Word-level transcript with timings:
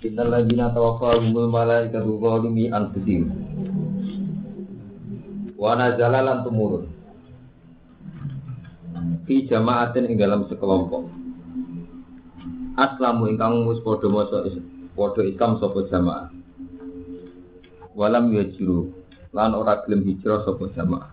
Innal 0.00 0.32
ladzina 0.32 0.72
tawaffahumul 0.72 1.52
malaikatu 1.52 2.16
zalimi 2.24 2.72
anfusihim. 2.72 3.28
Wa 5.60 5.76
nazala 5.76 6.24
lan 6.24 6.40
tumurun. 6.40 6.88
Fi 9.28 9.44
jama'atin 9.44 10.08
ing 10.08 10.16
dalam 10.16 10.48
sekelompok. 10.48 11.04
Aslamu 12.80 13.28
ingkang 13.28 13.60
mus 13.60 13.84
padha 13.84 14.08
maca 14.08 14.48
padha 14.96 15.20
Islam 15.20 15.60
sapa 15.60 15.84
jamaah. 15.92 16.32
Walam 17.92 18.32
yajiru 18.32 18.88
lan 19.36 19.52
ora 19.52 19.84
gelem 19.84 20.08
hijrah 20.08 20.48
sapa 20.48 20.64
jamaah. 20.72 21.12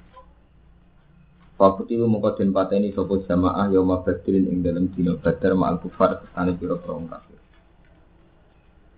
Fakuti 1.59 1.99
mongko 1.99 2.39
den 2.39 2.55
pateni 2.55 2.95
sapa 2.95 3.19
jamaah 3.27 3.67
yauma 3.67 3.99
badrin 3.99 4.47
ing 4.47 4.63
dalam 4.63 4.87
dina 4.95 5.19
badar 5.19 5.59
ma'al 5.59 5.83
kufar 5.83 6.23
kesane 6.23 6.55
pira-pira. 6.55 7.36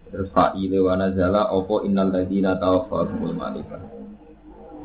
Terus 0.09 0.29
fa'ile 0.33 0.81
wa 0.81 0.97
nazala 0.97 1.53
opo 1.53 1.85
innal 1.85 2.09
ladina 2.09 2.57
tawaffahumul 2.57 3.37
malaika. 3.37 3.77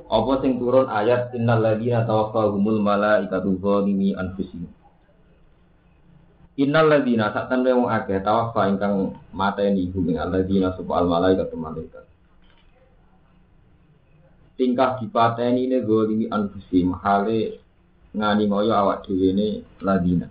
Opo 0.05 0.37
sing 0.45 0.61
turun 0.61 0.93
ayat 0.93 1.33
innal 1.33 1.65
ladina 1.65 2.05
tawaffahumul 2.05 2.85
malaikatu 2.85 3.57
zalimi 3.57 4.13
anfusihim. 4.13 4.69
Innal 6.55 6.87
ladina 6.87 7.35
sak 7.35 7.51
temne 7.51 7.75
wong 7.75 7.91
akeh 7.91 8.23
tawaffa 8.23 8.71
ingkang 8.71 9.19
mateni 9.35 9.91
hum 9.91 10.07
ing 10.07 10.23
alladina 10.23 10.71
sapa 10.71 11.03
al 11.03 11.11
malaikatu 11.11 11.59
malaikat. 11.59 12.05
Tingkah 14.55 15.03
dipateni 15.03 15.67
ne 15.67 15.83
zalimi 15.83 16.31
anfusihim 16.31 16.95
hale 17.03 17.59
ngani 18.15 18.45
ngoyo 18.47 18.71
awak 18.71 19.03
dhewe 19.03 19.35
ne 19.35 19.49
ladina. 19.83 20.31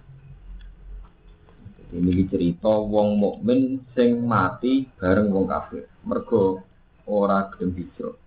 Ini 1.94 2.26
cerita 2.26 2.74
wong 2.74 3.22
mukmin 3.22 3.86
sing 3.94 4.26
mati 4.26 4.90
bareng 4.98 5.30
wong 5.30 5.46
kafir. 5.46 5.86
Mergo 6.10 6.66
ora 7.06 7.54
gelem 7.54 7.78
hijrah. 7.78 8.18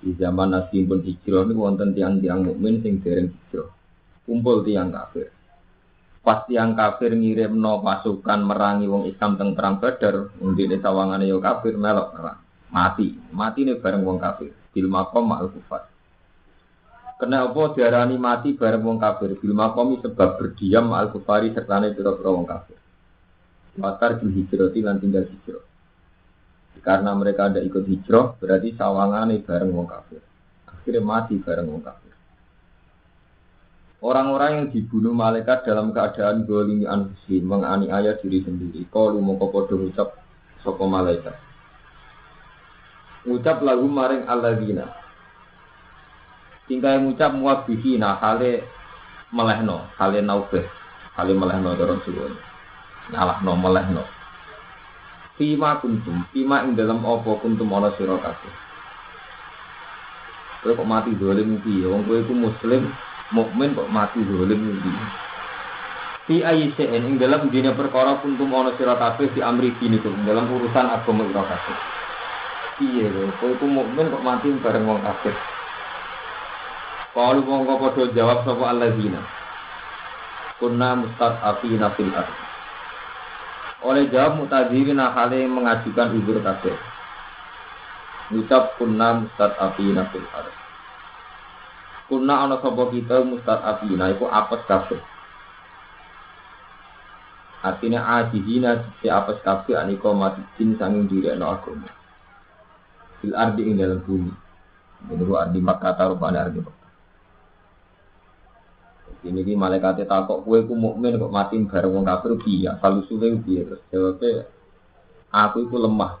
Di 0.00 0.16
zaman 0.16 0.56
Nabi 0.56 0.88
pun 0.88 1.04
hijrah 1.04 1.44
ini 1.44 1.52
wonten 1.60 1.92
tiang-tiang 1.92 2.40
mukmin 2.40 2.80
sing 2.80 3.04
dereng 3.04 3.28
hijrah. 3.28 3.68
Kumpul 4.24 4.64
tiang 4.64 4.88
kafir. 4.88 5.28
Pas 6.24 6.40
tiang 6.48 6.72
kafir 6.72 7.12
ngirim 7.12 7.52
no 7.60 7.84
pasukan 7.84 8.48
merangi 8.48 8.88
wong 8.88 9.04
Islam 9.12 9.36
teng 9.36 9.52
perang 9.52 9.76
Badar, 9.76 10.32
undi 10.40 10.64
sawangane 10.80 11.28
yo 11.28 11.36
kafir 11.36 11.76
melok 11.76 12.16
perang. 12.16 12.40
Mati, 12.72 13.12
mati 13.28 13.68
nih 13.68 13.76
bareng 13.76 14.08
wong 14.08 14.16
kafir. 14.16 14.56
Bil 14.72 14.88
makom 14.88 15.28
ma'al 15.28 15.52
kufar. 15.52 15.89
Kenapa 17.20 17.76
diarani 17.76 18.16
mati 18.16 18.56
bareng 18.56 18.80
wong 18.80 18.96
kafir? 18.96 19.36
Bil 19.36 19.52
makomi 19.52 20.00
sebab 20.00 20.40
berdiam 20.40 20.88
al 20.96 21.12
kufari 21.12 21.52
serta 21.52 21.76
pira-pira 21.92 22.32
wong 22.32 22.48
kafir. 22.48 22.80
Watar 23.76 24.16
bil 24.16 24.32
hijrati 24.32 24.80
lan 24.80 24.96
tinggal 24.96 25.28
hijrah. 25.28 25.60
Karena 26.80 27.12
mereka 27.12 27.52
ada 27.52 27.60
ikut 27.60 27.84
hijrah, 27.84 28.40
berarti 28.40 28.72
sawangane 28.72 29.44
bareng 29.44 29.68
wong 29.68 29.84
kafir. 29.84 30.24
Akhirnya 30.64 31.04
mati 31.04 31.36
bareng 31.36 31.68
wong 31.68 31.84
kafir. 31.84 32.14
Orang-orang 34.00 34.50
yang 34.56 34.66
dibunuh 34.72 35.12
malaikat 35.12 35.68
dalam 35.68 35.92
keadaan 35.92 36.48
golimi 36.48 36.88
anfusi, 36.88 37.44
menganiaya 37.44 38.16
diri 38.16 38.40
sendiri. 38.40 38.88
Kalau 38.88 39.20
mau 39.20 39.36
podo 39.36 39.76
ucap 39.76 40.16
soko 40.64 40.88
malaikat. 40.88 41.36
Ucap 43.28 43.60
lagu 43.60 43.84
maring 43.84 44.24
alladzina 44.24 44.99
tinggal 46.70 47.02
ngucap 47.02 47.34
nah 47.98 48.14
hale 48.22 48.62
melehno, 49.34 49.90
hale 49.98 50.22
naubeh, 50.22 50.62
hale 51.18 51.32
melehno 51.34 51.74
dorong 51.74 51.98
suwun. 52.06 52.30
Nyalahno 53.10 53.52
melehno. 53.58 54.04
Fima 55.34 55.82
kuntum, 55.82 56.22
fima 56.30 56.62
ing 56.62 56.78
dalam 56.78 57.02
opo 57.02 57.42
kuntum 57.42 57.74
ana 57.74 57.90
sira 57.98 58.14
kabeh. 58.22 58.54
Kowe 60.60 60.76
kok 60.76 60.86
mati 60.86 61.16
dolim 61.16 61.58
piye? 61.64 61.88
Wong 61.88 62.04
kowe 62.04 62.20
iku 62.20 62.34
muslim, 62.36 62.92
mukmin 63.32 63.72
kok 63.72 63.88
mati 63.88 64.20
dolim 64.20 64.60
piye? 64.84 65.02
Fi 66.28 66.36
ayyi'in 66.44 67.02
ing 67.02 67.14
dalam 67.16 67.48
dina 67.48 67.72
perkara 67.72 68.20
kuntum 68.20 68.52
ana 68.52 68.76
sira 68.76 68.94
kabeh 69.00 69.32
di 69.32 69.40
amri 69.40 69.72
dinikum 69.80 70.22
dalam 70.28 70.46
urusan 70.52 70.86
agama 70.92 71.24
sira 71.24 71.42
kabeh. 71.48 71.76
Piye 72.78 73.08
kowe 73.40 73.48
iku 73.56 73.66
mukmin 73.66 74.12
kok 74.12 74.22
mati 74.22 74.52
bareng 74.60 74.84
wong 74.84 75.00
kafir. 75.00 75.34
Kalau 77.10 77.42
mongko 77.42 77.74
padha 77.82 78.04
jawab 78.14 78.46
sapa 78.46 78.64
alladzina. 78.70 79.20
Kunna 80.62 80.94
mustad'afina 80.94 81.98
fil 81.98 82.14
ardh. 82.14 82.38
Oleh 83.82 84.06
jawab 84.14 84.38
mutadzirina 84.38 85.10
hale 85.10 85.42
mengajukan 85.50 86.14
uzur 86.20 86.38
kabeh. 86.38 86.78
Ngucap 88.30 88.78
kunna 88.78 89.26
mustad'afina 89.26 90.06
fil 90.14 90.28
ardh. 90.30 90.54
Kunna 92.06 92.46
ana 92.46 92.62
sapa 92.62 92.82
kita 92.94 93.26
mustad'afina 93.26 94.14
iku 94.14 94.30
apes 94.30 94.62
kabeh. 94.70 95.00
Artinya 97.60 98.22
ajihina 98.22 98.86
si 99.02 99.10
apes 99.10 99.42
kabeh 99.42 99.74
aniko 99.74 100.14
mati 100.14 100.46
jin 100.56 100.78
sanging 100.78 101.10
direkno 101.10 101.58
agama. 101.58 101.90
Fil 103.18 103.34
ardi 103.34 103.66
ing 103.66 103.82
dalam 103.82 103.98
bumi. 104.06 104.32
Ini 105.10 105.24
ardi 105.34 105.58
Makkah 105.58 105.96
rupanya 106.12 106.46
ardi 106.46 106.60
Makkah. 106.62 106.79
Ini 109.20 109.44
ki 109.44 109.52
malaikat 109.52 110.00
takok 110.08 110.48
kue 110.48 110.64
ku 110.64 110.72
mukmin 110.72 111.20
kok 111.20 111.28
mati 111.28 111.60
bareng 111.60 111.92
wong 111.92 112.04
kafir 112.08 112.40
piye? 112.40 112.72
Kalau 112.80 113.04
suwe 113.04 113.36
piye 113.44 113.68
terus 113.68 113.82
jawabnya 113.92 114.48
aku 115.28 115.68
itu 115.68 115.76
lemah. 115.76 116.12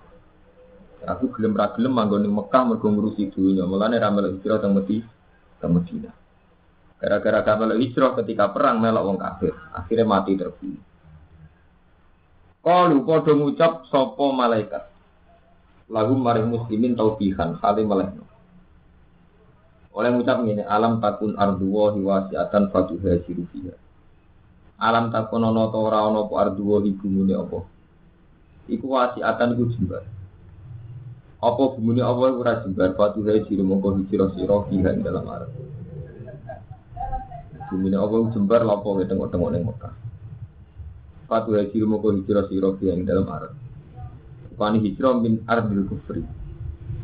Aku 1.08 1.32
gelem 1.32 1.56
ra 1.56 1.72
gelem 1.72 1.96
manggon 1.96 2.20
ning 2.20 2.36
Mekah 2.36 2.62
mergo 2.68 2.92
ngurusi 2.92 3.32
dunya. 3.32 3.64
Mulane 3.64 3.96
ra 3.96 4.12
melok 4.12 4.36
hijrah 4.36 4.60
teng 4.60 4.76
Medina. 4.76 5.08
Teng 5.56 5.72
Medina. 5.72 6.12
Gara-gara 7.00 7.56
melok 7.56 7.80
hijrah 7.80 8.12
ketika 8.20 8.52
perang 8.52 8.84
melok 8.84 9.08
wong 9.08 9.16
kafir, 9.16 9.56
akhirnya 9.72 10.04
mati 10.04 10.36
terbunuh. 10.36 10.84
Kalu 12.60 13.00
padha 13.08 13.32
ngucap 13.32 13.88
sapa 13.88 14.26
malaikat. 14.36 14.84
Lagu 15.88 16.12
maring 16.12 16.52
muslimin 16.52 16.92
taubihan 16.92 17.56
kali 17.56 17.88
malaikat. 17.88 18.29
Oleh 19.90 20.10
ngucap 20.14 20.46
ini, 20.46 20.62
alam 20.62 21.02
takun 21.02 21.34
arduwa 21.34 21.90
hiwasiatan 21.98 22.70
fatuha 22.70 23.26
jirufiha. 23.26 23.74
Alam 24.78 25.10
takun 25.10 25.42
ono 25.42 25.66
to 25.68 25.78
ora 25.82 26.06
ono 26.06 26.30
po 26.30 26.38
arduwa 26.38 26.78
bumune 26.78 27.34
apa. 27.34 27.58
Iku 28.70 28.86
wasiatan 28.86 29.58
iku 29.58 29.66
jembar. 29.74 30.06
Apa 31.42 31.62
bumune 31.74 32.06
apa 32.06 32.22
iku 32.30 32.38
ora 32.38 32.62
jembar 32.62 32.94
fatuha 32.94 33.34
jiru 33.50 33.66
mongko 33.66 33.98
hijira 33.98 34.30
sira 34.38 34.62
fiha 34.70 34.94
ing 34.94 35.02
dalam 35.02 35.26
arep. 35.26 35.50
Bumune 37.74 37.96
apa 37.98 38.14
jembar 38.30 38.62
lapo 38.62 38.94
tengok-tengok 39.02 39.50
ning 39.50 39.62
Mekah. 39.66 39.94
Fatuha 41.26 41.66
jiru 41.66 41.90
mongko 41.90 42.14
hijira 42.14 42.46
sira 42.46 42.70
fiha 42.78 42.94
ing 42.94 43.02
dalam 43.10 43.26
arep. 43.26 43.52
Pani 44.54 44.78
hijrah 44.86 45.18
min 45.18 45.42
ardil 45.50 45.82
kufri. 45.90 46.22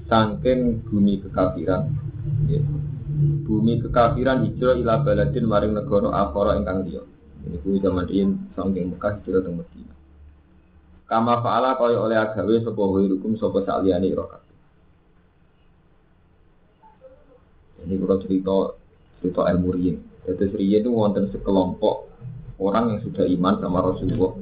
Sangking 0.06 0.86
bumi 0.86 1.18
kekafiran. 1.18 2.05
Bumi 3.46 3.78
kekafiran 3.80 4.44
hijrah 4.44 4.74
ila 4.76 5.00
baladin 5.00 5.46
maring 5.46 5.72
negara 5.72 6.10
akhara 6.12 6.58
ingkang 6.58 6.84
liya. 6.84 7.02
Ini 7.46 7.56
kuwi 7.62 7.78
zaman 7.78 8.04
riyin 8.10 8.30
saking 8.58 8.90
Mekah 8.90 9.22
hijrah 9.22 9.40
teng 9.46 9.54
Madinah. 9.62 9.96
Kama 11.06 11.38
fa'ala 11.38 11.78
kaya 11.78 12.02
oleh 12.02 12.18
agawe 12.18 12.66
sapa 12.66 12.82
hukum 12.82 13.38
sapa 13.38 13.62
saliyane 13.62 14.10
ira 14.10 14.26
Ini 17.86 17.94
kalau 18.02 18.18
cerita 18.18 18.56
cerita 19.22 19.42
ilmu 19.46 19.70
riyin. 19.78 19.96
Jadi 20.26 20.44
riyin 20.58 20.82
itu 20.82 20.90
wonten 20.90 21.30
sekelompok 21.30 22.10
orang 22.58 22.98
yang 22.98 23.00
sudah 23.06 23.22
iman 23.30 23.54
sama 23.62 23.78
Rasulullah. 23.86 24.34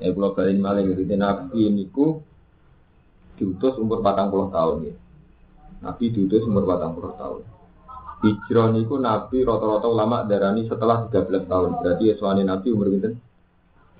Ya 0.00 0.12
kalau 0.12 0.36
balik 0.36 0.56
malah 0.60 0.84
gitu, 0.84 1.04
Nabi 1.16 1.72
niku 1.72 2.20
diutus 3.40 3.80
umur 3.80 4.04
40 4.04 4.52
tahun 4.52 4.76
ya. 4.92 4.94
Nabi 5.80 6.12
diutus 6.12 6.44
umur 6.44 6.68
40 6.68 7.16
tahun. 7.16 7.42
Hijrah 8.20 8.68
niku 8.76 9.00
Nabi 9.00 9.40
rata-rata 9.48 9.88
ulama 9.88 10.28
darani 10.28 10.68
setelah 10.68 11.08
13 11.08 11.48
tahun. 11.48 11.70
Berarti 11.80 12.12
Yeswani 12.12 12.44
Nabi 12.44 12.68
umur 12.68 12.92
pinten? 12.92 13.16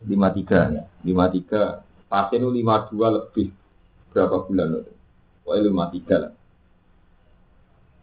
53. 0.04 1.08
53. 1.08 2.08
Pasien 2.10 2.42
52 2.44 3.16
lebih 3.16 3.48
berapa 4.12 4.36
bulan 4.44 4.84
itu? 4.84 4.92
Pokoknya 5.40 5.88
53 5.88 6.22
lah. 6.22 6.32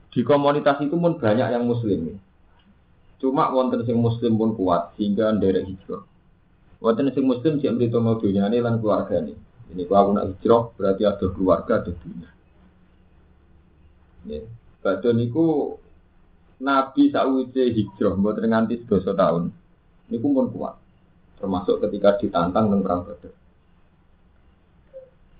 Di 0.10 0.22
komunitas 0.26 0.82
itu 0.82 0.98
pun 0.98 1.22
banyak 1.22 1.48
yang 1.54 1.62
muslim. 1.70 2.18
Cuma 3.22 3.54
wonten 3.54 3.86
sing 3.86 3.98
muslim 3.98 4.38
pun 4.38 4.58
kuat 4.58 4.98
sehingga 4.98 5.30
nderek 5.34 5.70
hijrah. 5.70 6.02
Wonten 6.82 7.14
sing 7.14 7.26
muslim 7.26 7.62
sing 7.62 7.78
mrito 7.78 8.02
mau 8.02 8.18
dunyane 8.18 8.58
lan 8.58 8.82
keluargane. 8.82 9.38
Ini 9.74 9.84
kalau 9.86 10.02
aku 10.02 10.12
nak 10.18 10.26
hijrah 10.34 10.62
berarti 10.74 11.04
ada 11.06 11.26
keluarga, 11.30 11.74
ada 11.82 11.92
dunia. 11.94 12.30
Ya. 14.26 14.42
Badon 14.82 15.20
Nabi 16.58 17.14
sakwise 17.14 17.70
hijrah 17.70 18.18
mboten 18.18 18.50
nganti 18.50 18.82
sedoso 18.82 19.14
tahun. 19.14 19.54
Niku 20.10 20.28
pun 20.34 20.50
kuat. 20.50 20.74
Termasuk 21.38 21.86
ketika 21.86 22.18
ditantang 22.18 22.74
tentang 22.74 22.82
perang 22.82 23.02
Badar. 23.06 23.34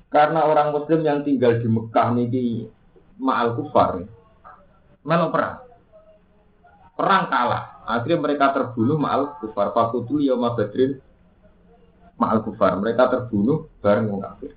Karena 0.08 0.46
orang 0.46 0.70
muslim 0.78 1.02
yang 1.02 1.26
tinggal 1.26 1.58
di 1.58 1.68
Mekah 1.68 2.08
niki 2.14 2.46
ma'al 3.18 3.58
kufar. 3.58 4.06
Melo 5.02 5.28
perang. 5.34 5.58
Perang 6.94 7.24
kalah. 7.34 7.64
Akhirnya 7.90 8.22
mereka 8.22 8.54
terbunuh 8.54 9.02
ma'al 9.02 9.42
kufar. 9.42 9.74
Fakutu 9.74 10.22
yauma 10.22 10.54
badrin 10.54 11.02
ma'al 12.22 12.46
kufar. 12.46 12.78
Mereka 12.78 13.10
terbunuh 13.10 13.66
bareng 13.82 14.06
wong 14.06 14.22
kafir. 14.22 14.54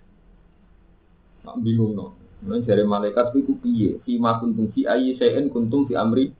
Bingung 1.56 1.96
no. 1.96 2.19
Nah, 2.40 2.56
dari 2.64 2.84
malaikat 2.88 3.36
itu 3.36 3.52
piye? 3.60 4.00
Fi 4.00 4.16
ma 4.16 4.40
kuntum 4.40 4.72
fi 4.72 4.88
ayyi 4.88 5.20
syai'in 5.20 5.52
kuntum 5.52 5.84
fi 5.84 5.92
amri 5.92 6.32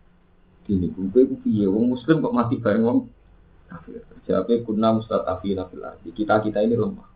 dini. 0.65 0.89
Kowe 0.97 1.23
ku 1.29 1.37
piye? 1.45 1.69
Wong 1.69 1.93
muslim 1.93 2.25
kok 2.25 2.33
mati 2.33 2.57
bareng 2.57 2.85
wong 2.89 2.99
kafir. 3.69 4.01
Jawabnya 4.25 4.65
kunna 4.65 4.89
mustatafina 4.97 5.69
fil 5.69 5.85
ardi. 5.85 6.09
Kita-kita 6.17 6.65
ini 6.65 6.77
lemah. 6.79 7.09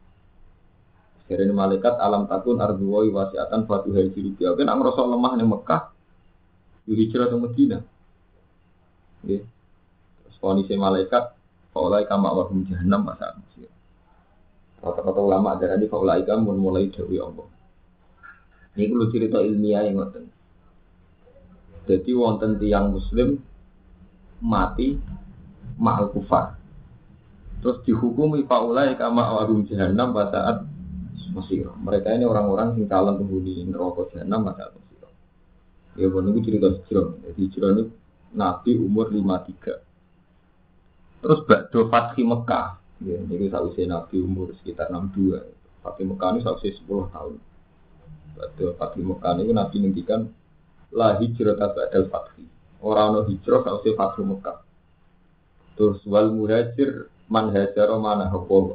Dari 1.24 1.48
malaikat 1.48 1.96
alam 1.96 2.28
takun 2.28 2.60
arduwai 2.60 3.08
wasiatan 3.08 3.64
fatu 3.64 3.96
hari 3.96 4.12
sirubi. 4.12 4.44
Oke, 4.44 4.60
nak 4.60 4.76
lemah 4.84 5.32
nih 5.40 5.48
Mekah, 5.48 5.82
di 6.84 6.92
hijrah 6.92 7.32
ke 7.32 7.36
Medina. 7.40 7.78
Ya. 9.24 9.40
Terus 10.20 10.36
kondisi 10.36 10.76
malaikat, 10.76 11.32
faulai 11.72 12.04
kama 12.04 12.28
wahum 12.28 12.68
jahannam 12.68 13.08
masa 13.08 13.32
masih. 13.40 13.72
Kata-kata 14.84 15.16
ulama 15.16 15.56
ada 15.56 15.72
ini 15.80 15.88
faulai 15.88 16.20
kamu 16.28 16.60
mulai 16.60 16.92
dari 16.92 17.16
Allah. 17.16 17.53
Ini 18.74 18.90
kalau 18.90 19.06
cerita 19.10 19.38
ilmiah 19.38 19.86
yang 19.86 20.02
ngoten. 20.02 20.24
Jadi 21.84 22.10
wonten 22.16 22.58
tiang 22.58 22.90
muslim 22.90 23.38
mati 24.42 24.98
ma'al 25.78 26.10
kufar. 26.10 26.58
Terus 27.62 27.80
dihukumi 27.86 28.44
faulai 28.44 28.98
kama 28.98 29.40
wahum 29.40 29.64
jahannam 29.64 30.12
pada 30.12 30.32
saat 30.32 30.56
Mesir. 31.34 31.66
Mereka 31.66 32.14
ini 32.14 32.22
orang-orang 32.28 32.78
yang 32.78 32.86
kalah 32.86 33.18
penghuni 33.18 33.66
neraka 33.66 34.06
jahanam 34.14 34.46
masa 34.46 34.70
Mesir. 34.70 35.02
Ya 35.94 36.10
pun 36.10 36.26
itu 36.30 36.40
cerita 36.46 36.70
hijrah. 36.70 37.08
Jadi 37.26 37.40
hijrah 37.48 37.70
ini 37.74 37.82
Nabi 38.34 38.78
umur 38.78 39.10
53. 39.10 39.82
Terus 41.24 41.40
Bakdo 41.46 41.88
Fathi 41.88 42.22
Mekah. 42.26 42.78
Ya, 43.02 43.18
ini 43.18 43.50
sausai 43.50 43.86
Nabi 43.88 44.22
umur 44.22 44.54
sekitar 44.60 44.90
62. 44.90 45.40
Fathi 45.80 46.02
Mekah 46.04 46.28
ini 46.36 46.40
sausai 46.42 46.74
10 46.74 47.10
tahun. 47.10 47.38
Bakdo 48.34 48.74
Fathi 48.74 49.00
Mekah 49.00 49.32
ini 49.40 49.52
Nabi 49.54 49.76
ngendikan 49.80 50.20
la 50.94 51.18
hijrah 51.18 51.54
ba'dal 51.58 52.06
Fathi. 52.10 52.44
Orang 52.84 53.08
no 53.14 53.20
hijrah 53.26 53.62
sausai 53.62 53.94
Fathi 53.94 54.22
Mekah. 54.26 54.58
Terus 55.74 56.02
wal 56.06 56.30
muhajir 56.30 57.10
man 57.26 57.50
hajaro 57.50 57.98
mana 57.98 58.30
haqqahu 58.30 58.74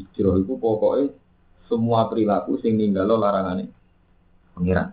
Hijrah 0.00 0.34
itu 0.40 0.56
pokoknya 0.56 1.12
semua 1.68 2.08
perilaku 2.08 2.56
sing 2.64 2.80
ninggalo 2.80 3.20
larangane 3.20 3.68
pengiran. 4.56 4.90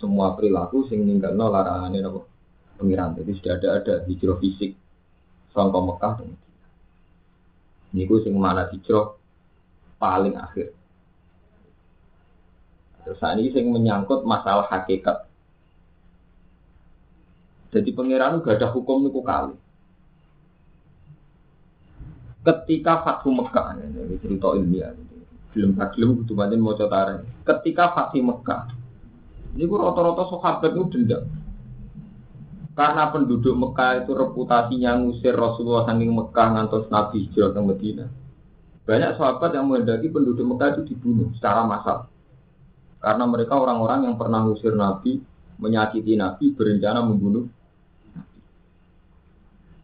Semua 0.00 0.32
perilaku 0.32 0.88
sing 0.88 1.04
ninggalo 1.04 1.52
larangane 1.52 1.98
apa? 2.02 2.20
Pengiran. 2.76 3.16
Jadi 3.16 3.30
sudah 3.36 3.52
ada 3.56 3.68
ada 3.80 3.94
hijrah 4.08 4.36
fisik 4.40 4.76
sangka 5.52 5.80
Mekah 5.80 6.12
Madinah. 6.20 6.44
Niku 7.96 8.20
sing 8.20 8.34
mana 8.36 8.68
hijrah 8.68 9.16
paling 9.96 10.36
akhir. 10.36 10.72
Terus 13.06 13.22
saat 13.22 13.38
ini 13.38 13.54
sing 13.54 13.70
menyangkut 13.70 14.26
masalah 14.26 14.66
hakikat. 14.66 15.30
Jadi 17.70 17.94
pengiran 17.94 18.42
gak 18.42 18.58
ada 18.58 18.74
hukum 18.74 19.06
niku 19.06 19.22
kali. 19.22 19.54
Ketika 22.42 23.06
Fathu 23.06 23.30
Mekah, 23.30 23.78
ini 23.78 24.18
cerita 24.18 24.58
ilmiah, 24.58 24.90
belum 25.54 25.78
belum 25.78 26.10
kudu 26.22 26.32
pancen 26.34 26.58
mau 26.58 26.74
tarik. 26.74 27.22
Ketika 27.46 27.94
Fatih 27.94 28.26
Mekah, 28.26 28.74
ini 29.54 29.70
rata-rata 29.70 30.26
sahabat 30.26 30.74
itu 30.74 30.84
dendam. 30.94 31.30
Karena 32.74 33.10
penduduk 33.14 33.54
Mekah 33.54 34.02
itu 34.02 34.18
reputasinya 34.18 34.98
ngusir 34.98 35.34
Rasulullah 35.34 35.86
saking 35.86 36.10
Mekah 36.10 36.48
ngantos 36.58 36.90
Nabi 36.90 37.30
hijrah 37.30 37.54
ke 37.54 37.60
Medina. 37.62 38.06
Banyak 38.82 39.14
sahabat 39.14 39.50
yang 39.54 39.70
menghendaki 39.70 40.10
penduduk 40.10 40.42
Mekah 40.42 40.74
itu 40.74 40.94
dibunuh 40.94 41.30
secara 41.38 41.62
massal. 41.62 42.10
Karena 43.06 43.22
mereka 43.22 43.54
orang-orang 43.54 44.10
yang 44.10 44.18
pernah 44.18 44.42
ngusir 44.42 44.74
Nabi, 44.74 45.22
menyakiti 45.62 46.18
Nabi, 46.18 46.50
berencana 46.50 47.06
membunuh. 47.06 47.46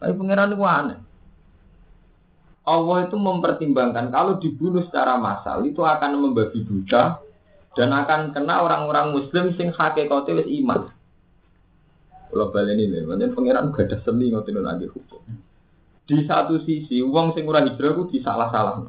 Tapi 0.02 0.10
pangeran 0.18 0.58
itu 0.58 0.66
aneh. 0.66 0.98
Allah 2.66 3.06
itu 3.06 3.14
mempertimbangkan 3.14 4.10
kalau 4.10 4.42
dibunuh 4.42 4.82
secara 4.90 5.22
massal 5.22 5.62
itu 5.62 5.86
akan 5.86 6.18
membabi 6.18 6.66
buta 6.66 7.22
dan 7.78 7.94
akan 7.94 8.34
kena 8.34 8.62
orang-orang 8.66 9.14
muslim 9.14 9.54
sing 9.54 9.70
hakikate 9.70 10.34
wis 10.42 10.50
iman. 10.58 10.90
Kalau 12.26 12.50
balik 12.50 12.74
ini, 12.74 13.06
macam 13.06 13.38
pangeran 13.38 13.70
gak 13.70 13.86
ada 13.86 13.96
seni 14.02 14.34
ngotin 14.34 14.58
lagi 14.58 14.90
hukum. 14.90 15.22
Di 16.10 16.26
satu 16.26 16.58
sisi, 16.66 16.98
uang 16.98 17.38
sing 17.38 17.46
ora 17.46 17.62
hijrah 17.62 17.94
itu 17.94 18.18
disalah-salah. 18.18 18.82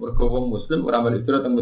Mergo 0.00 0.48
muslim 0.48 0.80
ora 0.88 1.04
hijrah 1.04 1.44
teng. 1.44 1.60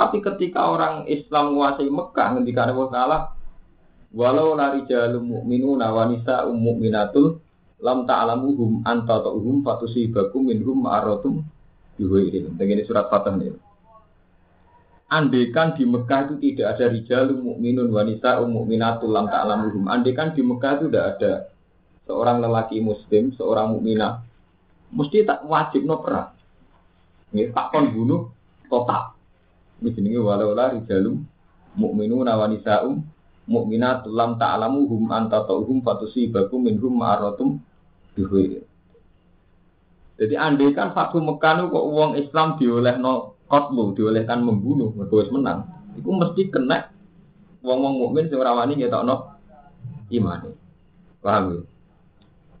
Tapi 0.00 0.24
ketika 0.24 0.64
orang 0.64 1.04
Islam 1.12 1.52
menguasai 1.52 1.92
Mekah 1.92 2.28
ngendikane 2.32 2.72
Allah 2.72 2.88
Taala 2.88 3.18
walau 4.16 4.56
lari 4.56 4.88
jalum 4.88 5.28
mu'minuna 5.28 5.92
wa 5.92 6.08
nisa'um 6.08 6.56
mu'minatul 6.56 7.36
lam 7.84 8.08
ta'lamuhum 8.08 8.80
anta 8.88 9.20
ta'uhum 9.20 9.60
fatusibakum 9.60 10.48
minhum 10.48 10.88
ma'aratum 10.88 11.44
bihuirin. 12.00 12.48
Begini 12.56 12.88
surat 12.88 13.12
Fatah 13.12 13.36
nih. 13.36 13.52
Andekan 15.12 15.76
di 15.76 15.84
Mekah 15.84 16.32
itu 16.32 16.34
tidak 16.48 16.80
ada 16.80 16.86
rijalun 16.88 17.44
mukminun 17.44 17.92
wanita 17.92 18.40
mukminatul 18.40 19.12
lam 19.12 19.28
ta'lamuhum. 19.28 19.84
Andekan 19.84 20.32
di 20.32 20.40
Mekah 20.40 20.80
itu 20.80 20.84
tidak 20.88 21.06
ada 21.20 21.32
seorang 22.08 22.40
lelaki 22.40 22.80
muslim, 22.80 23.36
seorang 23.36 23.76
mukminah. 23.76 24.24
Mesti 24.96 25.28
tak 25.28 25.44
wajib 25.44 25.84
no 25.84 26.00
perang. 26.00 26.32
Ini 27.36 27.52
tak 27.52 27.68
kon 27.68 27.92
bunuh 27.92 28.32
total. 28.72 29.19
Ini 29.80 29.88
jenenge 29.96 30.20
walau 30.20 30.52
la 30.52 30.76
rijalun 30.76 31.24
mukminun 31.72 32.28
wanita 32.28 32.84
mukminatul 33.50 34.14
lam 34.14 34.36
ta'lamuhum 34.36 35.10
anta 35.10 35.42
ta'uhum 35.42 35.82
fatusibakum 35.82 36.68
minhum 36.68 37.00
ma'aratum 37.00 37.58
dihuir. 38.14 38.62
Jadi 40.20 40.34
andai 40.36 40.76
kan 40.76 40.92
Fathu 40.92 41.18
Mekah 41.24 41.72
kok 41.72 41.86
uang 41.90 42.20
Islam 42.20 42.60
dioleh 42.60 43.00
no 43.00 43.40
kotlu, 43.48 43.96
diolehkan 43.96 44.44
membunuh, 44.44 44.92
terus 45.08 45.32
menang. 45.32 45.66
Itu 45.96 46.12
mesti 46.12 46.52
kena 46.52 46.92
uang-uang 47.64 47.94
mukmin 47.98 48.28
sing 48.28 48.38
ora 48.38 48.52
wani 48.52 48.78
ketok 48.78 49.02
no 49.02 49.40
iman. 50.12 50.52
Paham 51.24 51.44
ya? 51.56 51.60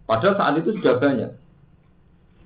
Padahal 0.08 0.34
saat 0.34 0.54
itu 0.58 0.74
sudah 0.74 0.98
banyak. 0.98 1.30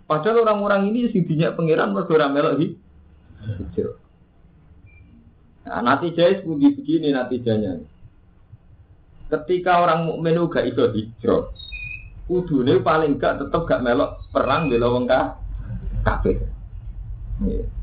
Padahal 0.05 0.45
orang-orang 0.45 0.93
ini 0.93 1.09
sing 1.15 1.25
dinyak 1.25 1.57
pangeran 1.57 1.97
mergo 1.97 2.13
ora 2.13 2.29
hijrah. 2.29 4.04
Nah, 5.65 5.81
nanti 5.81 6.13
jais 6.13 6.45
begini 6.45 7.09
natijanya. 7.09 7.81
Ketika 9.33 9.81
orang 9.81 10.05
mukmin 10.05 10.37
ikut 10.37 10.93
hijrah, 10.93 11.49
kudune 12.29 12.85
paling 12.85 13.17
gak 13.17 13.41
tetep 13.41 13.65
gak 13.65 13.81
melok 13.81 14.21
perang 14.29 14.69
bela 14.69 14.93
wong 14.93 15.09
kafir. 16.05 16.45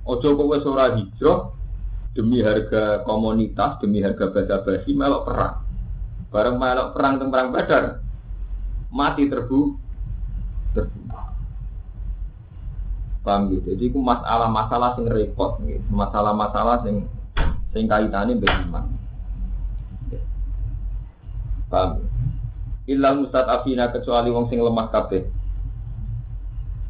Ojo 0.05 0.27
kok 0.37 0.49
wis 0.49 0.65
ora 0.69 0.93
hijrah 0.93 1.49
demi 2.13 2.45
harga 2.45 3.01
komunitas, 3.03 3.81
demi 3.81 4.05
harga 4.05 4.29
basa-basi 4.29 4.93
melok 4.93 5.25
perang. 5.25 5.55
Bareng 6.29 6.55
melok 6.61 6.93
perang 6.93 7.13
teng 7.17 7.29
perang 7.33 7.49
Badar 7.49 7.85
mati 8.91 9.25
terbu 9.25 9.79
terbunuh. 10.75 11.27
Paham 13.23 13.53
gitu. 13.53 13.75
Jadi 13.75 13.83
itu 13.93 13.99
masalah-masalah 14.01 14.97
sing 14.97 15.07
repot. 15.07 15.61
Masalah-masalah 15.93 16.83
sing 16.83 17.07
sing 17.71 17.87
kaitane 17.87 18.35
mbek 18.35 18.51
iman. 18.67 18.85
Paham? 21.71 22.03
Ilal 22.91 23.31
afina 23.31 23.87
kecuali 23.95 24.27
wong 24.27 24.51
sing 24.51 24.59
lemah 24.59 24.91
kabeh. 24.91 25.23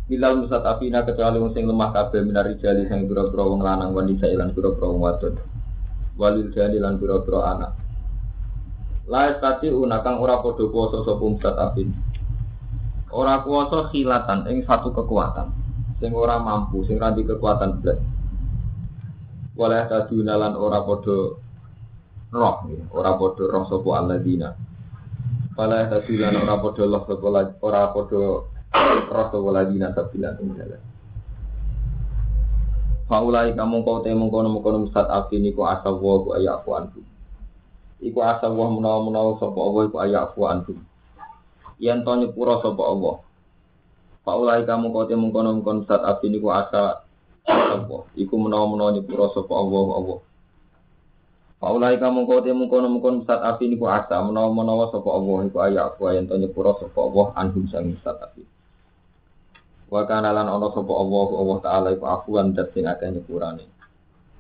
Ilal 0.09 0.49
afina 0.49 1.05
kecuali 1.05 1.37
wong 1.37 1.53
sing 1.53 1.69
lemah 1.69 1.93
kabeh 1.93 2.25
minari 2.25 2.57
jali 2.57 2.89
sing 2.89 3.05
pira-pira 3.05 3.45
wong 3.45 3.61
lanang 3.61 3.93
wanita 3.93 4.25
ilan 4.25 4.57
pira-pira 4.57 4.89
wong 4.89 5.01
wadon. 5.05 5.37
Walil 6.17 6.49
jali 6.51 6.81
lan 6.81 6.97
pira-pira 6.97 7.39
anak. 7.53 7.71
La 9.05 9.29
estati 9.29 9.69
unakang 9.69 10.17
ora 10.17 10.41
padha 10.41 10.65
kuwasa 10.65 11.05
sapa 11.05 11.51
afin. 11.61 11.93
Ora 13.11 13.43
kuwasa 13.43 13.91
khilatan 13.91 14.49
ing 14.49 14.63
satu 14.65 14.89
kekuatan. 14.95 15.51
Sing 16.01 16.15
ora 16.17 16.41
mampu, 16.41 16.81
sing 16.89 16.97
ra 16.97 17.13
kekuatan 17.13 17.83
blas. 17.83 17.99
Wala 19.55 19.85
taduna 19.87 20.39
lan 20.39 20.55
ora 20.55 20.79
padha 20.83 21.35
roh, 22.31 22.55
ora 22.95 23.11
padha 23.19 23.43
roh 23.51 23.63
sapa 23.67 23.89
alladzina 23.99 24.49
Fala 25.51 25.83
hadilan 25.91 26.39
ora 26.39 26.55
padha 26.63 26.81
Allah 26.87 27.03
ora 27.59 27.83
padha 27.91 28.23
rasa 29.11 29.35
wala 29.37 29.67
dina 29.67 29.91
sabila 29.91 30.39
ing 30.39 30.55
dalan. 30.55 30.81
Faulai 33.11 33.51
kamu 33.51 33.83
kau 33.83 33.99
temu 33.99 34.31
kono 34.31 34.55
kono 34.63 34.87
mustat 34.87 35.11
afi 35.11 35.43
niku 35.43 35.67
asa 35.67 35.91
wa 35.91 36.23
ku 36.23 36.31
ayafu 36.31 36.71
antum. 36.71 37.03
Iku 37.99 38.23
asa 38.23 38.47
wa 38.47 38.71
menawa 38.71 39.03
menawa 39.03 39.35
sapa 39.35 39.59
Allah 39.59 39.81
iku 39.91 39.97
ayafu 39.99 40.39
antum. 40.47 40.79
Yen 41.83 42.07
to 42.07 42.11
nyepura 42.15 42.63
sapa 42.63 42.79
Allah. 42.87 43.19
Faulai 44.23 44.63
kamu 44.63 44.95
kau 44.95 45.03
temu 45.11 45.27
kono 45.35 45.59
kono 45.59 45.83
mustat 45.83 45.99
afi 46.07 46.31
niku 46.31 46.47
asa 46.55 47.03
sapa. 47.47 47.97
Iku 48.17 48.35
menawa 48.37 48.65
menawa 48.69 48.89
nyepura 48.95 49.31
sapa 49.33 49.53
Allah 49.55 49.87
Allah. 49.97 50.19
Faulai 51.61 52.01
kamu 52.01 52.25
kau 52.25 52.41
temu 52.41 52.65
kono 52.65 52.89
kono 52.97 53.21
mustat 53.21 53.37
afi 53.45 53.69
niku 53.69 53.85
asa 53.85 54.17
menawa 54.25 54.49
menawa 54.49 54.89
sapa 54.89 55.09
Allah 55.13 55.37
iku 55.45 55.57
ayafu 55.61 56.09
yen 56.09 56.25
to 56.25 56.35
nyepura 56.37 56.73
sapa 56.81 56.99
Allah 57.01 57.25
anhum 57.37 57.69
sang 57.69 57.93
mustat 57.93 58.17
afi. 58.17 58.41
Wa 59.91 60.07
kana 60.09 60.33
lan 60.33 60.49
ana 60.49 60.67
sapa 60.73 60.93
Allah 60.93 61.27
Allah 61.37 61.57
taala 61.61 61.87
iku 61.93 62.05
afuwan 62.09 62.57
dat 62.57 62.73
sing 62.73 62.89
akeh 62.89 63.13
nyepurane. 63.13 63.65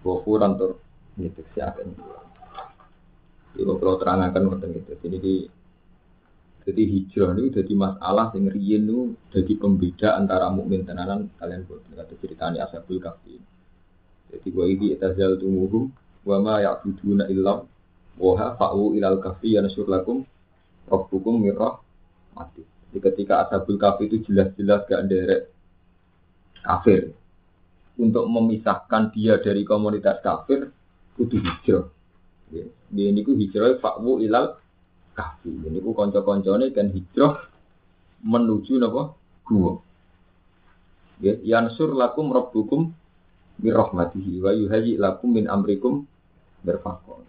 Ghafuran 0.01 0.57
tur 0.57 0.81
nitik 1.17 1.45
si 1.53 1.61
akeh 1.61 1.85
nyepurane. 1.85 2.29
Iku 3.59 3.71
kalau 3.77 3.99
terangaken 3.99 4.47
wonten 4.47 4.69
gitu. 4.73 4.95
Jadi 4.97 5.17
di 5.21 5.35
jadi 6.61 6.83
hijrah 6.85 7.33
itu 7.41 7.49
jadi 7.57 7.73
masalah 7.73 8.29
sing 8.31 8.45
riyen 8.45 8.85
itu 8.85 9.17
jadi 9.33 9.53
pembeda 9.57 10.09
antara 10.17 10.53
mukmin 10.53 10.85
tenanan 10.85 11.29
kalian 11.41 11.65
boten 11.65 11.91
kata 11.97 12.13
ceritanya 12.21 12.69
ashabul 12.69 13.01
kahfi. 13.01 13.41
Jadi 14.31 14.47
gua 14.53 14.65
ini 14.69 14.95
etazal 14.95 15.41
tumuhu 15.41 15.89
wa 16.23 16.37
ma 16.37 16.55
ya'buduna 16.61 17.27
illa 17.33 17.65
wa 18.21 18.33
fa'u 18.55 18.93
ilal 18.93 19.17
kahfi 19.19 19.57
yanasur 19.57 19.89
lakum 19.89 20.21
rabbukum 20.87 21.41
mirrah 21.41 21.81
mati. 22.37 22.63
Jadi 22.91 22.99
ketika 23.07 23.47
Ashabul 23.47 23.79
Kahfi 23.79 24.11
itu 24.11 24.19
jelas-jelas 24.27 24.83
gak 24.83 25.07
derek 25.07 25.47
kafir. 26.59 27.15
Untuk 27.95 28.27
memisahkan 28.27 29.15
dia 29.15 29.39
dari 29.39 29.63
komunitas 29.63 30.19
kafir, 30.19 30.71
kudu 31.15 31.39
hijrah. 31.39 31.87
Ya. 32.51 32.67
Ini 32.91 33.23
ku 33.23 33.35
hijrah 33.39 33.79
fakwu 33.79 34.19
ilal 34.19 34.59
kahfi. 35.15 35.51
Ini 35.51 35.79
ku 35.83 35.91
konco-koncone 35.91 36.71
kan 36.71 36.89
hijrah 36.91 37.47
menuju 38.23 38.79
napa 38.79 39.13
gua. 39.45 39.81
Ya, 41.21 41.37
yansur 41.45 41.93
lakum 41.93 42.33
rabbukum 42.33 42.89
birahmatihi 43.61 44.41
wa 44.41 44.51
yuhaji 44.55 44.97
lakum 44.97 45.37
min 45.37 45.45
amrikum 45.45 46.09
berfakor. 46.65 47.21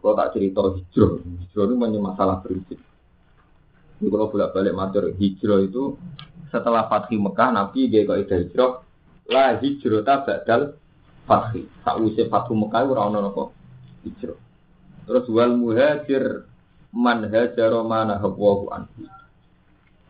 Kalau 0.00 0.14
tak 0.20 0.36
cerita 0.36 0.60
hijrah, 0.68 1.12
hijrah 1.20 1.64
itu 1.64 1.74
hanya 1.80 1.98
masalah 2.00 2.36
prinsip. 2.44 2.76
Ini 4.00 4.08
kalau 4.12 4.28
bolak 4.28 4.52
balik 4.52 4.76
matur 4.76 5.08
hijrah 5.16 5.64
itu 5.64 5.96
setelah 6.52 6.86
Fatih 6.92 7.16
Mekah 7.16 7.50
Nabi 7.56 7.88
dia 7.88 8.04
kok 8.04 8.20
ide 8.20 8.36
hijrah 8.48 8.84
lah 9.32 9.56
hijrah 9.64 10.04
tak 10.04 10.28
badal 10.28 10.76
Fatih. 11.24 11.64
Tak 11.80 11.96
usah 12.04 12.28
Fatih 12.28 12.52
Mekah 12.52 12.80
ora 12.84 13.08
ono 13.08 13.48
hijrah. 14.04 14.43
Terus 15.04 15.24
wal 15.28 15.54
muhajir 15.56 16.48
man 16.94 17.28
hajaro 17.28 17.84
mana 17.84 18.16
hawahu 18.18 18.72
anhu. 18.72 19.08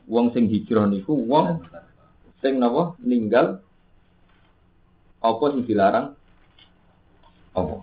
Wong 0.04 0.30
sing 0.36 0.46
hijrah 0.52 0.86
niku 0.86 1.16
wong 1.16 1.64
sing 2.44 2.60
napa? 2.60 2.94
Ninggal 3.00 3.58
apa 5.24 5.44
sing 5.52 5.62
dilarang? 5.64 6.12
Apa. 7.54 7.76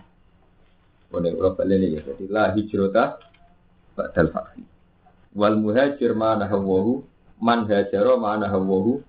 Boleh 1.12 1.30
kalau 1.36 1.52
balik 1.52 1.76
ya, 1.92 2.00
jadi 2.00 2.24
lah 2.32 2.56
hijrah 2.56 3.20
badal 3.92 4.28
Fatih 4.32 4.64
wal 5.32 5.56
muhajir 5.56 6.12
mana 6.12 6.44
hawahu 6.48 7.04
man 7.40 7.64
hajaro 7.64 8.20
mana 8.20 8.48
hawahu 8.52 9.00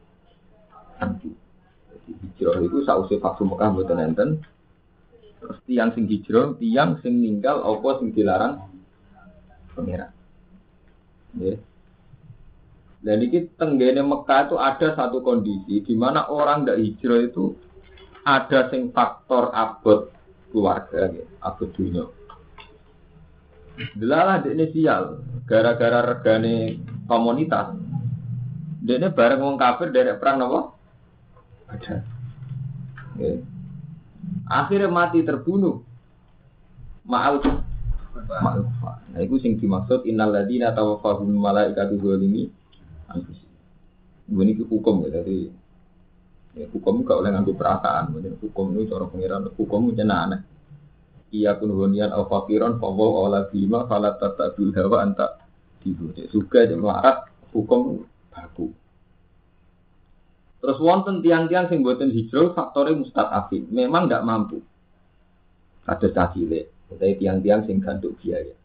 jadi 1.00 1.30
hijrah 2.08 2.58
itu 2.64 2.78
sausi 2.88 3.20
faksu 3.20 3.44
Mekah 3.44 3.70
mboten 3.76 4.00
enten 4.00 4.30
terus 5.44 5.60
tiang 5.68 5.92
sing 5.92 6.08
hijrah 6.08 6.56
tiang 6.56 7.04
sing 7.04 7.20
ninggal 7.20 7.60
apa 7.60 7.90
sing 8.00 8.16
dilarang 8.16 8.64
pengira 9.76 10.08
ya 11.36 11.60
dan 13.04 13.20
ini 13.20 13.52
tenggene 13.60 14.00
Mekah 14.00 14.48
itu 14.48 14.56
ada 14.56 14.96
satu 14.96 15.20
kondisi 15.20 15.84
di 15.84 15.92
mana 15.92 16.32
orang 16.32 16.64
tidak 16.64 16.80
hijrah 16.80 17.20
itu 17.28 17.52
ada 18.24 18.72
sing 18.72 18.96
faktor 18.96 19.52
abot 19.52 20.08
keluarga, 20.56 21.12
ya, 21.12 21.26
abot 21.44 21.68
dunia. 21.76 22.08
Delalah 24.00 24.40
di 24.46 24.56
inisial, 24.56 25.20
gara-gara 25.44 26.16
regane 26.16 26.80
komunitas. 27.12 27.76
Dene 28.80 29.12
bareng 29.12 29.42
wong 29.44 29.58
kafir 29.60 29.92
dari 29.92 30.16
perang 30.16 30.40
nopo? 30.40 30.60
Ada. 31.68 32.00
Akhirnya 34.48 34.92
mati 34.92 35.24
terbunuh. 35.24 35.84
Ma'al 37.04 37.44
Ma'al 38.14 38.60
Nah 39.14 39.20
itu 39.22 39.36
sing 39.42 39.60
dimaksud 39.60 40.08
innal 40.08 40.34
ladina 40.34 40.72
tawaffahum 40.72 41.30
malaikatu 41.30 42.00
zalimi 42.00 42.50
anfusi. 43.10 43.46
Ini 44.30 44.54
hukum 44.66 45.06
ya. 45.06 45.20
Jadi 45.22 45.52
ya, 46.58 46.66
hukum 46.72 47.04
gak 47.04 47.20
oleh 47.20 47.30
nganggo 47.34 47.54
perasaan, 47.54 48.16
hukum 48.40 48.74
itu 48.78 48.90
cara 48.90 49.06
pengiran. 49.10 49.52
Hukum 49.54 49.92
itu 49.92 50.02
aneh 50.06 50.42
iya 51.34 51.58
pun 51.58 51.74
hunian 51.74 52.14
al 52.14 52.30
fakiron 52.30 52.78
fawo 52.78 53.26
ola 53.26 53.50
bima 53.50 53.90
falat 53.90 54.22
tata 54.22 54.54
hawa 54.54 54.98
anta 55.02 55.42
dibu 55.82 56.14
suka 56.30 56.70
jadi 56.70 56.78
melarat. 56.78 57.26
Hukum 57.54 58.06
baku 58.30 58.74
terus 60.64 60.80
wonten 60.80 61.20
tiang-tiang 61.20 61.68
sing 61.68 61.84
buatin 61.84 62.16
hijrah 62.16 62.56
faktornya 62.56 63.04
mustatafi 63.04 63.68
memang 63.68 64.08
tidak 64.08 64.24
mampu 64.24 64.64
ada 65.84 66.08
cacile 66.08 66.72
tapi 66.88 67.20
tiang-tiang 67.20 67.68
sing 67.68 67.84
gantuk 67.84 68.16
biaya 68.24 68.56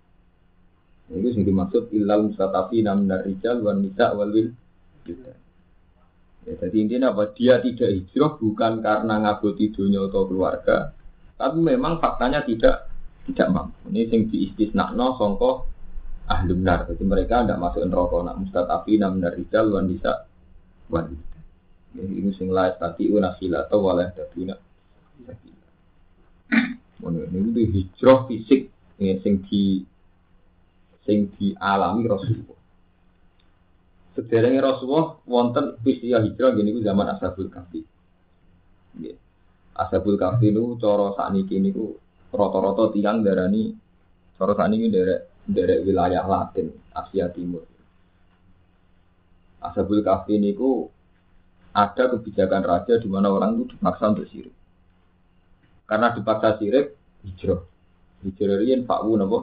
itu 1.10 1.28
sing 1.34 1.42
dimaksud 1.42 1.90
ilal 1.90 2.30
mustatafi 2.30 2.86
nam 2.86 3.10
rijal 3.10 3.58
wan 3.66 3.82
nisa 3.82 4.14
wal 4.14 4.30
wil 4.30 4.54
Ya, 6.48 6.56
jadi 6.64 6.76
intinya 6.80 7.12
apa? 7.12 7.36
Dia 7.36 7.60
tidak 7.60 7.92
hijrah 7.92 8.40
bukan 8.40 8.80
karena 8.80 9.14
ngaboti 9.20 9.68
dunia 9.68 10.08
atau 10.08 10.24
keluarga, 10.24 10.96
tapi 11.36 11.60
memang 11.60 12.00
faktanya 12.00 12.40
tidak 12.40 12.88
tidak 13.28 13.48
mampu. 13.52 13.92
Ini 13.92 14.08
sing 14.08 14.20
diistisnakno 14.32 15.20
songko 15.20 15.68
ahli 16.24 16.56
benar. 16.56 16.88
Jadi 16.88 17.04
mereka 17.04 17.44
tidak 17.44 17.60
masuk 17.60 17.84
neraka. 17.84 18.18
Nak 18.24 18.36
mustatafi 18.40 18.92
nam 18.96 19.20
rijal 19.20 19.66
wan 19.68 19.92
nisa. 19.92 20.24
Ini 21.96 22.30
sing 22.36 22.52
lain 22.52 22.76
tadi 22.76 23.08
unasila 23.08 23.64
atau 23.64 23.80
walah 23.80 24.12
daduna. 24.12 24.56
Ini 26.98 27.38
itu 27.54 27.62
hijrah 27.72 28.28
fisik 28.28 28.68
ini 28.98 29.22
sing 29.22 29.40
di 29.46 29.80
sing 31.06 31.32
dialami 31.38 32.02
Rasulullah. 32.04 32.60
Sederenge 34.12 34.60
Rasulullah 34.60 35.16
wonten 35.24 35.78
peristiwa 35.80 36.18
hijrah 36.20 36.50
gini 36.52 36.74
ku 36.74 36.80
zaman 36.82 37.06
Ashabul 37.14 37.48
Kahfi. 37.48 37.80
Nggih. 38.98 39.16
Ashabul 39.78 40.18
Kahfi 40.18 40.50
nu 40.50 40.74
cara 40.76 41.14
sakniki 41.14 41.62
niku 41.62 41.94
rata-rata 42.34 42.92
tiang 42.92 43.22
darani 43.22 43.72
cara 44.36 44.52
sakniki 44.58 44.90
derek 44.90 45.20
derek 45.48 45.80
wilayah 45.86 46.26
Latin, 46.26 46.68
Asia 46.92 47.30
Timur. 47.30 47.62
Ashabul 49.62 50.02
Kahfi 50.02 50.36
niku 50.42 50.90
ada 51.78 52.02
kebijakan 52.10 52.62
raja 52.66 52.98
di 52.98 53.06
mana 53.06 53.30
orang 53.30 53.54
itu 53.54 53.78
dipaksa 53.78 54.10
untuk 54.10 54.26
sirik. 54.26 54.54
Karena 55.86 56.10
dipaksa 56.10 56.58
sirik, 56.58 56.98
hijrah. 57.22 57.62
Hijrah 58.26 58.58
ini 58.66 58.82
fakwu 58.82 59.14
napa? 59.14 59.38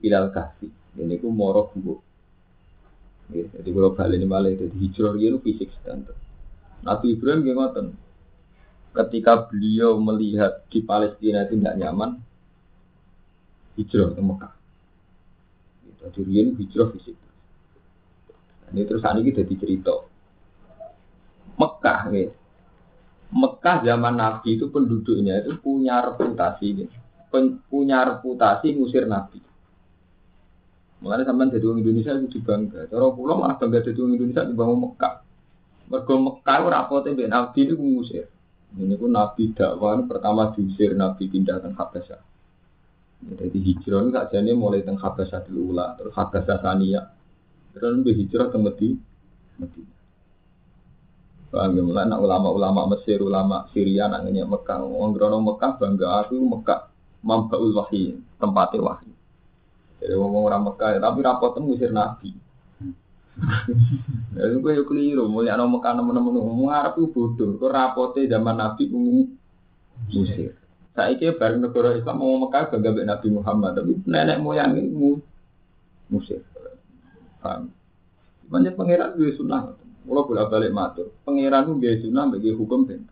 Ilal 0.00 0.32
kahfi. 0.32 0.68
Ini 0.96 1.20
ku 1.20 1.28
moro 1.28 1.68
gubuk. 1.70 2.00
Jadi 3.30 3.68
kalau 3.70 3.94
balik 3.94 4.18
ini 4.18 4.26
malah 4.26 4.50
jadi 4.50 4.74
hijrah 4.74 5.14
ini 5.14 5.38
fisik 5.38 5.70
standar. 5.78 6.16
Nabi 6.82 7.14
Ibrahim 7.14 7.44
gimana? 7.46 7.92
ketika 8.90 9.46
beliau 9.46 10.02
melihat 10.02 10.66
di 10.66 10.82
Palestina 10.82 11.46
itu 11.46 11.54
tidak 11.58 11.78
nyaman, 11.78 12.18
hijrah 13.78 14.10
ke 14.10 14.22
Mekah. 14.22 14.54
Jadi 16.00 16.20
Rian 16.26 16.48
hijrah 16.58 16.88
di 16.96 17.00
situ. 17.04 17.26
Ini 18.70 18.82
terus 18.86 19.02
ini 19.04 19.20
kita 19.30 19.42
cerita. 19.46 19.94
Mekah, 21.80 22.12
ya. 22.12 22.28
Mekah 23.32 23.76
zaman 23.88 24.14
Nabi 24.20 24.60
itu 24.60 24.68
penduduknya 24.68 25.40
itu 25.40 25.56
punya 25.64 26.04
reputasi, 26.04 26.84
ya. 26.84 26.86
punya 27.72 28.04
reputasi 28.04 28.76
ngusir 28.76 29.08
Nabi. 29.08 29.40
Mulanya 31.00 31.24
sampai 31.24 31.48
jadi 31.48 31.64
orang 31.64 31.80
Indonesia 31.80 32.12
itu 32.20 32.44
bangga. 32.44 32.84
Cara 32.84 33.08
pulau 33.16 33.40
malah 33.40 33.56
bangga 33.56 33.80
jadi 33.80 33.96
orang 33.96 34.20
Indonesia 34.20 34.44
di 34.44 34.52
bawah 34.52 34.76
Mekah. 34.76 35.14
Mereka 35.88 36.14
Mekah 36.20 36.56
itu 36.60 36.68
rapotnya 36.68 37.24
Nabi 37.32 37.60
itu 37.64 37.74
ngusir. 37.80 38.28
Ini 38.76 38.94
pun 39.00 39.16
Nabi 39.16 39.56
dakwah 39.56 39.96
pertama 40.04 40.52
diusir 40.52 40.92
Nabi 40.92 41.32
pindah 41.32 41.64
ke 41.64 41.72
Habasyah. 41.72 42.20
Jadi 43.20 43.56
hijrah 43.56 44.04
ini 44.04 44.12
jadi 44.12 44.52
mulai 44.52 44.84
ke 44.84 44.92
Habasyah 44.92 45.48
dulu 45.48 45.72
lah, 45.80 45.96
terus 45.96 46.12
Habasyah 46.12 46.58
Tania, 46.60 47.08
terus 47.72 48.04
hijrah 48.04 48.52
ke 48.52 48.58
Medina. 48.60 49.00
Paham 51.50 51.74
ya, 51.74 51.82
mulai 51.82 52.06
ulama-ulama 52.06 52.94
Mesir, 52.94 53.18
ulama 53.18 53.66
Syria, 53.74 54.06
nangnya 54.06 54.46
Mekah. 54.46 54.86
Wong 54.86 55.10
grono 55.18 55.42
Mekah 55.42 55.82
bangga 55.82 56.22
aku 56.22 56.38
Mekah 56.38 56.86
mambaul 57.26 57.74
wahyi, 57.74 58.22
tempatnya 58.38 58.78
wahyi. 58.86 59.10
Jadi 59.98 60.14
ngomong 60.14 60.46
orang 60.46 60.62
Mekah, 60.70 61.02
tapi 61.02 61.18
rapot 61.26 61.58
ngusir 61.58 61.90
Nabi. 61.90 62.30
Ya 64.30 64.46
itu 64.46 64.62
gue 64.62 64.86
keliru, 64.86 65.26
mulia 65.26 65.58
nama 65.58 65.66
Mekah 65.66 65.98
teman-teman 65.98 66.38
ngomong 66.38 66.70
Arab 66.70 67.02
itu 67.02 67.10
bodoh. 67.10 67.58
Kau 67.58 67.66
rapotnya 67.66 68.38
zaman 68.38 68.54
Nabi 68.54 68.84
ngusir. 70.06 70.54
Saya 70.94 71.18
kira 71.18 71.34
bareng 71.34 71.66
negara 71.66 71.98
Islam 71.98 72.22
mau 72.22 72.38
Mekah 72.46 72.70
bangga 72.70 72.94
Nabi 72.94 73.26
Muhammad, 73.26 73.74
tapi 73.74 73.98
nenek 74.06 74.38
moyang 74.38 74.78
ini 74.78 75.18
musir. 76.06 76.46
Paham? 77.42 77.74
Banyak 78.46 78.78
pangeran 78.78 79.18
gue 79.18 79.34
sunnah. 79.34 79.79
Kalau 80.00 80.24
bolak 80.24 80.48
balik 80.48 80.72
matur, 80.72 81.12
pangeran 81.28 81.68
itu 81.68 81.72
gaya 81.76 81.96
sunnah 82.00 82.24
bagi 82.32 82.50
hukum 82.56 82.88
ben. 82.88 83.04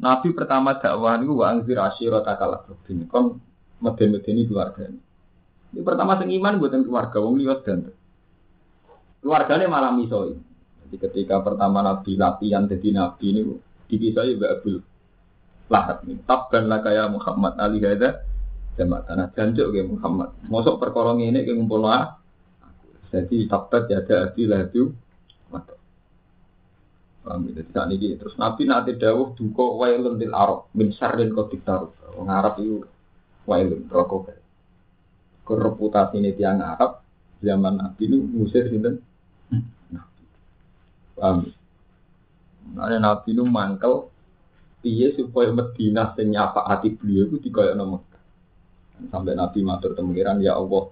Nabi 0.00 0.32
pertama 0.32 0.80
dakwah 0.80 1.20
itu 1.20 1.36
wa 1.36 1.46
angzir 1.52 1.76
asyirat 1.76 2.24
akal 2.24 2.56
bin 2.88 3.04
kon 3.06 3.36
meden-medeni 3.84 4.48
keluarga. 4.48 4.88
Ini 5.70 5.80
pertama 5.86 6.18
sing 6.18 6.32
iman 6.40 6.58
buatan 6.58 6.82
keluarga 6.82 7.20
wong 7.20 7.36
liwat 7.38 7.60
dan 7.62 7.92
keluarganya 9.20 9.68
malah 9.68 9.92
misoi. 9.94 10.34
Jadi 10.82 10.96
ketika 10.98 11.38
pertama 11.44 11.84
Nabi 11.84 12.18
latihan 12.18 12.66
jadi 12.66 12.96
Nabi 12.96 13.24
ini 13.30 13.40
dipisah 13.86 14.24
ya 14.26 14.56
Abdul 14.56 14.82
Lahab 15.70 16.02
ini. 16.08 16.18
Tabban 16.26 16.66
lah 16.66 16.82
kayak 16.82 17.14
Muhammad 17.14 17.54
Ali 17.60 17.78
Hada 17.78 18.26
jamaah 18.74 19.06
tanah 19.06 19.28
jancuk 19.36 19.70
ke 19.70 19.86
Muhammad. 19.86 20.34
Mosok 20.50 20.82
perkorong 20.82 21.22
ini 21.22 21.46
ke 21.46 21.54
ngumpul 21.54 21.86
Jadi 23.10 23.46
tabbat 23.46 23.86
ya 23.86 24.02
ada 24.02 24.32
Abi 24.32 24.48
Lahab 24.50 24.74
mata. 25.52 25.74
Paham 25.76 25.76
ya? 25.76 25.78
Jadi 25.78 27.09
saat 27.20 27.92
ini 27.92 28.16
terus 28.16 28.32
Nabi 28.40 28.64
nanti 28.64 28.96
dawuh 28.96 29.36
duko 29.36 29.76
wailun 29.76 30.16
lil 30.16 30.32
Arab 30.32 30.72
min 30.72 30.88
syarrin 30.96 31.28
qadik 31.36 31.60
taruf. 31.68 31.92
Wong 32.16 32.32
Arab 32.32 32.56
itu 32.56 32.80
wailun 33.44 33.84
rokok. 33.92 34.32
Kereputasi 35.44 36.16
ini 36.16 36.32
tiang 36.32 36.64
Arab 36.64 37.04
zaman 37.44 37.76
Nabi 37.76 38.02
ini 38.08 38.16
musir 38.24 38.72
sinten. 38.72 39.04
Nabi. 39.92 40.22
Paham 41.18 41.36
ya? 41.44 41.52
Nah, 42.70 43.00
Nabi 43.02 43.28
itu 43.36 43.44
mangkel 43.44 44.08
piye 44.80 45.12
supaya 45.12 45.52
Madinah 45.52 46.16
sing 46.16 46.32
nyapa 46.32 46.64
hati 46.64 46.94
beliau 46.96 47.28
itu 47.28 47.36
dikoyokno 47.42 47.84
Mekah. 47.84 48.22
Sampai 49.12 49.36
Nabi 49.36 49.60
matur 49.60 49.92
temengiran 49.92 50.40
ya 50.40 50.56
Allah, 50.56 50.88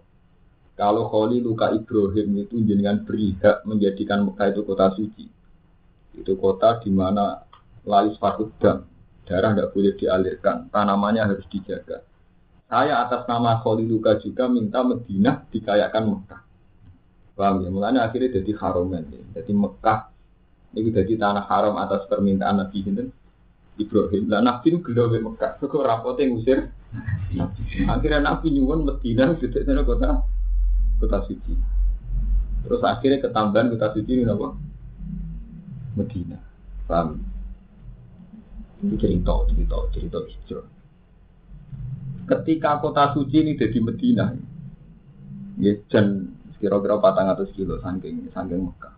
kalau 0.77 1.09
Kholi 1.09 1.41
luka 1.41 1.73
Ibrahim 1.73 2.45
itu 2.45 2.61
jenengan 2.67 3.07
beri 3.07 3.33
hak 3.41 3.65
menjadikan 3.65 4.29
Mekah 4.29 4.53
itu 4.53 4.61
kota 4.67 4.93
suci 4.93 5.38
itu 6.19 6.35
kota 6.35 6.83
di 6.83 6.91
mana 6.91 7.47
lalis 7.87 8.19
dam, 8.59 8.85
darah 9.25 9.55
tidak 9.55 9.71
boleh 9.73 9.95
dialirkan, 9.97 10.69
tanamannya 10.69 11.23
harus 11.25 11.47
dijaga. 11.49 12.05
Saya 12.69 13.01
atas 13.01 13.25
nama 13.25 13.65
Khaliluka 13.65 14.21
juga 14.21 14.45
minta 14.45 14.85
Medina 14.85 15.41
dikayakan 15.49 16.05
Mekah. 16.05 16.41
Paham 17.33 17.65
ya? 17.65 17.73
Mulanya 17.73 18.05
akhirnya 18.05 18.43
jadi 18.43 18.53
haram 18.61 18.93
ya. 18.93 19.01
Jadi 19.41 19.53
Mekah 19.57 20.13
ini 20.77 20.93
jadi 20.93 21.17
tanah 21.17 21.49
haram 21.49 21.81
atas 21.81 22.05
permintaan 22.13 22.61
Nabi 22.61 22.85
Hinten 22.85 23.09
Ibrahim. 23.81 24.29
Lah 24.29 24.45
Nabi 24.45 24.77
itu 24.77 24.85
gelo 24.85 25.09
Mekah. 25.09 25.57
Kok 25.65 25.81
rapotnya 25.81 26.29
ngusir? 26.29 26.69
Akhirnya 27.89 28.21
Nabi 28.21 28.53
nyuwun 28.53 28.85
Medina 28.85 29.33
jadi 29.41 29.65
kota 29.81 30.29
kota 31.01 31.19
suci. 31.25 31.57
Terus 32.69 32.83
akhirnya 32.85 33.25
ketambahan 33.25 33.73
kota 33.73 33.97
suci 33.97 34.13
ini 34.13 34.29
apa? 34.29 34.68
Medina. 35.99 36.39
Paham? 36.87 37.19
Ini 38.79 38.95
cerita, 38.95 39.35
cerita, 39.51 39.77
cerita 39.91 40.19
hijrah. 40.23 40.67
Ketika 42.29 42.79
kota 42.79 43.11
suci 43.11 43.43
ini 43.43 43.59
jadi 43.59 43.79
Medina, 43.83 44.31
ya, 45.59 45.75
dan 45.91 46.39
kira-kira 46.63 47.03
patang 47.03 47.27
atas 47.33 47.51
kilo 47.59 47.83
saking 47.83 48.31
saking 48.31 48.71
Mekah. 48.71 48.95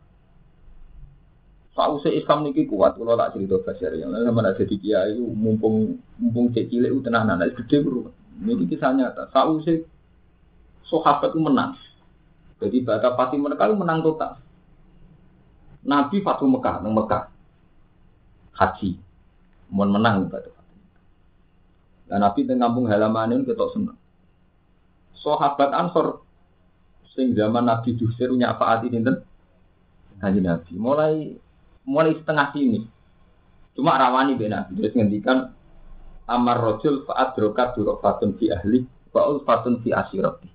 Sausai 1.72 2.18
Islam 2.18 2.44
niki 2.44 2.66
kuat, 2.66 2.98
kalau 2.98 3.14
tak 3.16 3.38
cerita 3.38 3.56
basir 3.62 3.94
yang 3.94 4.10
lain 4.12 4.26
sama 4.26 4.42
ada 4.42 4.58
di 4.58 4.76
kiai, 4.76 5.16
mumpung 5.16 6.02
mumpung 6.18 6.50
cek 6.52 6.68
cilik 6.68 6.90
itu 6.92 7.00
tenang, 7.06 7.30
anak 7.30 7.56
gede 7.56 7.80
bro. 7.80 8.10
Ini 8.42 8.66
kisah 8.68 8.92
nyata. 8.92 9.30
Sausai 9.30 9.86
sahabat 10.84 11.30
itu 11.32 11.40
menang. 11.40 11.78
Jadi 12.60 12.84
bata 12.84 13.14
pasti 13.16 13.40
mereka 13.40 13.70
menang 13.72 14.04
total. 14.04 14.36
Nabi 15.84 16.20
Fatu 16.20 16.44
Mekah, 16.44 16.84
nang 16.84 16.92
Mekah. 16.92 17.32
Haji. 18.56 19.00
Mohon 19.72 19.90
menang 19.96 20.16
ibadah. 20.28 20.56
Dan 22.10 22.26
Nabi 22.26 22.42
teng 22.42 22.58
kampung 22.58 22.90
halaman 22.90 23.38
ini 23.38 23.46
ketok 23.46 23.70
seneng. 23.70 23.98
Sahabat 25.14 25.70
Ansor 25.70 26.26
sing 27.14 27.32
zaman 27.38 27.70
Nabi 27.70 27.94
Dusir 27.94 28.34
nyafaati 28.34 28.90
dinten 28.90 29.22
Haji 30.18 30.40
Nabi. 30.42 30.72
Mulai 30.74 31.14
mulai 31.86 32.18
setengah 32.18 32.50
sini. 32.52 32.82
Cuma 33.78 33.96
rawani 33.96 34.34
ben 34.34 34.52
Nabi. 34.52 34.74
Terus 34.76 34.92
ngendikan 34.98 35.54
Amar 36.30 36.62
rojul 36.62 37.02
faat 37.10 37.34
drokat 37.34 37.74
fatun 37.74 38.38
fi 38.38 38.54
ahli 38.54 38.86
fa'ul 39.10 39.42
fatun 39.42 39.82
fi 39.82 39.90
asirati. 39.90 40.46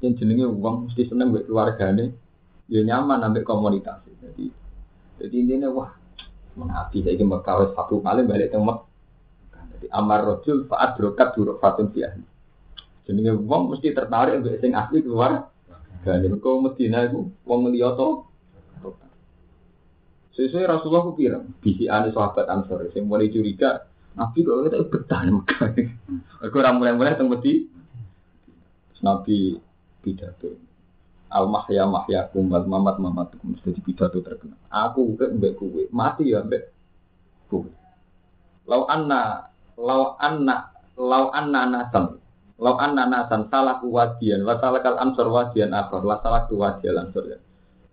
Yang 0.00 0.24
jenenge 0.24 0.48
uang 0.48 0.88
mesti 0.88 1.12
seneng 1.12 1.28
mbek 1.28 1.44
keluargane, 1.44 2.16
ya 2.68 2.80
nyaman 2.84 3.20
ambek 3.20 3.44
komunitas. 3.44 4.00
Jadi 4.20 4.48
jadi 5.20 5.34
intinya 5.34 5.68
wah 5.70 5.90
mengapi 6.54 7.02
saya 7.02 7.18
ingin 7.18 7.28
Mekah 7.30 7.74
satu 7.74 8.00
kali 8.00 8.22
balik 8.24 8.54
ke. 8.54 8.58
Jadi 9.74 9.86
amar 9.90 10.20
rojul 10.22 10.64
faat 10.70 10.96
brokat 10.96 11.34
duruk 11.34 11.58
fatun 11.58 11.90
ahli. 11.90 12.24
Jadi 13.04 13.20
wong 13.36 13.74
mesti 13.74 13.92
tertarik 13.92 14.40
untuk 14.40 14.56
sing 14.62 14.72
asli 14.72 15.04
keluar. 15.04 15.52
Dan 16.04 16.20
ini 16.20 16.36
kau 16.36 16.60
Medina 16.60 17.08
itu 17.08 17.32
wong 17.48 17.72
liyoto. 17.72 18.28
Sesuai 20.34 20.66
Rasulullah 20.66 21.06
aku 21.06 21.14
bilang, 21.14 21.46
bisi 21.62 21.86
ane 21.86 22.10
sahabat 22.10 22.50
Ansor, 22.50 22.90
yang 22.90 23.06
mulai 23.06 23.30
curiga, 23.30 23.86
Nabi 24.18 24.42
kok 24.42 24.66
kita 24.66 24.82
betah 24.90 25.20
nih 25.22 25.30
Mekah. 25.30 25.62
Aku 26.42 26.58
orang 26.58 26.82
mulai-mulai 26.82 27.14
tentang 27.14 27.38
Nabi 28.98 29.62
pidato 30.02 30.73
al 31.34 31.50
mahya 31.50 31.82
mahya 31.90 32.30
kumbal 32.30 32.62
mamat 32.62 33.02
mamat 33.02 33.34
mesti 33.42 33.74
pidato 33.82 34.22
terkenal. 34.22 34.54
Aku 34.70 35.18
ke 35.18 35.26
mbek 35.34 35.58
kuwe, 35.58 35.90
mati 35.90 36.30
ya 36.30 36.46
mbek 36.46 36.70
kuwe. 37.50 37.70
Lau 38.70 38.86
anna 38.86 39.50
lau 39.74 40.14
anna 40.22 40.70
lau 40.94 41.34
anna 41.34 41.60
nasan 41.66 42.22
lau 42.62 42.78
anna 42.78 43.10
nasan 43.10 43.50
salah 43.50 43.82
wadian 43.82 44.46
wa 44.46 44.54
salakal 44.62 44.94
ansor 45.02 45.26
wadian 45.26 45.74
akhir 45.74 46.06
la 46.06 46.22
salah 46.22 46.46
wadian 46.46 47.02
ansor 47.02 47.26
ya. 47.26 47.38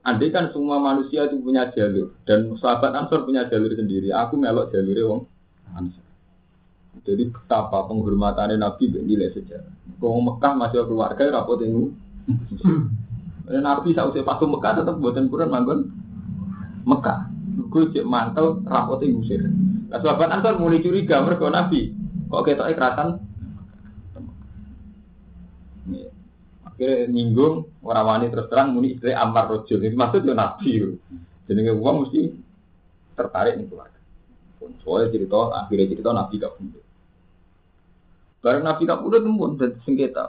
Andai 0.02 0.34
kan 0.34 0.50
semua 0.50 0.82
manusia 0.82 1.30
itu 1.30 1.38
punya 1.42 1.70
jalur 1.74 2.14
dan 2.26 2.54
sahabat 2.58 2.94
ansor 2.94 3.26
punya 3.26 3.50
jalur 3.50 3.74
sendiri. 3.74 4.14
Aku 4.14 4.38
melok 4.38 4.70
jalur 4.70 4.98
wong 5.10 5.22
ansor. 5.74 6.06
Jadi 7.02 7.34
betapa 7.34 7.90
penghormatannya 7.90 8.62
Nabi 8.62 8.94
nilai 8.94 9.34
sejarah. 9.34 9.74
Kau 9.98 10.22
Mekah 10.22 10.54
masih 10.54 10.86
keluarga 10.86 11.24
rapot 11.34 11.58
ini. 11.66 11.90
Dan 13.48 13.66
Nabi 13.66 13.92
sausai 13.92 14.26
patu 14.26 14.46
Mekah 14.48 14.84
tetap 14.84 14.96
buatan 15.02 15.28
Quran 15.28 15.50
manggon 15.50 15.80
Mekah. 16.86 17.30
Gue 17.72 17.88
cek 17.92 18.08
mantel 18.08 18.64
rapotnya 18.68 19.12
ngusir. 19.12 19.44
Nah, 19.92 20.00
sahabat 20.00 20.32
Ansar 20.32 20.56
mulai 20.60 20.84
curiga 20.84 21.20
mereka 21.24 21.52
Nabi. 21.52 21.92
Kok 22.32 22.44
kita 22.48 22.68
ikratan? 22.72 23.20
Akhirnya 26.64 27.12
nyinggung 27.12 27.68
orang 27.84 28.08
wani 28.08 28.26
terus 28.32 28.48
terang 28.48 28.72
muni 28.72 28.96
istri 28.96 29.12
Ammar 29.12 29.52
Rojul. 29.52 29.84
Itu 29.84 29.96
maksudnya 30.00 30.34
Nabi. 30.36 30.96
Jadi 31.48 31.60
uang 31.68 31.96
mesti 32.08 32.22
tertarik 33.20 33.60
nih 33.60 33.68
keluarga. 33.68 34.00
Soalnya 34.82 35.12
cerita 35.12 35.40
akhirnya 35.52 35.92
cerita 35.92 36.10
Nabi 36.16 36.34
gak 36.40 36.54
punya. 36.56 36.82
Bareng 38.42 38.64
Nabi 38.64 38.82
gak 38.88 39.02
punya 39.04 39.18
tuh 39.20 39.50
dan 39.60 39.72
sengketa. 39.84 40.26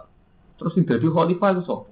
Terus 0.59 0.75
jadi 0.75 1.07
khalifah 1.07 1.51
itu. 1.59 1.92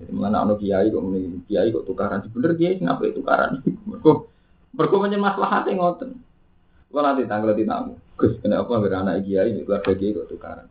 Jadi 0.00 0.16
mana 0.16 0.48
anak 0.48 0.64
kiai 0.64 0.88
kok 0.88 1.04
muni 1.04 1.44
kiai 1.44 1.68
kok 1.68 1.84
tukaran. 1.84 2.24
Bener 2.32 2.56
kiai 2.56 2.80
ngapa 2.80 3.12
tukaran? 3.12 3.60
Mereka 3.60 4.10
mereka 4.72 4.94
punya 4.96 5.18
masalah 5.20 5.50
hati 5.60 5.76
ngoten. 5.76 6.16
Kalau 6.90 7.06
nanti 7.06 7.22
tanggal 7.28 7.54
di 7.54 7.68
tamu, 7.68 7.94
Gus 8.16 8.34
kenapa 8.40 8.72
nggak 8.80 8.96
anak 8.96 9.28
kiai 9.28 9.60
keluarga 9.60 9.92
kiai 9.92 10.16
kok 10.16 10.28
tukaran? 10.32 10.66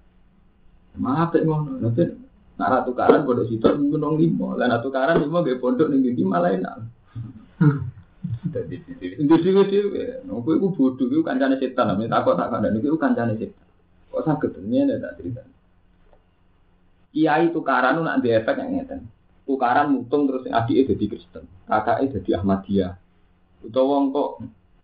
Maaf 0.97 1.37
ya 1.37 1.45
ngono. 1.45 1.77
Nanti 1.77 2.09
nara 2.57 2.81
tukaran 2.81 3.21
bodoh 3.21 3.45
situ 3.45 3.69
gunung 3.69 4.17
limo. 4.17 4.57
Lain 4.57 4.73
tukaran 4.81 5.21
limo 5.21 5.45
gak 5.45 5.61
pondok 5.61 5.93
nih 5.93 6.09
gini 6.09 6.25
malah 6.25 6.49
enak. 6.49 6.75
Jadi 8.49 8.75
di 8.97 9.35
sini 9.45 9.61
sih, 9.69 9.81
aku 10.25 10.49
itu 10.57 10.67
bodoh 10.73 11.05
itu 11.05 11.21
kancane 11.21 11.61
setan. 11.61 11.93
Namanya 11.93 12.17
takut 12.17 12.33
tak 12.33 12.49
ada 12.49 12.73
itu 12.73 12.97
kancane 12.97 13.37
setan. 13.37 13.65
Kok 14.09 14.25
sakit 14.25 14.57
ini 14.65 14.89
ada 14.89 15.13
cerita. 15.13 15.45
Kiai 17.13 17.53
tukaran 17.53 18.01
nak 18.01 18.25
di 18.25 18.33
efek 18.33 18.57
yang 18.57 18.73
ngeten 18.73 19.18
tukaran 19.49 19.89
mutung 19.89 20.29
terus 20.29 20.45
adiknya 20.45 20.93
jadi 20.93 21.05
Kristen, 21.09 21.43
kakaknya 21.65 22.13
jadi 22.21 22.29
Ahmadiyah. 22.37 22.93
Utawa 23.65 23.97
wong 23.97 24.03
kok 24.13 24.29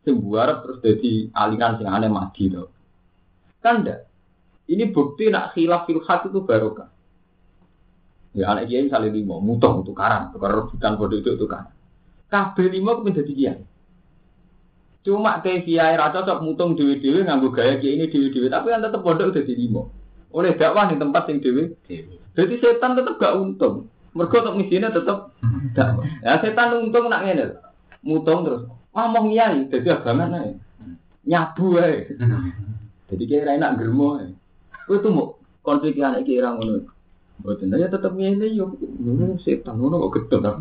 sing 0.02 0.18
buarep 0.18 0.66
terus 0.66 0.78
dadi 0.82 1.14
aliran 1.38 1.78
sing 1.78 1.86
aneh 1.86 2.10
mati 2.10 2.50
to. 2.50 2.66
Kan 3.62 3.86
ndak. 3.86 4.10
Ini 4.66 4.90
bukti 4.90 5.30
nak 5.30 5.54
khilaf 5.54 5.86
fil 5.86 6.02
hak 6.02 6.34
itu 6.34 6.42
barokah. 6.42 6.90
Ya 8.34 8.50
anak 8.50 8.66
kiai 8.66 8.90
misalnya 8.90 9.14
lima, 9.14 9.38
mutong 9.38 9.86
tukaran, 9.86 10.34
tukar 10.34 10.50
rebutan 10.50 10.98
bodoh 10.98 11.22
itu 11.22 11.38
tukaran. 11.38 11.72
Kabel 12.26 12.74
lima 12.74 12.98
aku 12.98 13.02
menjadi 13.06 13.32
kiai. 13.38 13.62
Cuma 15.06 15.46
kayak 15.46 15.70
kiai 15.70 15.94
rata 15.94 16.26
cocok 16.26 16.42
mutung 16.42 16.74
dewi 16.74 16.98
dewi 16.98 17.22
nganggu 17.22 17.54
gaya 17.54 17.78
kiai 17.78 18.02
ini 18.02 18.10
dewi 18.10 18.34
dewi, 18.34 18.50
tapi 18.50 18.74
kan 18.74 18.82
tetap 18.82 19.06
bodoh 19.06 19.30
udah 19.30 19.44
di 19.46 19.54
lima. 19.54 19.86
Oleh 20.34 20.58
dakwah 20.58 20.90
di 20.90 20.98
tempat 20.98 21.30
yang 21.30 21.38
dewi. 21.40 21.64
Jadi 22.36 22.54
setan 22.60 22.98
tetap 22.98 23.16
gak 23.22 23.38
untung. 23.40 23.88
Mereka 24.16 24.48
untuk 24.48 24.58
misinya 24.64 24.96
tetap 24.96 25.36
dakwah. 25.76 26.08
Ya 26.24 26.40
setan 26.40 26.88
untung 26.88 27.12
nak 27.12 27.28
ngene. 27.28 27.60
Mutung 28.00 28.48
terus. 28.48 28.64
Ngomong 28.96 29.36
kiai, 29.36 29.68
jadi 29.68 30.00
abangan 30.00 30.40
aja. 30.40 30.56
Nyabu 31.28 31.76
aja. 31.84 32.16
Jadi 33.12 33.24
kiai 33.28 33.60
enak 33.60 33.76
germo 33.76 34.16
aja. 34.16 34.32
Itu 34.88 35.12
mau 35.12 35.36
konflik 35.68 36.00
anak 36.00 36.24
kiai 36.24 36.40
orang 36.40 36.64
ngono. 36.64 36.80
Boten 37.44 37.76
ya 37.76 37.92
tetep 37.92 38.16
ngene 38.16 38.56
yo 38.56 38.72
ngono 38.80 39.36
setan 39.44 39.84
ngono 39.84 40.08
kok 40.08 40.24
gedhe 40.24 40.38
ta. 40.40 40.52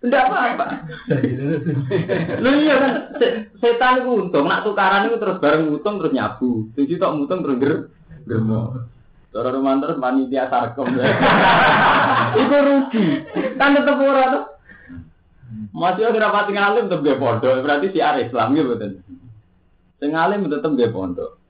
Tidak 0.00 0.24
apa-apa. 0.24 0.64
Lu 2.40 2.50
iya 2.64 2.74
kan 2.80 2.92
setan 3.60 4.00
itu 4.00 4.10
untung, 4.24 4.48
nak 4.48 4.64
tukaran 4.64 5.12
itu 5.12 5.20
terus 5.20 5.36
bareng 5.36 5.68
mutung 5.68 6.00
terus 6.00 6.16
nyabu. 6.16 6.72
Jadi 6.72 6.96
tok 6.96 7.14
mutung 7.20 7.44
terus 7.44 7.60
ger 7.60 7.74
germo. 8.24 8.88
Cara 9.34 9.50
romantis 9.50 9.98
panitia 9.98 10.46
sarkom. 10.46 10.94
Iku 12.40 12.56
rugi. 12.62 13.04
Kan 13.58 13.74
tetep 13.74 13.98
ora 13.98 14.24
tuh. 14.30 14.44
Masih 15.74 16.06
ora 16.06 16.30
rapati 16.30 16.54
ngalim 16.54 16.86
tetep 16.86 17.02
ge 17.02 17.18
pondok, 17.18 17.58
berarti 17.66 17.90
si 17.90 17.98
Islam 17.98 18.54
gitu 18.54 18.78
betul. 18.78 19.02
Sing 19.98 20.14
alim 20.14 20.46
tetep 20.46 20.70
ge 20.78 20.86
pondok. 20.86 21.42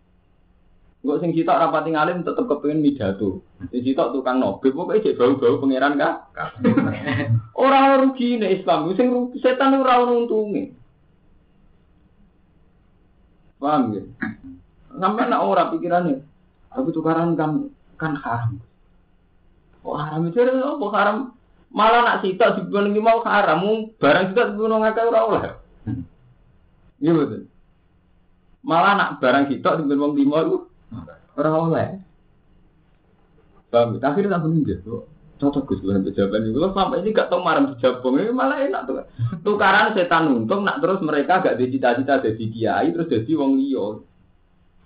Enggak 1.04 1.20
sing 1.20 1.30
sitok 1.36 1.60
rapati 1.60 1.92
ngalim 1.92 2.24
tetep 2.24 2.48
kepengin 2.48 2.80
midato. 2.80 3.44
Sing 3.68 3.84
sitok 3.84 4.16
tukang 4.16 4.40
nobe 4.40 4.72
pokoke 4.72 5.04
cek 5.04 5.20
bau-bau 5.20 5.60
pangeran 5.60 6.00
ka. 6.00 6.32
Ora 7.64 8.00
rugi 8.00 8.40
nek 8.40 8.64
Islam, 8.64 8.96
sing 8.96 9.12
rugi 9.12 9.36
setan 9.44 9.76
ora 9.76 10.00
ono 10.00 10.24
untunge. 10.24 10.72
Paham 13.60 13.92
ya? 13.92 14.02
Sampai 14.96 15.28
nak 15.28 15.44
ora 15.44 15.68
pikirane. 15.68 16.24
Aku 16.72 16.88
tukaran 16.90 17.36
kan 17.36 17.68
kan 17.96 18.18
haram. 18.20 18.60
Oh 19.84 19.96
haram 19.98 20.26
itu 20.28 20.40
apa 20.40 20.86
haram? 20.96 21.16
Malah 21.74 22.00
nak 22.06 22.20
sitok 22.22 22.62
dibanding 22.62 23.02
mau 23.02 23.18
haram, 23.26 23.90
barang 23.98 24.24
sitok 24.30 24.46
dibanding 24.54 24.80
ngakak 24.82 25.08
ora 25.10 25.20
oleh. 25.26 25.42
Iya 27.02 27.12
betul. 27.12 27.42
Malah 28.62 28.92
nak 28.94 29.10
barang 29.18 29.44
sitok 29.50 29.82
dibanding 29.82 30.00
wong 30.00 30.12
lima 30.14 30.38
itu 30.46 30.58
Orang 31.34 31.74
oleh. 31.74 31.98
Paham? 33.74 33.98
Akhirnya 33.98 34.38
tak 34.38 34.42
bener 34.46 34.78
tuh. 34.86 35.02
Cocok 35.34 35.66
gus 35.66 35.82
bukan 35.82 36.06
jawaban 36.14 36.46
ini. 36.46 36.62
Sampai 36.62 37.02
ini 37.02 37.10
gak 37.10 37.26
tau 37.26 37.42
marah 37.42 37.66
dijabung 37.74 38.22
ini 38.22 38.30
malah 38.30 38.62
enak 38.62 38.86
tuh. 38.86 39.02
Tukaran 39.42 39.98
setan 39.98 40.30
untung, 40.30 40.62
nak 40.62 40.78
terus 40.78 41.02
mereka 41.02 41.42
gak 41.42 41.58
ada 41.58 41.66
cita-cita 41.66 42.22
jadi 42.22 42.44
kiai, 42.54 42.94
terus 42.94 43.10
jadi 43.10 43.32
wong 43.34 43.58
liya. 43.58 43.98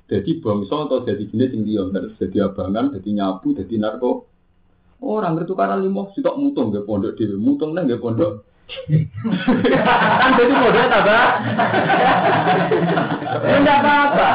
Jadi 0.08 0.40
bangsa 0.40 0.88
atau 0.88 1.04
jadi 1.04 1.20
jenis 1.20 1.52
yang 1.68 1.92
terus 1.92 2.16
jadi 2.16 2.48
abangan, 2.48 2.96
jadi 2.96 3.08
nyabu, 3.12 3.52
jadi 3.52 3.76
narko. 3.76 4.24
Orang 5.04 5.36
bertukaran 5.36 5.84
limo, 5.84 6.08
sitok 6.16 6.40
mutung 6.40 6.72
gak 6.72 6.88
pondok 6.88 7.14
dewi, 7.14 7.36
mutung 7.36 7.76
lah 7.76 7.84
gak 7.84 8.00
pondok. 8.00 8.42
kan 10.28 10.30
jadi 10.36 10.52
model 10.52 10.86
tambah. 10.88 11.24
Enggak 13.48 13.78
apa-apa. 13.80 14.28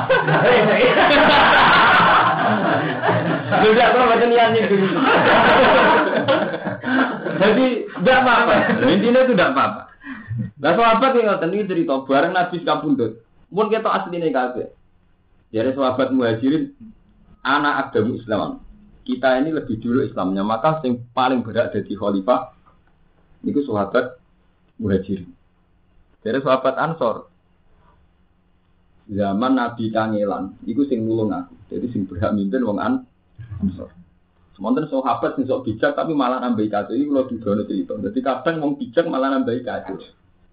Tidak 3.62 3.88
perlu 3.94 4.06
macam 4.10 4.30
niat 4.30 4.50
dulu. 4.70 4.88
Jadi 7.34 7.66
tidak 7.86 8.18
apa-apa. 8.22 8.54
Intinya 8.90 9.22
itu 9.26 9.34
tidak 9.34 9.50
apa-apa. 9.54 9.82
Nah 10.64 10.72
sahabat 10.78 11.12
yang 11.18 11.26
ngoten 11.34 11.54
ini 11.54 11.70
cerita 11.70 12.06
bareng 12.06 12.34
Nabi 12.34 12.58
kapundut. 12.62 13.22
Pun 13.54 13.70
kita 13.70 13.90
asli 13.90 14.18
nih 14.18 14.34
kafe. 14.34 14.74
Jadi 15.54 15.70
sahabat 15.78 16.10
muhajirin 16.10 16.74
anak 17.46 17.94
agama 17.94 18.18
Islam. 18.18 18.52
Kita 19.06 19.38
ini 19.38 19.54
lebih 19.54 19.78
dulu 19.78 20.02
Islamnya, 20.02 20.42
maka 20.42 20.82
yang 20.82 21.06
paling 21.14 21.46
berat 21.46 21.76
jadi 21.76 21.94
khalifah 21.94 22.58
itu 23.46 23.62
sahabat 23.68 24.18
muhajirin. 24.82 25.30
Jadi 26.26 26.40
sahabat 26.42 26.74
Ansor 26.80 27.30
zaman 29.12 29.60
Nabi 29.60 29.92
kangelan, 29.92 30.56
itu 30.64 30.88
sing 30.88 31.04
nulung 31.04 31.36
aku. 31.36 31.54
Jadi 31.70 31.86
sing 31.92 32.08
berhak 32.08 32.34
mimpin 32.34 32.64
wong 32.64 32.80
an 32.80 32.94
Ansor. 33.62 33.92
Sementara 34.56 34.88
sahabat 34.88 35.36
sing 35.38 35.46
sok 35.46 35.70
bijak 35.70 35.94
tapi 35.94 36.16
malah 36.16 36.42
nambah 36.42 36.66
kacau. 36.72 36.96
Ini 36.96 37.10
kalau 37.10 37.30
didono 37.30 37.62
cerita. 37.66 37.94
Jadi 38.00 38.20
kadang 38.22 38.56
wong 38.64 38.74
bijak 38.80 39.06
malah 39.06 39.34
nambah 39.38 39.54
kacau. 39.62 40.00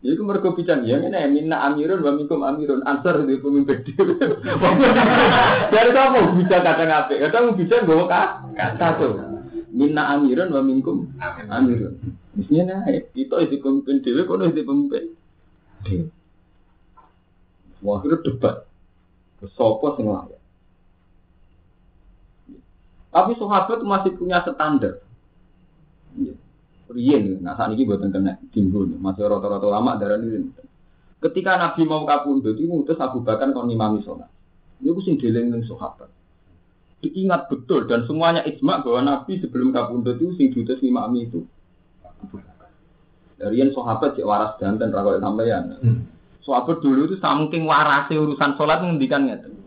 Jadi 0.00 0.16
itu 0.16 0.24
mereka 0.24 0.56
bijak 0.56 0.80
ya 0.88 0.96
ini 0.96 1.12
minna 1.28 1.60
amirun 1.68 2.00
wa 2.00 2.12
minkum 2.16 2.40
amirun 2.40 2.80
ansar 2.88 3.20
di 3.20 3.36
pemimpin 3.36 3.84
dhewe. 3.84 4.16
Dari 5.76 5.90
kamu 5.92 6.40
bijak 6.40 6.60
kadang 6.64 6.88
apa? 6.88 7.12
Kadang 7.20 7.52
bijak 7.52 7.84
gue 7.84 8.08
kata 8.56 8.88
tuh. 8.96 9.12
Minna 9.68 10.16
amirun 10.16 10.56
wa 10.56 10.64
minkum 10.64 11.12
amirun. 11.52 12.00
Mestinya 12.32 12.80
naik. 12.80 13.12
Itu 13.12 13.36
isi 13.44 13.60
pemimpin 13.60 14.00
dhewe 14.00 14.24
kono 14.24 14.48
isi 14.48 14.64
pemimpin 14.64 15.12
dhewe. 15.84 16.08
Wah, 17.84 18.00
itu 18.00 18.16
debat. 18.24 18.64
Sopo 19.56 20.00
sing 20.00 20.08
layak. 20.08 20.40
Tapi 23.10 23.32
sahabat 23.36 23.84
masih 23.84 24.16
punya 24.16 24.40
standar. 24.44 25.04
Rien, 26.90 27.38
nah 27.38 27.54
saat 27.54 27.70
ini 27.70 27.86
buatan 27.86 28.10
kena 28.10 28.34
timbul, 28.50 28.90
masih 28.98 29.30
rata-rata 29.30 29.66
lama 29.70 29.94
darah 29.94 30.18
ini. 30.18 30.50
Ketika 31.22 31.54
Nabi 31.54 31.86
mau 31.86 32.02
kapundut, 32.02 32.58
itu 32.58 32.66
ngutus 32.66 32.98
Abu 32.98 33.22
Bakar 33.22 33.46
kon 33.54 33.70
imami 33.70 34.02
sholat. 34.02 34.26
Ini 34.82 34.90
aku 34.90 35.00
sing 35.04 35.14
deleng 35.20 35.62
sahabat. 35.62 36.10
Diingat 37.00 37.46
betul 37.46 37.86
dan 37.86 38.04
semuanya 38.10 38.42
ijma 38.42 38.82
bahwa 38.82 39.00
Nabi 39.06 39.38
sebelum 39.38 39.70
kapundut 39.70 40.18
itu 40.18 40.34
sing 40.36 40.52
diutus 40.52 40.82
imami 40.84 41.30
itu 41.30 41.46
Dari 43.40 43.56
yang 43.56 43.72
sahabat 43.72 44.20
cek 44.20 44.26
waras 44.26 44.60
dan 44.60 44.76
rakot 44.76 45.16
sampeyan. 45.16 45.80
Hmm. 45.80 46.04
Sahabat 46.44 46.84
dulu 46.84 47.08
itu 47.08 47.16
saking 47.16 47.64
warase 47.64 48.12
urusan 48.18 48.52
sholat 48.58 48.84
menghentikan 48.84 49.30
ngeten 49.30 49.60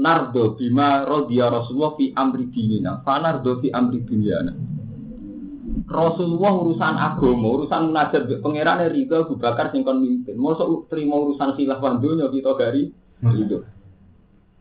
nardo 0.00 0.56
bima 0.56 1.04
rodiya 1.04 1.52
Rasulullah 1.52 1.92
fi 2.00 2.08
amri 2.16 2.48
dinina, 2.48 3.04
fa 3.04 3.20
nardo 3.20 3.60
fi 3.60 3.68
amri 3.68 4.00
dunyana. 4.00 4.52
Rasulullah 5.90 6.54
urusan 6.54 6.94
agama, 6.94 7.46
urusan 7.58 7.90
munajat 7.90 8.30
pangeran 8.38 8.78
Riga 8.94 9.26
Abu 9.26 9.34
Bakar 9.34 9.74
sing 9.74 9.82
kon 9.82 9.98
mimpin. 9.98 10.38
Mosok 10.38 10.86
terima 10.86 11.18
urusan 11.18 11.58
khilaf 11.58 11.82
donya 11.98 12.30
kita 12.30 12.54
gari 12.54 12.94
itu. 13.34 13.58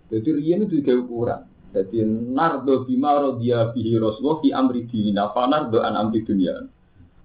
Jadi 0.10 0.30
riyen 0.34 0.66
itu 0.66 0.82
juga 0.82 0.98
ukuran. 0.98 1.42
Jadi 1.70 2.02
nardo 2.34 2.82
bima 2.82 3.22
rodiya 3.22 3.70
bihi 3.70 4.02
Rasulullah 4.02 4.42
fi 4.42 4.50
amri 4.50 4.90
dinina, 4.90 5.30
fa 5.30 5.46
nardo 5.46 5.86
an 5.86 5.94
amri 5.94 6.26
dunyana. 6.26 6.66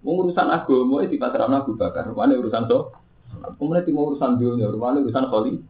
urusan 0.05 0.53
agama 0.53 1.01
itu 1.01 1.17
dipasrahkan 1.17 1.65
Abu 1.65 1.81
Bakar, 1.81 2.13
mana 2.13 2.37
urusan 2.37 2.69
so? 2.69 2.93
Kemudian 3.57 3.89
mau 3.97 4.13
urusan 4.13 4.37
dunia, 4.37 4.69
mana 4.77 5.01
urusan 5.01 5.33
kholi? 5.33 5.65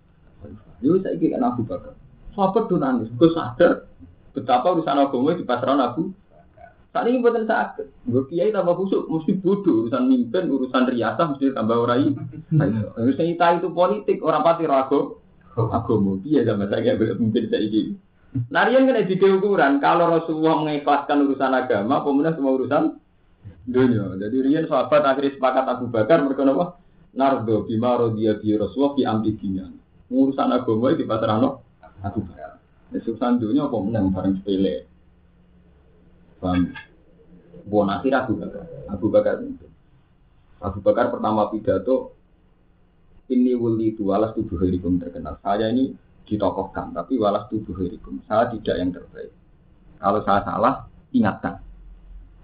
Itu 0.83 0.99
saya 1.07 1.15
kira 1.23 1.39
Abu 1.39 1.63
Bakar. 1.63 1.95
Sahabat 2.35 2.67
tuh 2.67 2.83
nangis, 2.83 3.15
gue 3.15 3.31
sadar 3.31 3.87
betapa 4.35 4.75
urusan 4.75 5.07
agama 5.07 5.39
di 5.39 5.47
pasaran 5.47 5.79
aku. 5.79 6.11
Saat 6.95 7.11
ini 7.11 7.19
buatan 7.19 7.43
sakit, 7.51 8.07
gue 8.07 8.23
kiai 8.31 8.55
tambah 8.55 8.79
busuk, 8.79 9.11
mesti 9.11 9.35
bodoh 9.43 9.83
urusan 9.83 10.07
mimpin, 10.07 10.47
urusan 10.47 10.95
riasah 10.95 11.27
mesti 11.27 11.51
tambah 11.51 11.75
orai. 11.75 12.15
Urusan 13.03 13.35
kita 13.35 13.59
itu 13.59 13.69
politik, 13.75 14.23
orang 14.23 14.47
pati 14.47 14.63
ragu. 14.63 15.19
Agama, 15.59 16.23
iya 16.23 16.47
sama 16.47 16.71
saya 16.71 16.95
kayak 16.95 17.19
mimpin 17.19 17.51
saya 17.51 17.67
ini. 17.67 17.99
Narian 18.47 18.87
kan 18.87 19.11
di 19.11 19.15
ukuran, 19.19 19.83
kalau 19.83 20.07
Rasulullah 20.07 20.63
mengikhlaskan 20.63 21.27
urusan 21.27 21.51
agama, 21.51 21.99
pemenang 22.07 22.39
semua 22.39 22.55
urusan 22.63 22.85
dunia. 23.67 24.15
Jadi 24.15 24.37
Rian 24.47 24.71
sahabat 24.71 25.03
akhirnya 25.03 25.35
sepakat 25.35 25.65
Abu 25.67 25.91
Bakar 25.91 26.23
mereka 26.23 26.47
apa? 26.47 26.79
Nardo 27.19 27.67
bima 27.67 27.99
rodia 27.99 28.39
bi 28.39 28.55
Rasulullah 28.55 28.95
fi 28.95 29.03
amri 29.03 29.35
Urusan 30.15 30.47
agama 30.47 30.95
di 30.95 31.03
pasar 31.03 31.43
Abu 31.43 32.23
Bakar. 32.23 32.63
Urusan 32.95 33.43
dunia 33.43 33.67
apa 33.67 33.77
menang 33.83 34.15
bareng 34.15 34.39
sepele. 34.39 34.94
Paham? 36.45 36.77
Buat 37.65 37.89
akhir 37.97 38.13
Abu 38.13 38.33
Bakar. 38.37 38.65
Abu 38.93 39.07
Bakar 39.09 39.35
itu. 39.41 39.67
Abu 40.61 40.85
Bakar 40.85 41.09
pertama 41.09 41.49
pidato 41.49 42.13
ini 43.33 43.57
wuli 43.57 43.97
itu 43.97 44.05
walas 44.05 44.37
tubuh 44.37 44.61
hirikum 44.61 45.01
terkenal. 45.01 45.41
Saya 45.41 45.73
ini 45.73 45.97
ditokohkan, 46.29 46.93
tapi 46.93 47.17
walas 47.17 47.49
tubuh 47.49 47.73
hirikum. 47.81 48.21
Saya 48.29 48.53
tidak 48.53 48.77
yang 48.77 48.93
terbaik. 48.93 49.33
Kalau 49.97 50.21
saya 50.21 50.45
salah, 50.45 50.75
ingatkan. 51.17 51.65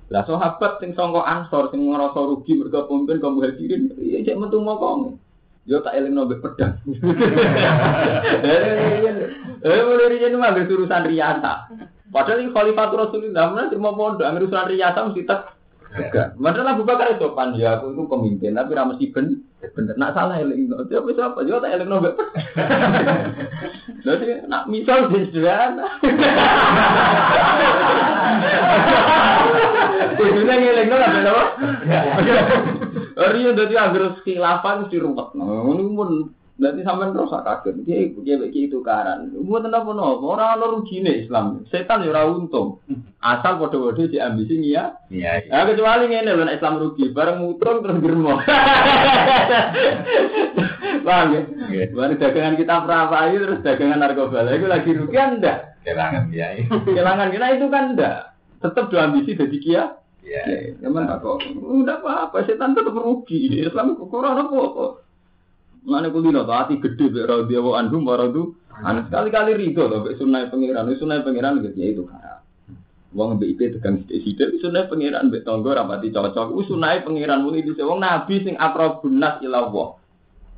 Lah 0.08 0.24
sahabat 0.26 0.80
sing 0.80 0.96
sangka 0.96 1.22
Ansor 1.22 1.70
sing 1.70 1.86
ngrasa 1.86 2.18
rugi 2.18 2.58
mergo 2.58 2.88
pemimpin 2.88 3.20
kaum 3.22 3.38
Muhajirin, 3.38 3.94
ya 4.00 4.18
cek 4.26 4.40
metu 4.40 4.58
mokong. 4.58 5.20
Yo 5.68 5.84
tak 5.84 6.00
eling 6.00 6.16
nombek 6.16 6.40
pedang. 6.40 6.80
Eh, 9.60 9.84
mulai 9.84 10.16
riyen 10.16 10.40
mah 10.40 10.56
urusan 10.56 11.04
riasa. 11.04 11.68
Padahal 12.10 12.42
ini 12.42 12.50
Khalifatul 12.50 13.00
Rasulullah, 13.06 13.54
mana 13.54 13.70
cuma 13.70 13.94
pondok, 13.94 14.26
ambil 14.26 14.50
urusan 14.50 14.66
riasa 14.66 15.06
mesti 15.06 15.22
tak. 15.30 15.54
Padahal 16.38 16.74
Abu 16.74 16.82
Bakar 16.86 17.18
itu 17.18 17.34
pan 17.34 17.54
ya 17.58 17.78
aku 17.78 17.94
itu 17.94 18.02
pemimpin, 18.06 18.54
tapi 18.54 18.78
ramah 18.78 18.94
si 18.98 19.10
ben, 19.10 19.42
bener. 19.74 19.98
Nak 19.98 20.14
salah 20.14 20.38
eling, 20.38 20.70
dia 20.86 21.02
bisa 21.02 21.34
apa? 21.34 21.42
Juga 21.42 21.66
tak 21.66 21.74
eling 21.74 21.90
nombek. 21.90 22.14
Jadi 24.06 24.46
nak 24.46 24.70
misal 24.70 25.10
di 25.10 25.26
sederhana. 25.30 25.98
Kudunya 30.14 30.54
ngeling 30.62 30.86
no 30.90 30.96
apa 30.98 31.18
apa? 31.26 31.44
Riyo 33.34 33.50
dadi 33.54 33.74
anggere 33.74 34.14
khilafah 34.22 34.86
mesti 34.86 34.96
ruwet. 34.98 35.28
Ngono 35.34 35.82
pun 35.94 36.10
Nanti 36.60 36.84
sampean 36.84 37.16
terus 37.16 37.32
kaget, 37.32 37.74
dia 37.88 38.12
dia 38.20 38.36
bagi 38.36 38.68
itu 38.68 38.84
karan. 38.84 39.32
Buat 39.32 39.72
apa 39.72 39.96
no? 39.96 40.20
Orang 40.20 40.60
ono 40.60 40.76
rugine 40.76 41.24
Islam. 41.24 41.64
Setan 41.72 42.04
ya 42.04 42.28
untung. 42.28 42.84
Asal 43.16 43.56
bodoh-bodoh 43.56 44.04
di 44.04 44.20
ambisi 44.20 44.60
ya. 44.68 44.92
Iya. 45.08 45.48
Nah, 45.48 45.64
kecuali 45.64 46.12
ngene 46.12 46.36
lho 46.36 46.44
Islam 46.52 46.76
rugi, 46.76 47.16
bareng 47.16 47.40
mutung 47.40 47.80
terus 47.80 47.96
germo. 48.04 48.36
Paham 51.08 51.28
ya? 51.32 51.40
Bareng 51.96 52.20
dagangan 52.20 52.60
kita 52.60 52.74
perapai 52.84 53.40
terus 53.40 53.64
dagangan 53.64 53.98
narkoba. 54.04 54.44
Itu 54.52 54.68
lagi 54.68 54.90
rugi 54.92 55.16
anda? 55.16 55.80
Kelangan 55.80 56.28
ya. 56.28 56.60
Kelangan 56.68 57.32
kita 57.32 57.46
itu 57.56 57.66
kan 57.72 57.84
enggak. 57.96 58.36
Tetap 58.60 58.92
dua 58.92 59.08
ambisi 59.08 59.32
jadi 59.32 59.56
kia. 59.64 59.84
Iya. 60.20 60.76
Emang 60.84 61.08
kok 61.24 61.40
udah 61.56 62.04
apa-apa 62.04 62.44
setan 62.44 62.76
tetap 62.76 62.92
rugi. 62.92 63.64
Islam 63.64 63.96
kok 63.96 64.12
ora 64.12 64.36
apa-apa. 64.36 64.84
Mana 64.84 64.99
kulino 65.86 66.44
tuh 66.44 66.56
hati 66.56 66.76
gede 66.80 67.06
be 67.08 67.20
dia 67.48 67.60
wa 67.60 67.80
anhum 67.80 68.04
wa 68.04 68.16
radu. 68.16 68.56
Sekali-kali 68.80 69.52
rido 69.56 69.88
tuh 69.88 70.00
be 70.04 70.16
sunai 70.16 70.48
pangeran, 70.52 70.88
sunai 70.96 71.24
pangeran 71.24 71.64
gitu 71.64 71.76
ya 71.76 71.86
itu 71.92 72.04
haram. 72.08 72.40
Wong 73.10 73.42
mbek 73.42 73.58
iki 73.58 73.74
tegang 73.74 74.06
sithik-sithik 74.06 74.62
sunai 74.62 74.86
pangeran 74.86 75.28
mbek 75.28 75.42
tangga 75.42 75.82
rapati 75.82 76.14
cocok. 76.14 76.54
Wis 76.54 76.70
sunai 76.70 77.02
pangeran 77.02 77.42
muni 77.42 77.66
dise 77.66 77.82
wong 77.82 77.98
nabi 78.00 78.44
sing 78.44 78.54
akrabun 78.54 79.18
nas 79.18 79.42
ila 79.42 79.66
Allah. 79.66 79.88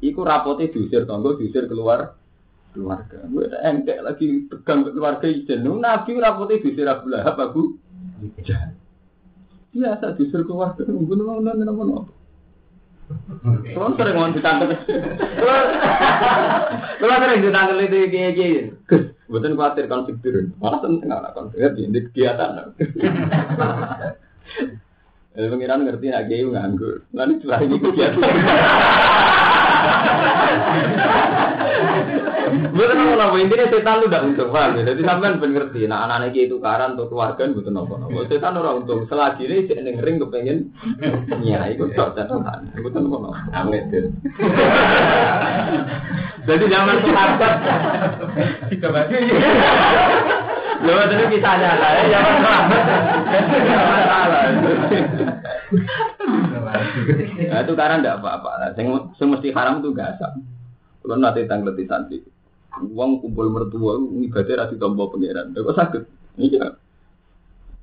Iku 0.02 0.20
rapote 0.20 0.68
diusir 0.68 1.08
tangga 1.08 1.38
diusir 1.38 1.64
keluar 1.70 2.18
keluarga. 2.76 3.24
Gue 3.30 3.46
lagi 3.48 4.26
tegang 4.50 4.85
keluarga 4.85 5.26
ijen. 5.30 5.64
Nabi 5.64 6.11
rapote 6.20 6.61
diusir 6.61 6.85
Abu 6.85 7.08
Lahab 7.08 7.40
aku. 7.40 7.62
Biasa 9.72 10.12
diusir 10.20 10.44
keluarga. 10.44 10.85
Ngono-ngono 10.85 11.72
ngono 11.72 12.21
Kalau 13.72 13.96
sering 13.98 14.14
mau 14.14 14.31
ditangkap, 14.31 14.87
kalau 17.01 17.16
sering 17.18 17.42
ditangkap 17.42 17.77
itu 17.83 17.96
kayak 18.12 18.33
gini, 18.38 18.70
bukan 19.27 19.57
khawatir 19.59 19.90
konflik 19.90 20.22
turun, 20.22 20.55
malah 20.62 20.79
tentang 20.85 21.11
anak 21.11 21.35
konflik. 21.35 21.75
Di 21.75 22.01
kegiatan. 22.11 22.77
Eh, 25.33 25.48
pengiran 25.48 25.88
ngerti 25.88 26.12
nak 26.12 26.29
gay 26.29 26.44
nganggur, 26.44 27.09
nanti 27.16 27.40
setelah 27.40 27.64
ini 27.64 27.81
kegiatan. 27.88 28.20
Betul 32.72 32.96
nopo 32.96 33.14
nopo 33.20 33.37
intinya 33.37 33.68
setan 33.68 34.00
lu 34.00 34.08
tidak 34.08 34.24
untung 34.32 34.48
paham 34.48 34.80
ya. 34.80 34.82
Jadi 34.88 35.00
sampean 35.04 35.37
ben 35.37 35.52
ngerti. 35.52 35.85
Nah 35.85 36.08
anak-anak 36.08 36.32
itu 36.32 36.56
karan 36.56 36.96
atau 36.96 37.04
keluarga 37.04 37.44
betul 37.52 37.72
nopo 37.76 38.00
nopo. 38.00 38.24
Setan 38.24 38.56
orang 38.56 38.82
untung. 38.82 39.04
Selagi 39.06 39.44
ini 39.44 39.68
cek 39.68 39.80
neng 39.85 40.00
ring 40.00 40.16
kepengen 40.16 40.72
ya 41.44 41.68
ikut 41.68 41.92
tok 41.92 42.16
catatan. 42.16 42.72
Betul 42.80 43.04
nopo 43.04 43.28
nopo. 43.28 43.37
Amin 43.52 43.85
Jadi 46.48 46.64
zaman 46.66 46.96
sahabat 47.04 47.54
kita 48.72 48.88
baca. 48.88 49.16
Lo 50.82 50.92
itu 50.98 51.24
kisahnya 51.38 51.70
lah 51.76 51.90
ya. 51.94 52.02
Zaman 52.08 52.35
sahabat. 52.40 52.82
Masalah. 53.68 54.40
Nah 57.52 57.61
itu 57.62 57.72
karena 57.76 57.96
tidak 58.00 58.16
apa-apa. 58.24 58.72
Yang 58.74 59.28
mesti 59.28 59.48
haram 59.52 59.78
itu 59.85 59.92
gak 59.92 60.16
asap. 60.16 60.32
Kalau 61.02 61.18
nanti 61.18 61.42
tanggal 61.50 61.74
di 61.74 61.85
santri, 61.90 62.18
uang 62.80 63.20
kumpul 63.20 63.52
mertua, 63.52 64.00
ibadah 64.00 64.64
rasi 64.64 64.80
tombol 64.80 65.12
pangeran. 65.12 65.52
Kok 65.52 65.76
sakit? 65.76 66.02
Iya. 66.40 66.80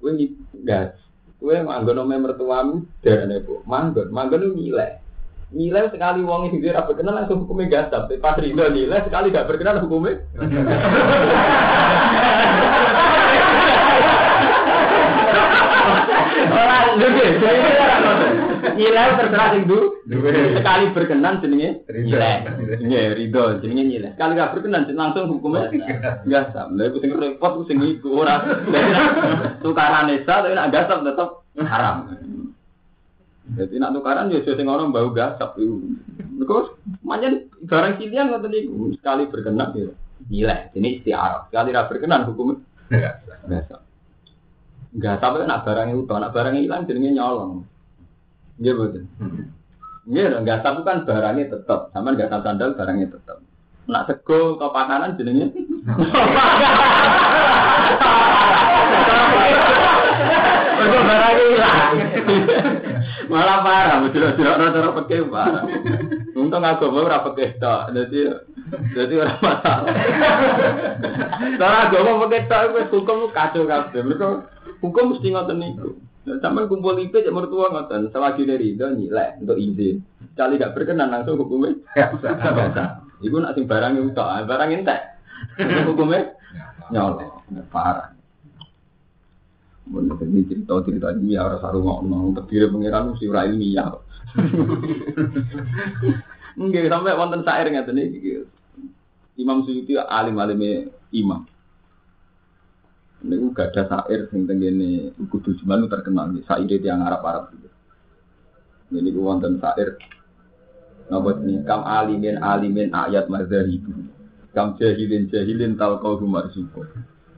Kue 0.01 0.33
gas. 0.65 0.97
Kue 1.37 1.61
manggon 1.61 2.01
ome 2.01 2.17
mertuamu 2.17 2.89
dari 3.05 3.29
nebo. 3.29 3.61
Manggon, 3.69 4.09
manggon 4.09 4.57
nilai. 4.57 4.97
Nilai 5.49 5.89
sekali 5.89 6.21
itu 6.21 6.61
dia 6.61 6.77
rapi 6.77 6.93
kenal 6.93 7.17
langsung 7.21 7.45
hukumnya 7.45 7.69
gas. 7.69 7.93
Tapi 7.93 8.21
pas 8.21 8.37
rindu 8.37 8.65
nilai 8.69 9.05
sekali 9.05 9.33
gak 9.33 9.49
berkenal 9.49 9.81
hukumnya. 9.81 10.21
Orang 16.49 16.97
nilai 18.79 19.19
terserah 19.19 19.49
sing 19.51 19.63
Sekali 20.55 20.83
berkenan 20.95 21.43
jenenge 21.43 21.83
nilai. 21.91 22.47
Nggih, 22.79 23.05
ridho 23.19 23.43
jenenge 23.59 23.83
nilai. 23.83 24.11
Sekali 24.15 24.39
gak 24.39 24.51
berkenan 24.55 24.87
langsung 24.95 25.27
hukumnya 25.27 25.67
enggak 26.23 26.55
sam. 26.55 26.79
Lha 26.79 26.87
sing 26.95 27.11
repot 27.11 27.67
sing 27.67 27.83
iku 27.83 28.23
ora. 28.23 28.39
Tukaran 29.59 30.15
esa 30.15 30.41
tapi 30.41 30.55
nak 30.55 30.71
gasap 30.71 31.03
tetep 31.03 31.29
haram. 31.67 32.15
Jadi 33.59 33.75
nak 33.75 33.93
tukaran 33.93 34.31
ya 34.31 34.39
sing 34.41 34.67
orang 34.71 34.95
bau 34.95 35.11
gasap 35.11 35.59
itu. 35.59 35.99
Mergo 36.39 36.79
manjen 37.03 37.51
barang 37.67 37.99
kilian 37.99 38.31
ngoten 38.31 38.49
niku 38.55 38.95
sekali 38.95 39.27
berkenan 39.27 39.75
ya 39.75 39.91
nilai. 40.31 40.71
Ini 40.71 41.03
istiarah. 41.03 41.51
Sekali 41.51 41.75
ra 41.75 41.85
berkenan 41.91 42.25
hukumnya 42.31 42.63
gasap. 43.45 43.83
Enggak 44.89 45.21
sampai 45.21 45.45
nak 45.45 45.69
barang 45.69 45.93
itu, 45.93 46.01
nak 46.09 46.33
barang 46.33 46.55
hilang 46.57 46.89
jadinya 46.89 47.13
nyolong. 47.13 47.61
Iya 48.59 48.71
betul. 48.75 49.03
Iya, 50.09 50.41
enggak 50.41 50.61
tahu 50.65 50.83
kan 50.83 51.07
barangnya 51.07 51.47
tetap, 51.47 51.93
sama 51.95 52.11
enggak 52.11 52.27
tahu 52.33 52.41
sandal 52.43 52.75
barangnya 52.75 53.07
tetap. 53.07 53.37
Nak 53.87 54.05
sego 54.05 54.59
ke 54.59 54.67
pakanan 54.67 55.15
jadinya. 55.15 55.47
Betul 60.79 61.01
barangnya 61.07 61.43
hilang. 61.47 61.95
Malah 63.29 63.59
parah, 63.61 63.97
betul 64.03 64.21
betul 64.33 64.49
orang-orang 64.49 64.97
pakai 65.05 65.23
parah. 65.29 65.63
Untung 66.33 66.65
aku 66.65 66.89
mau 66.89 67.05
ora 67.05 67.21
pakai 67.21 67.55
tok, 67.61 67.93
jadi 67.93 68.21
jadi 68.97 69.13
orang 69.21 69.39
masalah. 69.39 69.95
Aku 71.85 71.95
mau 72.01 72.21
pakai 72.25 72.47
tok, 72.49 72.89
hukum 72.89 73.29
kacau 73.29 73.69
kabeh. 73.69 74.01
Mereka 74.01 74.27
Hukum 74.79 75.11
mesti 75.11 75.27
ngoten 75.35 75.59
niku. 75.59 75.99
Sampai 76.37 76.69
kumpul 76.69 77.01
IP 77.01 77.25
cek 77.25 77.33
mertua 77.33 77.73
ngoten, 77.73 78.13
selagi 78.13 78.45
dari 78.45 78.77
itu 78.77 78.85
nilai 78.85 79.41
untuk 79.41 79.57
izin. 79.57 79.97
Kali 80.37 80.61
gak 80.61 80.77
berkenan 80.77 81.09
langsung 81.09 81.41
hukumnya 81.41 81.73
biasa. 81.97 83.01
Iku 83.25 83.41
nak 83.41 83.57
sing 83.57 83.65
barang 83.65 83.97
itu 83.97 84.13
tak, 84.13 84.45
barang 84.45 84.69
entek. 84.69 85.01
Hukumnya 85.89 86.37
nyolong, 86.93 87.41
parah. 87.73 88.13
Mun 89.89 90.13
ini 90.21 90.45
cerita 90.45 90.85
cerita 90.85 91.09
ini 91.17 91.33
ya 91.33 91.49
orang 91.49 91.65
saru 91.65 91.81
ngomong 91.81 92.37
terdiri 92.37 92.69
pengiran 92.69 93.09
mesti 93.09 93.25
ora 93.25 93.49
ilmiah. 93.49 93.89
Enggak 96.53 96.93
sampai 96.93 97.17
wonten 97.17 97.41
sair 97.41 97.65
ngeten 97.73 97.97
iki. 97.97 98.45
Imam 99.41 99.65
Suyuti 99.65 99.97
alim 99.97 100.37
alime 100.37 100.93
imam. 101.09 101.41
Ini 103.19 103.35
gak 103.51 103.75
ada 103.75 103.83
sair 103.83 104.31
sing 104.31 104.47
tenggene 104.47 105.11
kudu 105.27 105.51
cuman 105.59 105.91
terkenal 105.91 106.31
nih 106.31 106.43
sair 106.47 106.79
yang 106.79 107.03
Arab 107.03 107.19
Arab 107.27 107.43
gitu. 107.51 107.67
Ini 108.95 109.11
gue 109.11 109.19
wonten 109.19 109.59
sair. 109.59 109.99
Napa 111.11 111.35
ini 111.43 111.59
kam 111.67 111.83
alimin 111.83 112.39
alimin 112.39 112.95
ayat 112.95 113.27
itu. 113.67 113.91
Kam 114.55 114.79
jahilin 114.79 115.27
jahilin 115.27 115.75
tal 115.75 115.99
kau 115.99 116.15
marzuko. 116.23 116.87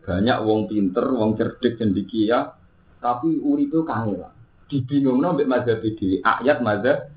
Banyak 0.06 0.38
wong 0.46 0.70
pinter, 0.70 1.06
wong 1.14 1.38
cerdik 1.38 1.78
cendikia, 1.78 2.54
tapi 3.02 3.38
uripe 3.42 3.82
kangen. 3.86 4.30
Dibingungno 4.70 5.36
mbek 5.36 5.50
mazhab 5.50 5.82
dhewe, 5.82 6.22
ayat 6.24 6.62
mazhab. 6.64 7.12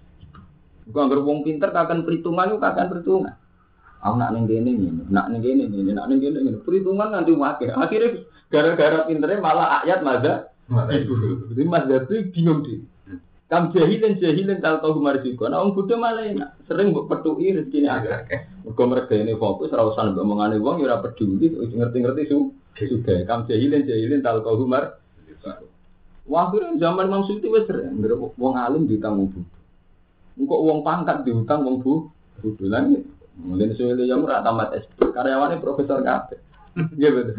Bukan 0.85 1.01
anggere 1.09 1.21
wong 1.25 1.39
pinter 1.45 1.73
kakan 1.73 2.05
perhitungan 2.05 2.53
itu 2.53 2.59
kakan 2.61 2.87
perhitungan. 2.93 3.35
Aku 4.05 4.21
nak 4.21 4.37
ning 4.37 4.45
kene 4.45 4.69
ngene, 4.69 5.09
nak 5.09 5.33
ning 5.33 5.41
kene 5.41 5.65
ngene, 5.65 5.97
nak 5.97 6.13
ning 6.13 6.21
kene 6.21 6.39
ngene. 6.45 6.59
Perhitungan 6.61 7.09
nanti 7.09 7.33
wakil. 7.33 7.73
Akhirnya 7.73 8.21
gara-gara 8.53 9.09
pinternya 9.09 9.41
malah 9.41 9.81
ayat 9.81 10.05
maza. 10.05 10.53
Jadi 10.69 11.63
mazhab 11.65 12.05
itu 12.13 12.29
bingung 12.29 12.61
deh. 12.69 12.85
Kam 13.49 13.73
jahilin 13.73 14.21
jahilin 14.21 14.61
tal 14.61 14.85
tahu 14.85 15.01
marjiko. 15.01 15.49
Nah, 15.49 15.61
orang 15.61 15.73
Buddha 15.73 15.97
malah 15.97 16.25
enak. 16.25 16.53
Sering 16.69 16.93
buat 16.93 17.09
petui 17.09 17.53
rezeki 17.53 17.89
agak. 17.89 18.29
Mereka 18.65 18.83
mereka 18.89 19.13
ini 19.17 19.37
fokus, 19.37 19.73
rawusan 19.73 20.17
ngomongane 20.17 20.57
wong, 20.61 20.81
ya 20.85 21.01
peduli. 21.01 21.53
Ngerti-ngerti 21.53 22.29
su. 22.29 22.53
Sudah. 22.75 23.25
Kam 23.25 23.49
jahilin 23.49 23.89
jahilin 23.89 24.21
tal 24.21 24.45
tahu 24.45 24.69
mar. 24.69 25.01
Wah, 26.25 26.49
akhirnya 26.49 26.81
zaman 26.81 27.13
Imam 27.13 27.29
Suyuti 27.29 27.53
wis 27.53 27.69
sering 27.69 28.01
wong 28.41 28.53
alim 28.57 28.89
diutang 28.89 29.21
wong 29.21 29.29
bodoh. 29.33 29.45
Engkok 30.41 30.61
wong 30.65 30.79
pangkat 30.81 31.17
diutang 31.29 31.69
wong 31.69 31.85
bodoh. 31.85 32.09
Lan 32.65 33.05
Mungkin 33.35 33.75
suwe 33.75 33.99
yang 34.07 34.23
ora 34.23 34.47
tamat 34.47 34.79
SD, 34.79 35.11
karyawannya 35.11 35.59
profesor 35.59 35.99
kabeh. 36.07 36.39
Iya 36.95 37.11
betul. 37.11 37.35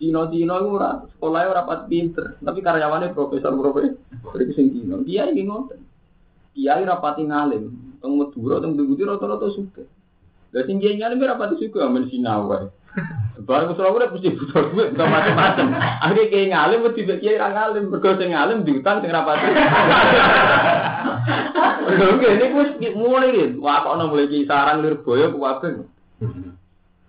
Cino-cino 0.00 0.54
itu 0.58 0.68
ora 0.72 1.04
sekolahnya 1.14 1.52
ora 1.52 1.62
pat 1.68 1.80
pinter, 1.86 2.40
tapi 2.40 2.58
karyawannya 2.64 3.14
profesor-profesor. 3.14 4.00
Iki 4.34 4.52
sing 4.56 4.66
Cino. 4.72 5.04
Dia 5.04 5.28
iki 5.28 5.44
ngoten. 5.46 5.80
Kiai 6.52 6.84
rapati 6.84 7.24
ngalim, 7.24 7.96
teng 8.00 8.12
Madura 8.18 8.60
teng 8.60 8.76
Budi 8.76 9.04
rata-rata 9.04 9.48
suka. 9.52 9.84
Lah 10.52 10.62
sing 10.68 10.80
kiai 10.80 11.00
ngalim 11.00 11.22
rapati 11.22 11.60
suka 11.60 11.86
amen 11.86 12.08
sinau 12.08 12.48
wae. 12.48 12.66
Barang 13.42 13.72
usul 13.72 13.88
udah 13.88 14.12
mesti 14.12 14.36
butuh 14.36 14.62
duit, 14.70 14.92
butuh 14.92 15.08
macam-macam. 15.08 15.66
Akhirnya 15.74 16.30
kayak 16.30 16.48
ngalim, 16.52 16.80
mesti 16.84 17.00
kiai 17.18 17.40
orang 17.40 17.54
ngalim, 17.56 17.84
berkau 17.90 18.14
sing 18.20 18.30
ngalim 18.30 18.62
diutang 18.62 19.00
sing 19.00 19.10
rapati. 19.10 19.48
Oke, 21.92 22.28
ini 22.28 22.44
gue 22.52 22.90
mulai 22.94 23.32
nih, 23.32 23.56
wah 23.58 23.82
kok 23.82 23.96
mulai 24.06 24.46
sarang 24.46 24.84
lirboyo 24.84 25.32
kuwabe. 25.34 25.88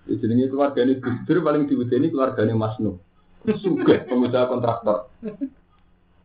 Ya 0.04 0.14
jenenge 0.20 0.52
keluargane 0.52 1.00
Gus 1.00 1.16
Dur 1.24 1.40
paling 1.40 1.64
diwedeni 1.68 2.12
keluargane 2.12 2.52
Mas 2.52 2.76
Nuh. 2.84 3.00
Sugih 3.48 4.04
pengusaha 4.08 4.52
kontraktor. 4.52 5.08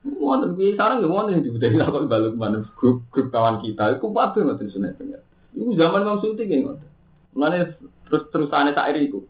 Wonten 0.02 0.58
sarang 0.74 0.98
ya 1.02 1.06
wonten 1.06 1.46
diwedeni 1.46 1.78
lakon 1.78 2.10
baluk 2.10 2.34
manut 2.34 2.66
grup 2.74 3.06
grup 3.14 3.30
kawan 3.30 3.62
kita. 3.62 3.98
Iku 3.98 4.10
kabeh 4.10 4.42
ngoten 4.42 4.70
sunah 4.70 4.98
pengen. 4.98 5.22
Iku 5.54 5.78
zaman 5.78 6.02
Imam 6.02 6.18
Suti 6.18 6.42
nggih 6.42 6.66
ngoten. 6.66 6.88
Mulane 7.38 7.58
terus 8.10 8.26
terusane 8.34 8.74
sak 8.74 8.90
iku. 8.98 9.22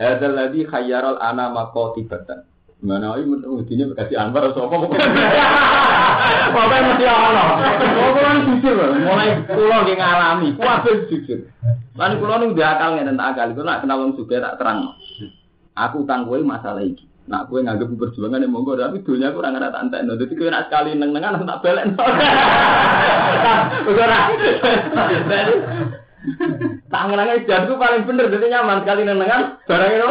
Hadzal 0.00 0.32
ladzi 0.32 0.64
khayyaral 0.64 1.20
ana 1.28 1.52
maqatibatan. 1.52 2.48
Mana 2.80 3.20
ini 3.20 3.36
mestinya 3.36 3.92
kasih 3.92 4.16
Anwar 4.16 4.48
atau 4.48 4.64
apa? 4.64 4.88
Pokoknya 4.88 6.80
mesti 6.88 7.04
Allah. 7.04 7.60
Pokoknya 7.76 8.32
jujur 8.48 8.80
mulai 9.04 9.36
pulau 9.44 9.84
yang 9.84 10.00
ngalami, 10.00 10.56
kuabe 10.56 11.04
jujur. 11.12 11.44
Lalu 11.92 12.14
pulau 12.16 12.40
ini 12.40 12.56
udah 12.56 12.68
akal 12.72 12.96
nggak 12.96 13.12
tentang 13.12 13.28
akal, 13.36 13.52
itu 13.52 13.60
nak 13.60 13.84
kenal 13.84 14.00
orang 14.00 14.16
juga 14.16 14.40
tak 14.40 14.56
terang. 14.56 14.96
Aku 15.76 16.08
utang 16.08 16.24
gue 16.24 16.40
masalah 16.40 16.80
ini. 16.80 17.04
Nak 17.28 17.52
gue 17.52 17.60
nganggep 17.60 17.92
perjuangan 18.00 18.40
yang 18.40 18.48
monggo, 18.48 18.80
tapi 18.80 19.04
dunia 19.04 19.28
aku 19.28 19.44
orang 19.44 19.60
nggak 19.60 19.76
tante. 19.76 20.00
Jadi 20.00 20.32
gue 20.40 20.48
nak 20.48 20.72
sekali 20.72 20.96
neng 20.96 21.12
nengan 21.12 21.36
aku 21.36 21.44
tak 21.44 21.60
belen. 21.60 21.92
Tangan-tangan 26.92 27.48
jadku 27.48 27.80
paling 27.80 28.04
bener, 28.04 28.28
jadi 28.28 28.46
nyaman 28.52 28.84
sekali 28.84 29.08
nengan 29.08 29.56
barang 29.64 29.90
itu. 29.96 30.08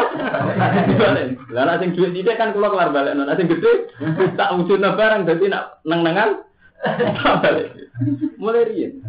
Lah 1.54 1.63
nek 1.69 1.80
sing 1.86 1.89
duit 1.93 2.12
tidak 2.17 2.39
kan 2.41 2.50
kula 2.50 2.74
kelar 2.74 2.89
balik, 2.89 3.13
nek 3.13 3.38
sing 3.38 3.45
gede 3.45 3.93
tak 4.34 4.58
wujudna 4.58 4.98
barang 4.98 5.30
jadi 5.30 5.45
nak 5.54 5.86
neng-nengan 5.86 6.41
balik. 7.45 7.78
Mulai 8.41 8.65
riyen. 8.65 9.06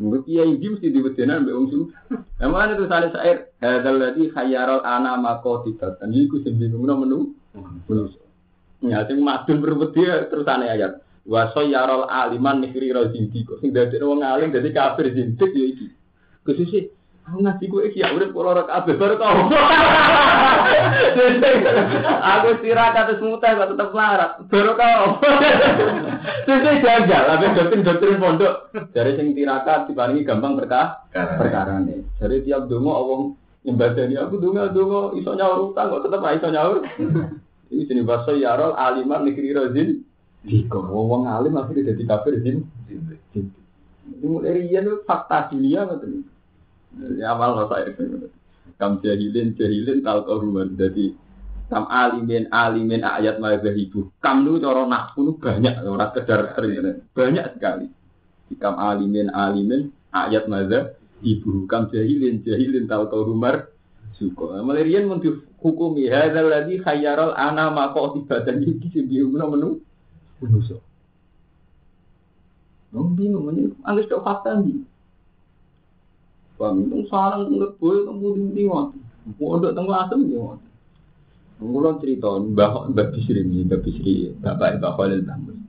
Mungkin 0.00 0.24
kiai 0.24 0.56
iki 0.56 0.66
mesti 0.72 0.88
diwedenan 0.96 1.44
mbek 1.44 1.56
wong 1.60 1.66
su. 1.68 1.78
Emang 2.40 2.72
itu 2.72 2.88
sale 2.88 3.12
sair, 3.12 3.52
hadzal 3.60 4.00
ladzi 4.00 4.32
khayyara 4.32 4.80
ana 4.80 5.20
maqatibatan. 5.20 6.08
Iku 6.08 6.40
sing 6.40 6.56
bingung 6.56 6.88
menu. 6.88 7.36
Ya 8.80 9.04
sing 9.04 9.20
madun 9.20 9.60
berwedi 9.60 10.08
terus 10.32 10.48
ane 10.48 10.72
ayat. 10.72 11.04
Wa 11.28 11.52
sayyarul 11.52 12.08
aliman 12.08 12.64
nihri 12.64 12.96
razindi 12.96 13.44
kok 13.44 13.60
sing 13.60 13.76
dadi 13.76 14.00
wong 14.00 14.24
alim 14.24 14.56
dadi 14.56 14.72
kafir 14.72 15.12
zindik 15.12 15.52
ya 15.52 15.66
iki. 15.68 15.92
Khususnya, 16.46 16.88
aku 17.28 17.38
ngaji 17.44 17.64
gue 17.68 17.82
iki 17.92 18.02
ya 18.02 18.10
udah 18.16 18.28
pulau 18.32 18.56
rok 18.56 18.72
abe 18.72 18.96
baru 18.96 19.20
tau. 19.20 19.52
Aku 22.20 22.46
istirahat 22.58 22.96
atas 22.96 23.20
mutah 23.20 23.54
kok 23.54 23.70
tetap 23.76 23.92
larat, 23.92 24.32
baru 24.48 24.72
kau. 24.74 25.04
Terus 26.48 26.80
jajal, 26.82 27.22
tapi 27.28 27.44
doktrin 27.54 27.86
doktrin 27.86 28.18
pondok 28.18 28.72
dari 28.96 29.14
sing 29.14 29.36
tirakat 29.36 29.86
dibandingi 29.86 30.26
gampang 30.26 30.56
berkah 30.56 31.06
perkara 31.12 31.78
nih. 31.84 32.02
Dari 32.16 32.42
tiap 32.42 32.66
dungo 32.66 32.92
awong 32.96 33.22
nyembadani 33.68 34.16
aku 34.16 34.40
dungo 34.40 34.72
dungo 34.72 35.00
iso 35.20 35.36
nyaur 35.36 35.70
utang 35.70 35.92
kok 35.92 36.08
tetap 36.08 36.24
iso 36.32 36.48
nyaur. 36.48 36.80
Ini 37.70 37.86
sini 37.86 38.02
bahasa 38.02 38.34
yarol 38.34 38.74
aliman 38.74 39.28
negeri 39.28 39.54
rozin. 39.54 40.02
Diko, 40.40 40.80
wong 40.80 41.28
alim 41.28 41.52
akhirnya 41.60 41.92
jadi 41.92 42.02
kafir 42.08 42.40
zin. 42.40 42.64
Ini 42.88 43.59
mulai 44.18 44.66
rian 44.66 44.86
fakta 45.06 45.54
dunia 45.54 45.86
betul. 45.86 46.26
Ya 47.16 47.38
saya. 47.38 47.94
Kam 48.80 48.98
jahilin 49.04 49.54
jahilin 49.54 50.02
tal 50.02 50.26
kauruman. 50.26 50.74
Jadi 50.74 51.14
kam 51.70 51.86
alimin 51.86 52.50
alimin 52.50 53.06
ayat 53.06 53.38
mazhab 53.38 53.76
ibu. 53.76 54.10
Kam 54.18 54.42
itu 54.42 54.58
cara 54.58 54.88
nakku 54.88 55.38
banyak 55.38 55.86
orang 55.86 56.10
kedar 56.16 56.56
sering 56.58 57.06
banyak 57.14 57.46
sekali. 57.54 57.86
Kam 58.58 58.74
alimin 58.80 59.30
alimin 59.30 59.94
ayat 60.10 60.50
mazhab 60.50 60.98
ibu. 61.22 61.70
Kam 61.70 61.92
jahilin 61.94 62.42
jahilin 62.42 62.90
tal 62.90 63.06
kaurumar 63.06 63.70
suko. 64.18 64.58
Mulai 64.58 64.84
rian 64.88 65.06
mau 65.06 65.22
dihukumi 65.22 66.10
hadzal 66.10 66.50
ladzi 66.50 66.82
khayyaral 66.82 67.36
ana 67.38 67.70
maqo 67.70 68.18
ibadan 68.18 68.64
iki 68.66 68.90
sing 68.90 69.06
diumumno 69.06 69.46
menu 69.54 69.68
manusa. 70.42 70.80
Nong 72.90 73.14
bingung, 73.14 73.54
ini 73.54 73.70
anggap 73.86 74.10
tak 74.10 74.22
fakta 74.26 74.50
nih. 74.60 74.82
Bang, 76.58 76.84
itu 76.84 77.06
sarang 77.06 77.48
menurut 77.48 77.78
gue 77.78 77.94
kamu 78.04 78.26
di 78.52 78.64
mati. 78.66 78.98
Mau 79.38 79.56
untuk 79.56 79.72
tunggu 79.72 79.94
asam 79.94 80.26
di 80.26 80.36
mati. 80.36 80.66
Ngulon 81.60 82.00
cerita, 82.02 82.28
mbah 82.40 82.90
mbah 82.90 83.06
bisri 83.12 83.40
ini, 83.46 83.64
mbah 83.68 83.80
bisri, 83.84 84.32
bapak 84.42 84.80
mbah 84.80 84.92
Khalil 84.96 85.22
Tambus. 85.22 85.60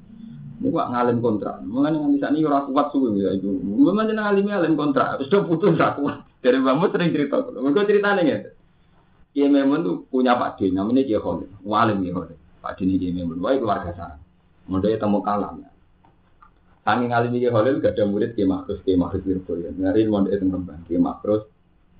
Ini 0.61 0.69
kok 0.69 0.89
ngalim 0.93 1.17
kontrak. 1.25 1.57
Bisa 1.65 2.29
ini 2.29 2.45
orang 2.45 2.69
kuat 2.69 2.93
suwe 2.93 3.17
ya 3.17 3.33
itu. 3.33 3.49
Memang 3.49 4.05
jeneng 4.05 4.29
alim 4.29 4.45
alim 4.45 4.77
kontrak. 4.77 5.17
Sudah 5.25 5.41
putus 5.41 5.73
kuat. 5.73 6.21
Dari 6.37 6.61
bambu 6.61 6.85
sering 6.93 7.09
cerita. 7.09 7.41
Mereka 7.49 7.89
ceritanya 7.89 8.21
ya. 8.21 8.37
Kiai 9.33 9.49
Memun 9.49 9.81
tuh 9.81 9.95
punya 10.13 10.37
Pak 10.37 10.61
namanya 10.69 11.01
Kiai 11.01 11.17
Khalil. 11.17 11.49
Walim 11.65 12.05
Kiai 12.05 12.13
Khalil. 12.13 12.37
Pak 12.61 12.77
D 12.77 12.79
ini 12.85 13.09
Memun. 13.09 13.41
Wah 13.41 13.57
keluarga 13.57 13.89
sana. 13.97 14.15
Modalnya 14.69 15.01
temu 15.01 15.19
kalam. 15.25 15.65
Kami 16.81 17.13
ngalim 17.13 17.37
Kiai 17.37 17.53
Khalil 17.53 17.77
gak 17.77 17.93
ada 17.93 18.09
murid 18.09 18.33
Kiai 18.33 18.49
Makrus, 18.49 18.81
Kiai 18.81 18.97
Makrus 18.97 19.21
Wirboyo. 19.21 19.69
Ngari 19.69 20.09
mondok 20.09 20.33
itu 20.33 20.45
Rembang, 20.49 20.81
Kiai 20.89 20.97
Makrus 20.97 21.45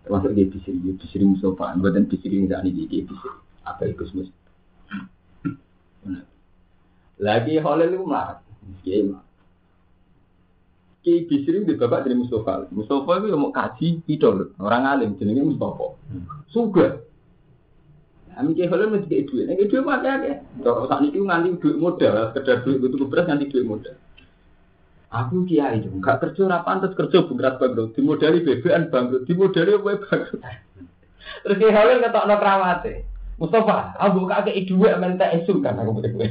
termasuk 0.01 0.33
Kiai 0.33 0.49
Bisri, 0.49 0.73
Kiai 0.81 0.97
Bisri 0.97 1.21
Mustafa, 1.21 1.77
buatan 1.77 2.09
Bisri 2.09 2.33
yang 2.33 2.49
saat 2.49 2.65
ini 2.65 2.89
Kiai 2.89 3.05
Bisri. 3.05 3.31
Apa 3.61 3.85
itu 3.85 4.05
Mus? 4.17 4.29
Lagi 7.21 7.61
Khalil 7.61 7.93
itu 7.93 8.01
melarat, 8.01 8.41
Mak. 8.41 9.23
Kiai 11.05 11.29
Bisri 11.29 11.57
itu 11.61 11.77
bapak 11.77 12.09
dari 12.09 12.17
Mustafa. 12.17 12.65
Mustafa 12.73 13.11
itu 13.21 13.37
mau 13.37 13.53
kaji 13.53 14.01
idol, 14.09 14.57
orang 14.57 14.89
alim 14.89 15.13
jenenge 15.21 15.45
Mustafa. 15.45 15.93
Suga. 16.49 17.05
Kami 18.33 18.57
Kiai 18.57 18.65
Khalil 18.65 18.89
mesti 18.89 19.05
kayak 19.05 19.29
duit, 19.29 19.45
kayak 19.45 19.69
duit 19.69 19.85
apa 19.85 20.09
ya? 20.25 20.35
Kalau 20.65 20.89
saat 20.89 21.05
ini 21.05 21.21
nganti 21.21 21.61
duit 21.61 21.77
modal, 21.77 22.33
sekedar 22.33 22.65
duit 22.65 22.81
itu 22.81 23.05
beras 23.05 23.29
nganti 23.29 23.45
duit 23.53 23.69
modal. 23.69 23.93
Aku 25.11 25.43
kiai 25.43 25.83
itu 25.83 25.91
enggak 25.91 26.23
kerja 26.23 26.47
ora 26.47 26.63
pantes 26.63 26.95
kerja 26.95 27.27
bengkrat 27.27 27.59
bangkrut, 27.59 27.91
dimodali 27.99 28.47
BBN 28.47 28.87
bangkrut, 28.87 29.27
dimodali 29.27 29.75
apa 29.75 29.91
bangkrut. 30.07 30.41
Terus 31.43 31.57
kiai 31.59 31.75
Halil 31.75 31.99
ngetokno 31.99 32.35
kramate. 32.39 32.93
Mustafa, 33.35 33.97
aku 33.97 34.23
buka 34.23 34.45
ke 34.45 34.53
dhuwit 34.69 35.01
men 35.01 35.17
tak 35.17 35.33
esu 35.33 35.57
kan 35.65 35.73
aku 35.73 35.97
butuh 35.97 36.13
kowe. 36.15 36.27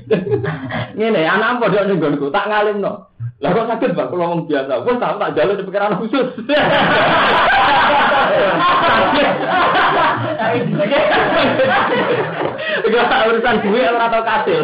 Ngene, 0.94 1.26
anak 1.26 1.58
padha 1.58 1.82
ning 1.90 1.98
nggonku, 1.98 2.30
tak 2.30 2.46
ngalimno. 2.46 3.10
Lah 3.40 3.56
kok 3.56 3.68
sakit 3.72 3.96
Pak 3.96 4.12
kalau 4.12 4.24
ngomong 4.30 4.46
biasa. 4.52 4.84
Wes 4.84 5.00
tak 5.00 5.16
tak 5.16 5.32
jalur 5.32 5.56
di 5.56 5.64
pikiran 5.64 5.96
khusus. 5.96 6.28
Gak 12.90 13.26
urusan 13.32 13.56
gue 13.64 13.80
ora 13.80 14.12
tau 14.12 14.22
kasil. 14.22 14.60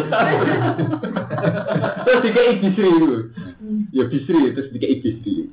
Terus 2.05 2.21
dikei 2.21 2.59
bisri 2.61 2.89
itu. 2.91 3.17
Ya 3.95 4.03
bisri 4.07 4.51
terus 4.55 4.71
dikei 4.73 4.99
bisri. 4.99 5.51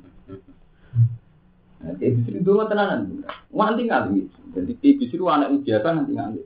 Nanti 1.79 2.05
bisri 2.11 2.37
dulu 2.43 2.65
tenanan. 2.67 3.23
Nganti 3.53 3.81
ngali. 3.87 4.21
Jadi 4.55 4.71
bisri 4.99 5.19
anak 5.23 5.63
biasa 5.63 5.87
nanti 5.91 6.11
ngali. 6.15 6.41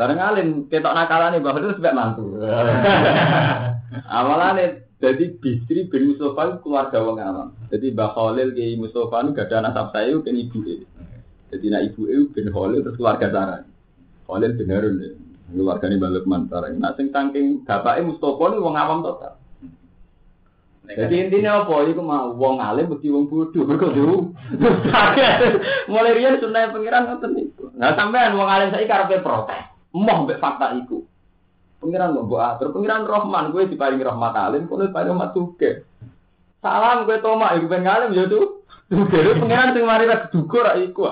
Sekarang 0.00 0.16
ngalim, 0.16 0.48
ketok 0.72 0.96
nakalane 0.96 1.44
bahwa 1.44 1.60
itu 1.60 1.76
sebab 1.76 1.92
mantu. 1.92 2.40
Awalnya 4.16 4.80
jadi 5.00 5.32
Bisri 5.40 5.88
bin 5.88 6.12
Mustafa 6.12 6.60
keluarga 6.60 7.00
wong 7.00 7.16
awam. 7.16 7.48
Jadi 7.72 7.88
Mbak 7.96 8.10
Khalil 8.12 8.48
Kiai 8.52 8.76
Mustafa 8.76 9.24
itu 9.24 9.32
gak 9.32 9.48
ada 9.48 9.56
nasab 9.64 9.96
saya 9.96 10.12
kan 10.20 10.36
ibu 10.36 10.60
e. 10.68 10.84
Jadi 11.48 11.66
nak 11.72 11.82
ibu 11.88 12.04
e 12.04 12.16
bin 12.28 12.52
Khalil 12.52 12.84
terus 12.84 13.00
keluarga 13.00 13.32
Sarah. 13.32 13.60
Khalil 14.28 14.52
bin 14.60 14.68
Harun 14.68 15.00
ya. 15.00 15.10
Keluarga 15.56 15.84
ini 15.88 15.96
balik 15.96 16.24
mantara. 16.28 16.68
Nah 16.76 16.92
sing 17.00 17.08
tangking 17.08 17.64
bapaknya 17.64 18.12
Mustafa 18.12 18.44
ini 18.52 18.60
wong 18.60 18.76
awam 18.76 18.98
total. 19.00 19.39
Jadi 20.90 21.14
intinya 21.28 21.62
apa? 21.62 21.86
Iku 21.86 22.02
mau 22.02 22.34
wong 22.34 22.58
alim 22.58 22.90
mesti 22.90 23.12
wong 23.12 23.30
bodoh. 23.30 23.62
Mergo 23.62 23.94
dulu. 23.94 24.16
Mulai 25.90 26.16
riyen 26.18 26.42
sunah 26.42 26.74
pengiran 26.74 27.06
ngoten 27.06 27.30
niku. 27.36 27.70
Nah 27.78 27.94
sampean 27.94 28.34
wong 28.34 28.48
alim 28.50 28.74
saiki 28.74 28.90
karepe 28.90 29.22
protes. 29.22 29.70
Moh 29.94 30.26
mbek 30.26 30.42
fakta 30.42 30.74
iku. 30.74 31.06
Pengiran 31.80 32.12
mau 32.12 32.28
buat 32.28 32.60
atur, 32.60 32.76
pengiran 32.76 33.08
Rohman, 33.08 33.56
gue 33.56 33.64
diparingi 33.64 34.04
rahmat 34.04 34.36
alim, 34.36 34.68
kono 34.68 34.84
diparingi 34.84 35.16
rahmat 35.16 35.32
suge. 35.32 35.70
Salam 36.60 37.08
gue 37.08 37.16
toma, 37.24 37.56
ibu 37.56 37.72
pengen 37.72 37.88
alim 37.88 38.12
ya 38.12 38.28
tuh. 38.28 38.68
Suge, 38.92 39.40
pengiran 39.40 39.72
sing 39.72 39.88
mari 39.88 40.04
ra 40.04 40.28
duga 40.28 40.58
ra 40.60 40.72
iku. 40.76 41.08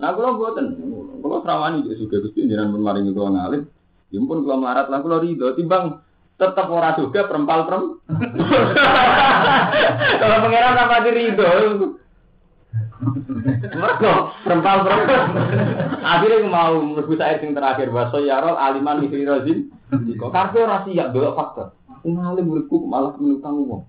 Nah, 0.00 0.16
kalau 0.16 0.40
buatan, 0.40 0.80
kalau 1.20 1.44
serawani 1.44 1.84
juga 1.84 2.00
suge 2.00 2.16
gusti 2.24 2.48
jangan 2.48 2.72
pun 2.72 2.80
maringi 2.80 3.12
kula 3.12 3.36
ngalim. 3.36 3.68
Ya 4.08 4.18
pun 4.24 4.38
kalau 4.48 4.64
melarat 4.64 4.88
lah 4.88 4.98
kalau 5.04 5.20
ridho, 5.20 5.52
timbang 5.52 6.00
tetap 6.40 6.72
ora 6.72 6.96
juga 6.96 7.28
perempal 7.28 7.68
perem. 7.68 7.84
Kalau 10.24 10.36
pengiran 10.40 10.80
apa 10.80 11.04
ridho, 11.04 11.52
Mergo 13.80 14.12
perempal 14.44 14.84
perempal. 14.84 15.20
Akhirnya 16.04 16.48
mau 16.48 16.84
mlebu 16.84 17.16
air 17.16 17.40
sing 17.40 17.56
terakhir 17.56 17.88
bahasa 17.88 18.20
yarol 18.20 18.60
aliman 18.60 19.00
mikri 19.00 19.24
rozin. 19.24 19.72
Kok 19.90 20.32
kabeh 20.32 20.68
ora 20.68 20.84
siap 20.84 21.16
delok 21.16 21.36
faktor. 21.36 21.66
Aku 21.88 22.12
ngalim 22.12 22.44
muridku 22.44 22.76
malah 22.84 23.16
menutang 23.16 23.56
wong. 23.64 23.82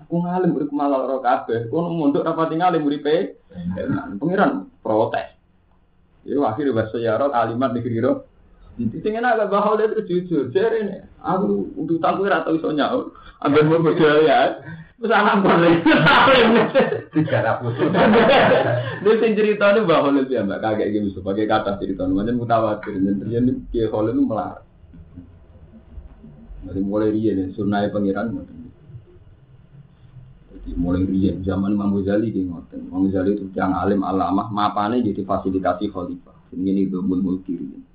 Aku 0.00 0.24
ngalim 0.24 0.56
muridku 0.56 0.72
malah 0.72 1.04
ora 1.04 1.16
kabeh. 1.20 1.68
Kono 1.68 1.92
mondok 1.92 2.24
rapati 2.24 2.56
ngalim 2.56 2.80
muripe. 2.80 3.36
Pengiran 4.20 4.72
protes. 4.80 5.36
Ya 6.24 6.40
akhirnya 6.42 6.76
bahasa 6.76 6.96
yarol 6.96 7.32
aliman 7.36 7.70
mikri 7.76 8.00
rozin. 8.00 8.24
Jadi 8.76 9.00
sing 9.00 9.16
enak 9.16 9.40
gak 9.40 9.48
bahol 9.48 9.80
itu 9.80 10.04
jujur, 10.04 10.52
jere 10.52 11.08
Aku 11.24 11.72
untuk 11.80 11.96
tangku 11.96 12.28
ora 12.28 12.44
tau 12.44 12.60
iso 12.60 12.68
nyaur. 12.76 13.08
Ambil 13.40 13.64
mau 13.72 13.80
berjaya. 13.80 14.60
Terus 14.96 15.12
anak 15.12 15.44
boleh. 15.44 15.80
Tiga 17.12 17.38
ratus. 17.40 17.72
Ini 19.00 19.12
sing 19.20 19.32
cerita 19.36 19.72
ini 19.76 19.84
bahwa 19.84 20.12
lebih 20.12 20.44
mbak 20.44 20.60
kaget 20.60 20.88
gitu, 20.92 21.20
sebagai 21.20 21.48
kata 21.48 21.80
cerita. 21.80 22.04
Macam 22.08 22.36
mutawatir, 22.36 22.96
dan 23.00 23.20
terjadi 23.20 23.52
kia 23.72 23.88
hole 23.92 24.12
itu 24.12 24.22
melar. 24.24 24.64
Dari 26.64 26.80
mulai 26.80 27.12
dia 27.12 27.32
nih, 27.32 27.52
sunai 27.56 27.92
pangeran. 27.92 28.44
Jadi 30.52 30.70
mulai 30.76 31.04
dia 31.08 31.32
zaman 31.44 31.76
Imam 31.76 31.96
Ghazali 32.00 32.32
di 32.32 32.44
ngoten. 32.44 32.88
Imam 32.88 33.08
Ghazali 33.08 33.36
itu 33.36 33.44
yang 33.52 33.76
alim 33.76 34.00
alamah, 34.00 34.48
mapane 34.48 35.04
jadi 35.04 35.24
fasilitasi 35.24 35.92
khalifah. 35.92 36.36
Ini 36.56 36.72
ini 36.72 36.82
domul 36.88 37.20
mulkiri 37.20 37.85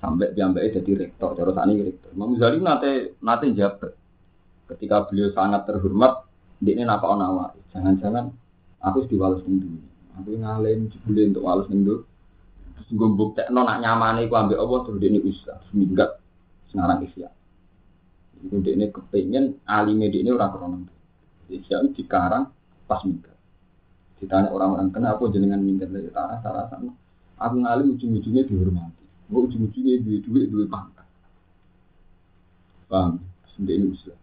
sampai 0.00 0.32
piambake 0.36 0.76
jadi 0.76 1.08
rektor, 1.08 1.32
cara 1.34 1.66
ini 1.66 1.92
rektor. 1.92 2.10
Imam 2.12 2.36
Ghazali 2.36 2.58
nate 2.60 3.16
nate 3.20 3.46
jabat. 3.56 3.92
Ketika 4.66 5.06
beliau 5.06 5.30
sangat 5.30 5.62
terhormat, 5.64 6.26
dia 6.58 6.74
ini 6.74 6.82
napa 6.82 7.06
nawa. 7.14 7.54
Jangan-jangan 7.70 8.34
aku 8.82 9.06
diwales 9.06 9.44
ning 9.46 9.80
Aku 10.16 10.32
ngalim 10.32 10.88
jebule 10.88 11.28
untuk 11.28 11.44
wales 11.44 11.68
ning 11.68 11.84
Terus 11.84 12.88
gue 12.92 13.08
buktekno 13.08 13.60
nak 13.64 13.80
nyamane 13.80 14.28
ku 14.28 14.36
ambek 14.36 14.60
Allah 14.60 14.80
terus 14.84 15.00
ini 15.00 15.20
usah 15.20 15.60
seminggat 15.68 16.20
sekarang 16.72 17.04
isya. 17.08 17.28
Dia 18.36 18.72
ini 18.76 18.92
kepengen 18.92 19.64
alime 19.64 20.12
dia 20.12 20.20
ini 20.20 20.30
orang 20.32 20.52
krono. 20.52 20.76
Isya 21.48 21.84
itu 21.84 22.04
dikarang 22.04 22.52
pas 22.84 23.00
minggat. 23.04 23.32
Ditanya 24.20 24.52
orang-orang 24.52 24.92
kenapa 24.92 25.24
jenengan 25.32 25.60
minggat 25.60 25.88
dari 25.88 26.08
tanah, 26.12 26.40
salah 26.44 26.68
sama. 26.68 26.92
Aku 27.36 27.64
ngalim 27.64 27.96
ujung-ujungnya 27.96 28.44
dihormati. 28.48 29.05
Mau 29.26 29.46
ujung-ujungnya 29.46 30.02
duit-duit, 30.06 30.48
duit 30.48 30.68
pangkat. 30.70 31.06
Paham? 32.86 33.18
Ini 33.56 33.88
usaha. 33.88 34.14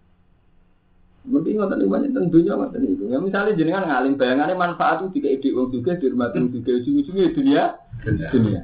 Mungkin 1.23 1.55
nggak 1.55 1.71
tadi 1.71 1.87
banyak 1.87 2.11
tentunya 2.11 2.51
nggak 2.55 2.71
tadi 2.75 2.87
itu. 2.91 3.03
Ya 3.07 3.17
misalnya 3.23 3.55
jenengan 3.55 3.87
ngalim 3.87 4.19
bayangannya 4.19 4.55
manfaat 4.59 5.07
itu 5.07 5.19
jika 5.19 5.27
ide 5.31 5.49
uang 5.55 5.71
juga, 5.71 5.95
dihormati 5.95 6.35
uang 6.39 6.51
juga, 6.51 6.71
ujung-ujungnya 6.83 7.31
dunia, 7.31 7.63
dunia. 8.31 8.61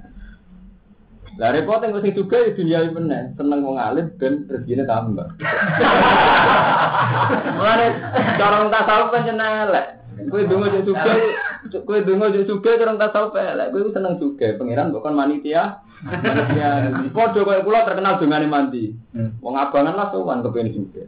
Lah 1.40 1.56
repot 1.56 1.80
yang 1.80 2.04
sing 2.04 2.20
juga 2.20 2.36
ya 2.36 2.52
dunia 2.52 2.78
ini 2.84 2.92
bener, 2.92 3.24
seneng 3.40 3.64
mau 3.64 3.80
ngalim 3.80 4.12
dan 4.20 4.44
rezekinya 4.52 4.86
tambah. 4.92 5.28
Mulane 7.56 7.88
cara 8.36 8.68
tasawuf 8.68 9.08
kan 9.16 9.24
jenelek. 9.24 9.88
Kowe 10.28 10.44
donga 10.44 10.68
yo 10.76 10.92
suka, 11.70 11.86
kowe 11.86 12.00
donga 12.02 12.34
yo 12.34 12.44
suka 12.50 12.82
cara 12.82 12.98
tasawuf 12.98 13.38
elek. 13.38 13.70
Kowe 13.72 13.94
seneng 13.94 14.18
juga, 14.18 14.58
pangeran 14.58 14.92
bukan 14.92 15.14
manitia. 15.16 15.86
Ya, 16.56 16.90
podo 17.12 17.44
kaya 17.44 17.62
kula 17.62 17.86
terkenal 17.86 18.18
dongane 18.18 18.48
mandi. 18.48 18.96
Hmm. 19.14 19.36
Wong 19.40 19.56
abangan 19.56 19.96
lah 19.96 20.08
sowan 20.10 20.42
kepengin 20.42 20.76
juga. 20.76 21.04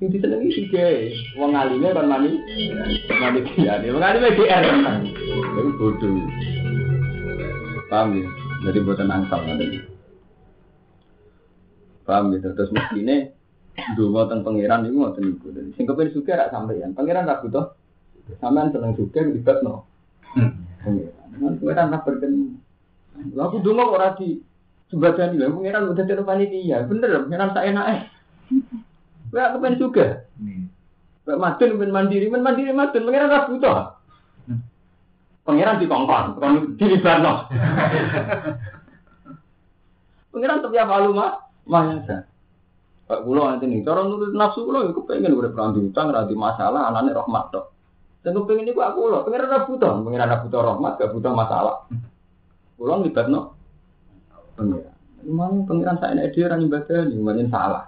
Sing 0.00 0.08
disenengi 0.08 0.48
juga, 0.56 1.12
wong 1.36 1.52
alime 1.52 1.92
kan 1.92 2.08
mani 2.08 2.40
mani 3.20 3.40
kiyane. 3.52 3.92
Wong 3.92 4.00
alime 4.00 4.32
GR. 4.32 4.64
Itu 5.54 5.70
bodoh. 5.76 6.12
Paham 7.92 8.16
ya? 8.16 8.26
Jadi 8.70 8.78
buatan 8.86 9.12
angsal 9.12 9.40
nanti. 9.44 9.82
Paham 12.06 12.32
ya? 12.32 12.38
Terus 12.42 12.70
mestine 12.72 13.34
Dua 13.96 14.28
tentang 14.28 14.52
pangeran 14.52 14.86
itu 14.86 14.96
ngoten 14.98 15.22
niku. 15.24 15.46
Jadi 15.54 15.70
sing 15.74 15.84
kepen 15.88 16.12
suka 16.12 16.36
rak 16.36 16.50
sampeyan. 16.52 16.92
Pangeran 16.92 17.26
tak 17.26 17.42
butuh. 17.46 17.74
Sampean 18.38 18.70
seneng 18.70 18.92
suka 18.94 19.20
libatno. 19.24 19.89
Pangeran. 20.34 21.52
Pangeran 21.58 21.92
tak 21.92 22.02
berken 22.06 22.32
Lah 23.36 23.52
aku 23.52 23.60
donga 23.60 23.84
kok 23.84 23.96
ora 24.00 24.08
di 24.16 24.40
sebadani 24.88 25.36
lha 25.36 25.52
pangeran 25.52 25.92
udah 25.92 26.04
jadi 26.06 26.24
panitia. 26.24 26.88
Bener 26.88 27.10
pangeran 27.26 27.52
tak 27.52 27.66
enak 27.68 27.86
eh. 27.92 28.00
Kowe 29.30 29.40
aku 29.40 29.56
pengen 29.60 29.78
juga. 29.78 30.06
Pak 31.28 31.36
madun 31.36 31.78
pengen 31.78 31.92
mandiri, 31.92 32.32
pengen 32.32 32.46
mandiri 32.46 32.72
madun 32.72 33.06
pangeran 33.06 33.30
ora 33.30 33.48
butuh. 33.50 33.76
Pangeran 35.44 35.80
dikongkon, 35.82 36.24
kon 36.38 36.54
dilibatno. 36.80 37.32
Pangeran 40.30 40.62
tapi 40.62 40.76
apa 40.78 41.04
lu 41.04 41.12
mah? 41.12 41.32
Mahasa. 41.66 42.30
Pak 43.10 43.26
kula 43.26 43.58
nanti 43.58 43.66
nih, 43.66 43.82
cara 43.82 44.06
nurut 44.06 44.30
nafsu 44.30 44.62
kula 44.62 44.86
ya 44.86 44.94
kepengen 44.94 45.34
udah 45.34 45.50
perang 45.50 45.74
diutang, 45.74 46.14
ra 46.14 46.30
di 46.30 46.38
masalah, 46.38 46.94
anane 46.94 47.10
rahmat 47.10 47.50
tok. 47.50 47.74
Dan 48.20 48.36
kepengen 48.36 48.68
iku 48.68 48.84
aku 48.84 49.00
lho, 49.08 49.24
pangeran 49.24 49.48
ora 49.48 49.64
butuh, 49.64 50.04
pangeran 50.04 50.28
ora 50.28 50.42
butuh 50.44 50.60
rahmat, 50.60 50.92
gak 51.00 51.12
butuh 51.16 51.32
masalah. 51.32 51.76
Kulo 52.76 53.00
no 53.00 53.40
pengiran. 54.60 54.96
Memang 55.24 55.52
pengiran 55.64 55.96
saya 56.00 56.16
ini 56.16 56.32
dia 56.32 56.48
orang 56.48 56.64
ibadah 56.68 57.00
ini, 57.08 57.44
salah. 57.48 57.84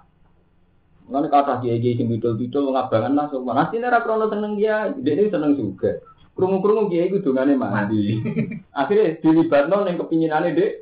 Mengenai 1.09 1.28
kata 1.28 1.61
kiai 1.61 1.80
kiai 1.80 1.99
sing 2.01 2.09
bidol 2.09 2.41
bidol 2.41 2.72
ngabangan 2.72 3.12
lah 3.12 3.26
sopan. 3.28 3.57
Nanti 3.61 3.76
nera 3.76 4.01
krono 4.01 4.33
seneng 4.33 4.57
dia, 4.57 4.89
dia 4.97 5.12
ini 5.12 5.28
seneng 5.28 5.53
juga. 5.53 6.01
Kerungu 6.33 6.89
kiai 6.89 7.12
itu 7.12 7.20
dongane 7.20 7.53
mandi. 7.53 8.16
Akhirnya 8.80 9.68
no 9.68 9.85
yang 9.85 10.01
kepinginannya 10.01 10.57
dek. 10.57 10.72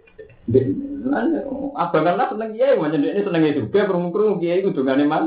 Dek, 0.47 0.67
abangan 1.75 2.15
lah 2.15 2.27
seneng 2.31 2.55
kiai, 2.55 2.79
macam 2.79 3.03
dia 3.03 3.11
ini 3.19 3.27
seneng 3.27 3.43
juga. 3.51 3.81
Kerungu 3.91 4.39
kiai 4.39 4.63
itu 4.63 4.71
dongane 4.71 5.05
man. 5.11 5.25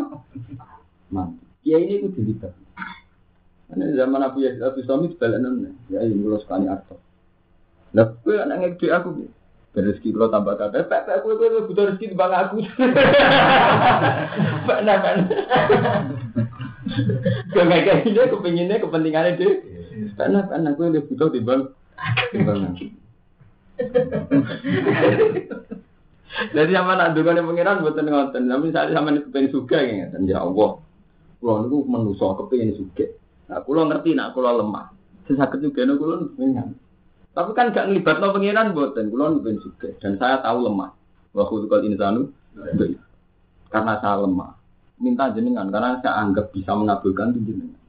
Man, 1.12 1.44
kiai 1.68 1.84
ini 1.84 2.00
itu 2.00 2.08
dilibat. 2.16 2.63
Ini 3.74 3.98
zaman 3.98 4.22
Abu 4.22 4.46
Yazid 4.46 4.62
Abu 4.62 4.86
Sami 4.86 5.10
sebalanan 5.14 5.74
ya 5.90 6.00
ini 6.06 6.18
mulai 6.18 6.42
sekali 6.42 6.70
arto. 6.70 7.02
Lah 7.94 8.14
kowe 8.22 8.38
anak 8.38 8.58
ngedi 8.62 8.88
aku 8.90 9.10
piye? 9.18 9.30
rezeki 9.74 10.14
kalau 10.14 10.30
tambah 10.30 10.54
kabeh, 10.54 10.86
pek 10.86 11.02
pek 11.10 11.18
kowe 11.26 11.34
kowe 11.34 11.66
butuh 11.66 11.90
rezeki 11.90 12.14
timbang 12.14 12.30
aku. 12.30 12.62
Pak 14.70 14.80
nakan. 14.86 15.18
Kau 17.50 17.66
kayak 17.66 18.06
gini 18.06 18.22
kepinginnya 18.30 18.78
kepentingannya 18.78 19.40
deh. 19.42 19.54
Pak 20.14 20.30
nakan 20.30 20.70
aku 20.70 20.94
lebih 20.94 21.10
butuh 21.10 21.34
timbang 21.34 21.74
timbang 22.30 22.70
aku. 22.70 22.86
Jadi 26.54 26.72
sama 26.74 26.98
nak 26.98 27.18
dukane 27.18 27.42
pangeran 27.42 27.82
buatan 27.82 28.10
ngoten. 28.10 28.50
Tapi 28.50 28.62
misalnya 28.70 28.94
sama 28.94 29.10
kepengen 29.18 29.54
suka 29.54 29.78
ya, 29.82 30.06
ya 30.22 30.38
Allah. 30.42 30.82
Kulo 31.42 31.54
niku 31.66 31.78
menuso 31.90 32.26
kepengen 32.38 32.78
suka. 32.78 33.06
Nah, 33.50 33.60
kulo 33.64 33.88
ngerti 33.90 34.16
nak 34.16 34.32
kulo 34.36 34.50
lemah. 34.64 34.92
Sesakit 35.28 35.60
juga 35.64 35.88
nih 35.88 35.96
kulo 36.00 36.32
pengen. 36.36 36.80
Tapi 37.34 37.50
kan 37.58 37.74
gak 37.74 37.90
ngelibat 37.90 38.22
no 38.22 38.30
pengiran 38.30 38.78
buatan, 38.78 39.10
kulon 39.10 39.42
ben 39.42 39.58
juga. 39.58 39.90
Dan 39.98 40.22
saya 40.22 40.38
tahu 40.46 40.70
lemah. 40.70 40.94
Waktu 41.34 41.66
itu 41.66 41.78
insanu, 41.90 42.30
karena 43.74 43.94
saya 43.98 44.22
lemah. 44.22 44.54
Minta 45.02 45.34
jenengan, 45.34 45.74
karena 45.74 45.98
saya 46.06 46.22
anggap 46.22 46.54
bisa 46.54 46.78
mengabulkan 46.78 47.34
itu 47.34 47.50
jenengan. 47.50 47.82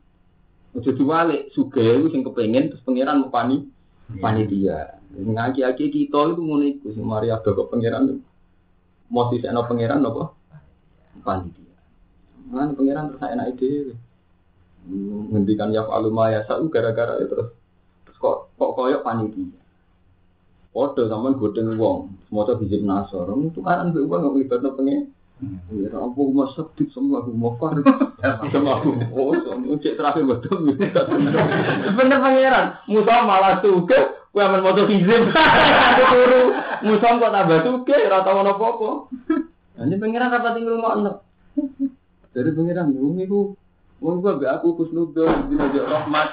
Ojo 0.75 0.91
diwalik, 0.97 1.53
suge 1.53 1.85
itu 1.85 2.09
yang 2.09 2.25
kepengen, 2.25 2.73
terus 2.73 2.83
pengiran 2.89 3.21
mau 3.21 3.29
pani, 3.29 3.69
panitia. 4.19 4.97
Ngaki-aki 5.13 5.93
kita 5.93 6.21
itu 6.35 6.43
mau 6.43 6.59
iku, 6.59 6.91
si 6.91 6.99
Maria 7.05 7.39
ada 7.39 7.47
kok 7.53 7.69
pengiran. 7.69 8.19
Mau 9.13 9.29
sih 9.29 9.45
no 9.45 9.69
pengiran 9.69 10.03
apa? 10.03 10.33
Panitia. 11.21 11.77
Mana 12.49 12.73
pengiran 12.73 13.13
terus 13.13 13.21
saya 13.21 13.37
naik 13.37 13.61
ide. 13.61 13.93
Ngendikan 14.85 15.73
ya 15.73 15.89
alumah 15.89 16.29
ya, 16.29 16.45
gara-gara 16.69 17.17
itu 17.21 17.33
terus 18.05 18.17
kok 18.21 18.53
kok 18.57 18.73
koyok 18.77 19.05
panitia. 19.05 19.57
Podo 20.75 21.07
sampean 21.07 21.39
godeng 21.39 21.79
wong, 21.79 22.13
semoga 22.29 22.59
hijab 22.59 22.83
nasor. 22.83 23.31
Itu 23.41 23.63
kan 23.65 23.95
mbek 23.95 24.05
wong 24.05 24.19
nggak 24.21 24.35
libatno 24.37 24.71
pengen. 24.77 25.15
Ya 25.75 25.91
aku 25.91 26.31
mau 26.31 26.47
sedih 26.53 26.89
semua 26.95 27.25
aku 27.25 27.35
mau 27.35 27.57
far. 27.57 27.81
Sama 28.53 28.81
aku 28.81 28.95
oh 29.13 29.35
semua 29.45 29.81
cek 29.81 29.97
terakhir 29.99 30.25
betul. 30.27 30.79
Bener 31.97 32.19
pangeran, 32.23 32.67
Musa 32.87 33.25
malah 33.27 33.59
suka 33.65 34.25
Kue 34.35 34.43
aman 34.43 34.67
moto 34.67 34.83
hizib, 34.91 35.31
aku 35.31 36.03
turu, 36.11 36.43
musam 36.83 37.23
kok 37.23 37.31
tambah 37.31 37.63
suke, 37.63 37.95
rata 38.11 38.35
tau 38.35 38.43
apa-apa. 38.43 38.91
Ini 39.79 39.95
pengiran 39.95 40.35
rapat 40.35 40.59
tinggal 40.59 40.75
rumah 40.75 40.93
anak. 40.99 41.17
Dari 42.35 42.51
pengiran 42.51 42.91
bumi 42.91 43.31
ku, 43.31 43.55
mau 44.03 44.19
gua 44.21 44.39
be 44.39 44.47
aku 44.51 44.75
kusnudon 44.79 45.49
di 45.51 45.55
meja 45.55 45.83
rahmat, 45.87 46.29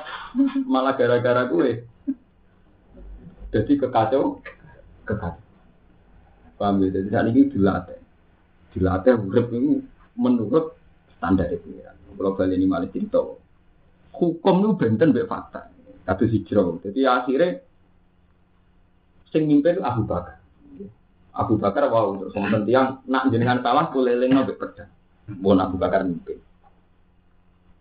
malah 0.65 0.93
gara-gara 0.97 1.45
gue. 1.49 1.85
Jadi 3.51 3.73
kekacau, 3.75 4.39
kekacau. 5.03 5.43
Paham 6.55 6.85
ya? 6.85 6.93
Jadi 6.93 7.07
saat 7.09 7.25
ini 7.27 7.49
dilatih, 7.49 7.99
dilatih 8.77 9.17
urip 9.17 9.49
itu 9.51 9.81
menurut 10.13 10.77
standar 11.17 11.49
pengiran. 11.49 11.97
Kalau 12.15 12.37
balik 12.37 12.55
ini 12.55 12.65
malah 12.69 12.89
cerita, 12.93 13.17
hukum 14.13 14.55
itu 14.61 14.69
benten 14.77 15.09
be 15.09 15.25
fakta. 15.25 15.73
Kata 16.05 16.23
hijrah. 16.27 16.77
Jadi 16.85 17.01
akhirnya 17.05 17.49
sing 19.31 19.47
mimpin 19.47 19.81
Abu 19.81 20.05
Bakar. 20.05 20.37
Abu 21.31 21.55
Bakar 21.55 21.87
wow 21.87 22.19
terus 22.19 22.35
wonten 22.35 22.67
tiang 22.67 22.99
nak 23.07 23.31
jenengan 23.31 23.63
salah 23.63 23.87
kuleleng 23.89 24.35
nabe 24.35 24.53
pedang. 24.53 24.91
Bon 25.39 25.57
Abu 25.57 25.79
Bakar 25.79 26.03
mimpin. 26.03 26.37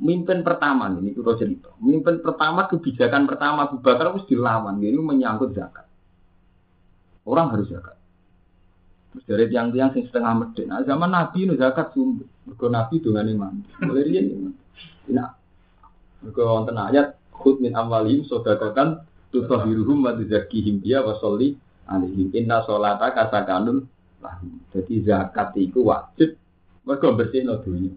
Mimpin 0.01 0.41
pertama 0.41 0.89
ini 0.97 1.13
itu 1.13 1.21
cerita. 1.37 1.77
Mimpin 1.77 2.25
pertama 2.25 2.65
kebijakan 2.65 3.29
pertama 3.29 3.69
Abu 3.69 3.85
Bakar 3.85 4.17
harus 4.17 4.25
dilawan. 4.25 4.81
Ini 4.81 4.97
menyangkut 4.97 5.53
zakat. 5.53 5.85
Orang 7.29 7.53
harus 7.53 7.69
zakat. 7.69 8.01
Terus 9.13 9.25
dari 9.29 9.45
tiang-tiang 9.53 9.93
sing 9.93 10.09
setengah 10.09 10.33
medit. 10.41 10.65
Nah, 10.71 10.81
zaman 10.89 11.13
Nabi 11.13 11.45
ini 11.45 11.55
zakat 11.61 11.93
sumber. 11.93 12.25
Mergo 12.49 12.67
Nabi 12.73 12.97
dengan 13.03 13.29
iman. 13.29 13.53
Mulai 13.85 14.09
dia 14.09 14.21
iman. 14.25 14.55
Nah, 15.13 15.29
mergo 16.25 16.43
wonten 16.49 16.81
ayat 16.81 17.21
khud 17.37 17.61
min 17.61 17.77
amwalihim 17.77 18.25
sodakakan 18.25 19.05
tutahhiruhum 19.29 20.09
wa 20.09 20.17
tuzakkihim 20.17 20.81
dia 20.81 21.05
wa 21.05 21.13
sholli 21.21 21.61
alaihim 21.85 22.33
inna 22.33 22.65
sholata 22.65 23.13
kasakanun 23.13 23.85
lahum. 24.25 24.65
Jadi 24.73 25.05
zakat 25.05 25.53
itu 25.61 25.85
wajib 25.85 26.41
mergo 26.89 27.13
bersihno 27.13 27.61
dunya. 27.61 27.93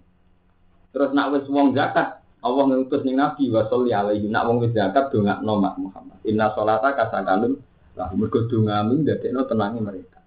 Terus 0.93 1.09
nak 1.11 1.33
wis 1.33 1.49
wong 1.49 1.73
zakat 1.73 2.21
Allah 2.45 2.63
ngutus 2.69 3.01
ning 3.01 3.17
Nabi 3.17 3.49
wa 3.49 3.65
sholli 3.65 3.91
alaihi 3.91 4.29
nak 4.29 4.45
wong 4.45 4.61
wis 4.61 4.77
zakat 4.77 5.09
dongakno 5.09 5.57
Mak 5.57 5.75
Muhammad. 5.81 6.17
Inna 6.23 6.53
sholata 6.53 6.93
kasakanun 6.93 7.57
lahum 7.97 8.17
mergo 8.21 8.45
dongamu 8.45 9.01
ndadekno 9.01 9.41
tenange 9.49 9.81
mereka. 9.81 10.21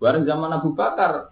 Bareng 0.00 0.24
zaman 0.24 0.56
Abu 0.56 0.72
Bakar 0.74 1.30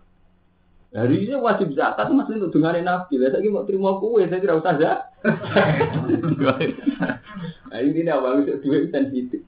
Hari 0.91 1.23
ini 1.23 1.39
wajib 1.39 1.71
zakat 1.79 2.11
masih 2.11 2.43
untuk 2.43 2.59
dengarin 2.59 2.83
nabi. 2.83 3.14
Lah 3.14 3.31
saya 3.31 3.47
mau 3.47 3.62
terima 3.62 3.95
kue, 4.03 4.27
saya 4.27 4.43
tidak 4.43 4.59
usah 4.59 4.75
zakat. 4.75 5.07
nah 7.71 7.79
ini 7.79 8.11
awal 8.11 8.43
itu 8.43 8.59
duit 8.59 8.91
sensitif. 8.91 9.39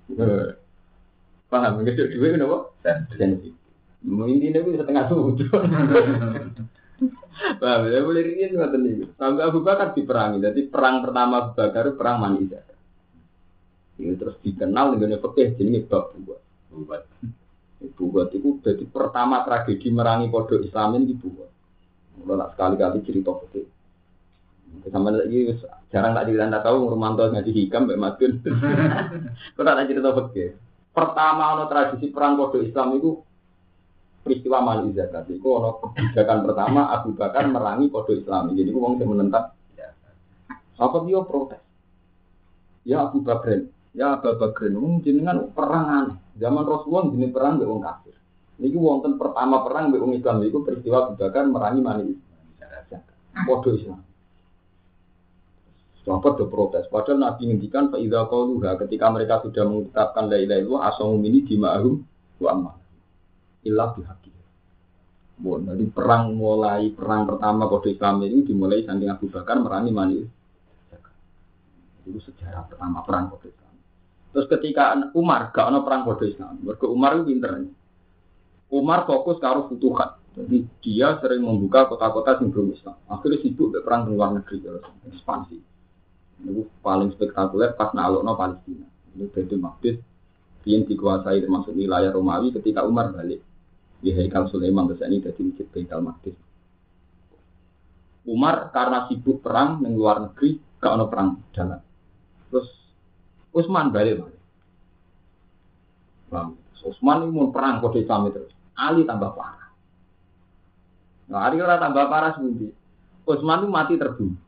Paham? 1.50 1.82
Nggak 1.82 2.14
duit 2.14 2.38
kenapa? 2.38 2.70
Sensitif. 3.18 3.58
Ini 4.06 4.54
nih 4.54 4.78
setengah 4.78 5.10
sudut. 5.10 5.50
Paham? 7.32 7.88
Ya 7.88 8.00
boleh 8.04 8.22
ini 8.22 8.52
nggak 8.54 8.70
nih. 8.76 8.94
Sampai 9.16 9.42
Abu 9.46 9.64
Bakar 9.64 9.96
diperangi. 9.96 10.38
Jadi 10.42 10.60
perang 10.68 11.02
pertama 11.02 11.34
Abu 11.42 11.50
Bakar 11.56 11.84
perang 11.96 12.16
Mani 12.20 12.46
Zakat. 12.46 12.78
Ini 14.00 14.14
terus 14.16 14.36
dikenal 14.40 14.96
dengan 14.96 15.20
fakih 15.20 15.54
jadi 15.56 15.84
bab 15.84 16.12
buat. 16.22 16.40
Buat. 16.72 17.02
Buat 17.98 18.28
itu 18.34 18.62
jadi 18.62 18.84
pertama 18.86 19.42
tragedi 19.42 19.90
merangi 19.90 20.30
kode 20.30 20.62
Islam 20.62 21.02
ini 21.02 21.14
buat. 21.18 21.50
Mulai 22.22 22.52
sekali-kali 22.54 23.00
cerita 23.02 23.30
oke. 23.34 23.62
Sama 24.88 25.12
lagi 25.12 25.52
jarang 25.92 26.16
tak 26.16 26.26
cerita 26.26 26.60
tahu 26.64 26.88
Romanto 26.88 27.28
ngaji 27.28 27.52
hikam 27.52 27.84
Mbak 27.86 28.00
Madun. 28.00 28.32
Kau 29.52 29.62
tak 29.66 29.86
cerita 29.86 30.08
oke. 30.10 30.44
Pertama 30.92 31.56
ono 31.56 31.64
tradisi 31.68 32.12
perang 32.12 32.36
kode 32.36 32.68
Islam 32.68 33.00
itu 33.00 33.31
peristiwa 34.22 34.58
Mali 34.62 34.94
Zakat. 34.94 35.28
Itu 35.28 35.58
ono 35.58 35.82
kebijakan 35.82 36.46
pertama 36.46 36.88
Abu 36.94 37.12
Bakar 37.12 37.44
merangi 37.50 37.90
kode 37.90 38.22
Islam. 38.22 38.54
Jadi 38.54 38.70
uang 38.70 38.98
yang 39.02 39.10
menentang. 39.12 39.52
Apa 40.78 40.96
dia 41.06 41.20
protes? 41.22 41.62
Ya 42.82 43.06
Abu 43.06 43.22
Bakar, 43.22 43.70
ya 43.94 44.18
Abu 44.18 44.34
Bakar, 44.34 44.66
jenengan 45.06 45.46
perang 45.54 45.86
aneh. 45.86 46.16
Zaman 46.40 46.64
Rasulullah 46.66 47.12
jenis 47.12 47.30
perang 47.30 47.62
be 47.62 47.68
wong 47.68 47.84
kafir. 47.84 48.16
Niki 48.58 48.74
wonten 48.74 49.14
pertama 49.20 49.62
perang 49.62 49.94
be 49.94 50.02
wong 50.02 50.18
Islam 50.18 50.42
itu 50.42 50.58
peristiwa 50.66 51.12
Abu 51.12 51.22
merangi 51.54 51.80
mani 51.82 52.14
Podo 53.46 53.70
Islam. 53.78 54.02
Sahabat 56.02 56.34
do 56.34 56.50
protes. 56.50 56.90
Padahal 56.90 57.22
Nabi 57.22 57.46
ngendikan 57.46 57.86
idza 57.94 58.26
qaluha 58.26 58.74
ketika 58.82 59.06
mereka 59.14 59.38
sudah 59.38 59.62
mengucapkan 59.62 60.26
la 60.26 60.38
ilaha 60.42 60.58
illallah 60.58 60.82
asamu 60.90 61.14
mini 61.14 61.46
dima'hum 61.46 61.94
wa 62.42 62.48
amma. 62.50 62.72
Illa 63.62 63.94
bihaqi. 63.94 64.32
Bon, 65.42 65.58
jadi 65.58 65.82
perang 65.90 66.38
mulai 66.38 66.94
perang 66.94 67.26
pertama 67.26 67.66
kode 67.66 67.98
Islam 67.98 68.22
ini 68.22 68.46
dimulai 68.46 68.86
saking 68.86 69.10
Abu 69.10 69.26
Bakar 69.26 69.58
merangi 69.58 69.90
mani. 69.90 70.22
Itu 72.06 72.18
sejarah 72.22 72.70
pertama 72.70 73.02
perang 73.02 73.26
kode 73.34 73.50
Islam. 73.50 73.74
Terus 74.30 74.46
ketika 74.46 74.94
Umar 75.18 75.50
gak 75.50 75.66
ada 75.66 75.82
perang 75.82 76.06
kode 76.06 76.30
Islam, 76.30 76.62
mereka 76.62 76.86
Umar 76.86 77.18
itu 77.18 77.34
pinter. 77.34 77.58
Umar 78.70 79.02
fokus 79.02 79.42
karo 79.42 79.66
futuhat. 79.66 80.22
Jadi 80.32 80.64
dia 80.80 81.20
sering 81.20 81.44
membuka 81.44 81.90
kota-kota 81.90 82.40
yang 82.40 82.54
belum 82.54 82.72
Islam. 82.72 82.96
Akhirnya 83.04 83.42
sibuk 83.44 83.76
ke 83.76 83.84
perang 83.84 84.08
luar 84.08 84.32
negeri, 84.32 84.64
ekspansi. 85.12 85.58
Itu 86.46 86.70
paling 86.80 87.12
spektakuler 87.18 87.76
pas 87.76 87.92
nalokno 87.92 88.32
Palestina. 88.38 88.88
Ini 89.12 89.28
Baitul 89.28 89.60
Maqdis 89.60 90.00
yang 90.64 90.86
dikuasai 90.88 91.42
termasuk 91.42 91.74
wilayah 91.76 92.14
Romawi 92.14 92.54
ketika 92.54 92.86
Umar 92.86 93.12
balik 93.12 93.44
di 94.02 94.10
Haikal 94.10 94.50
Sulaiman 94.50 94.90
ini 94.90 95.22
jadi 95.22 95.40
masjid 95.40 95.66
Baitul 95.70 96.02
Maqdis. 96.02 96.36
Umar 98.26 98.74
karena 98.74 99.06
sibuk 99.06 99.42
perang 99.42 99.82
di 99.82 99.94
luar 99.94 100.22
negeri, 100.22 100.58
gak 100.82 100.94
ada 100.94 101.06
perang 101.06 101.38
dalam. 101.54 101.80
Terus 102.50 102.68
Utsman 103.54 103.94
balik 103.94 104.22
balik. 104.22 104.40
Utsman 106.82 107.26
ini 107.26 107.30
mau 107.30 107.54
perang 107.54 107.78
kode 107.78 108.02
Islam 108.02 108.30
terus. 108.34 108.50
Ali 108.74 109.06
tambah 109.06 109.38
parah. 109.38 109.70
Nah, 111.30 111.46
Ali 111.46 111.62
ora 111.62 111.78
tambah 111.78 112.10
parah 112.10 112.34
semuanya. 112.34 112.74
Utsman 113.22 113.62
itu 113.62 113.68
mati 113.70 113.94
terbunuh. 113.94 114.38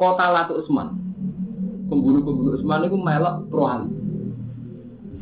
Kota 0.00 0.32
Latu 0.32 0.64
Utsman. 0.64 0.96
Pembunuh-pembunuh 1.92 2.56
Utsman 2.56 2.88
itu 2.88 2.96
melok 2.96 3.36
pro 3.52 3.68
Ali. 3.68 4.01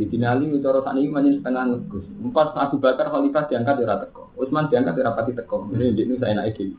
Di 0.01 0.17
Ali 0.25 0.49
cara 0.65 0.81
tani 0.81 1.05
ini 1.05 1.13
manjen 1.13 1.45
setengah 1.45 1.77
ngegus. 1.77 2.09
Empat 2.25 2.57
Abu 2.57 2.81
Bakar 2.81 3.13
Khalifah 3.13 3.45
diangkat 3.53 3.75
di 3.77 3.85
teko. 3.85 4.33
Utsman 4.41 4.73
diangkat 4.73 4.97
di 4.97 5.03
rapati 5.05 5.33
teko. 5.37 5.69
Ini 5.77 6.17
saya 6.17 6.41
naik 6.41 6.57
ini. 6.57 6.77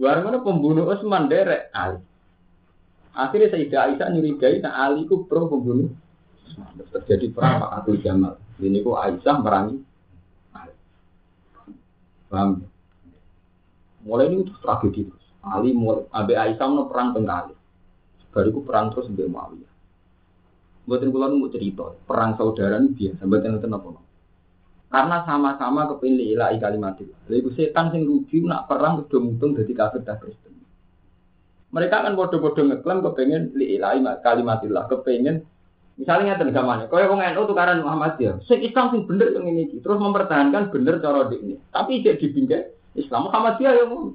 Barang 0.00 0.24
mana 0.24 0.40
pembunuh 0.40 0.88
Utsman 0.88 1.28
derek 1.28 1.68
Ali. 1.76 2.00
Akhirnya 3.12 3.52
Sayyidah 3.52 3.80
Aisyah 3.92 4.08
nyurigai, 4.08 4.64
nah 4.64 4.88
Ali 4.88 5.04
ku 5.04 5.28
pro 5.28 5.52
pembunuh. 5.52 5.92
Terjadi 6.96 7.28
perang 7.28 7.60
Pak 7.60 7.70
Atul 7.84 8.00
Jamal. 8.00 8.40
Ini 8.56 8.80
ku 8.80 8.96
Aisyah 8.96 9.36
merangi 9.44 9.76
Ali. 10.56 10.74
Paham? 12.32 12.64
Mulai 14.08 14.32
ini 14.32 14.48
terus 14.48 14.64
tragedi 14.64 15.12
terus. 15.12 15.26
Ali 15.44 15.76
mulai, 15.76 16.08
Abe 16.08 16.40
Aisyah 16.40 16.66
mau 16.72 16.88
perang 16.88 17.12
tengah 17.12 17.44
Ali. 17.44 17.54
Bariku 18.32 18.64
perang 18.64 18.88
terus 18.96 19.12
sampai 19.12 19.28
Muawiyah. 19.28 19.69
Buatin 20.90 21.14
kula 21.14 21.30
mau 21.30 21.46
cerita, 21.46 21.94
perang 22.02 22.34
saudara 22.34 22.82
ini 22.82 22.90
biasa, 22.90 23.22
buatin 23.22 23.62
itu 23.62 23.68
apa 23.70 23.90
Karena 24.90 25.22
sama-sama 25.22 25.86
kepilih 25.86 26.34
ilahi 26.34 26.58
kalimat 26.58 26.98
itu. 26.98 27.14
Lalu 27.30 27.54
setan 27.54 27.94
sing 27.94 28.02
rugi 28.02 28.42
nak 28.42 28.66
perang 28.66 29.06
sudah 29.06 29.22
mutung 29.22 29.54
dari 29.54 29.70
kafir 29.70 30.02
dan 30.02 30.18
Kristen. 30.18 30.50
Mereka 31.70 31.94
kan 31.94 32.18
bodoh-bodoh 32.18 32.66
ngeklaim 32.66 33.06
kepengen 33.06 33.54
liilai 33.54 34.02
kalimatillah, 34.18 34.90
kepengen 34.90 35.46
misalnya 35.94 36.34
ngeten 36.34 36.50
zamannya, 36.50 36.90
kau 36.90 36.98
yang 36.98 37.22
NU 37.22 37.46
tukaran 37.46 37.86
Muhammadiyah, 37.86 38.42
sing 38.50 38.58
Islam 38.66 38.90
sing 38.90 39.06
bener 39.06 39.30
yang 39.30 39.46
ini, 39.46 39.70
terus 39.78 40.02
mempertahankan 40.02 40.74
bener 40.74 40.98
cara 40.98 41.30
ini, 41.30 41.54
tapi 41.70 42.02
tidak 42.02 42.18
dibingkai 42.26 42.74
Islam 42.98 43.30
Muhammadiyah 43.30 43.72
yang 43.78 43.88
mau. 43.94 44.10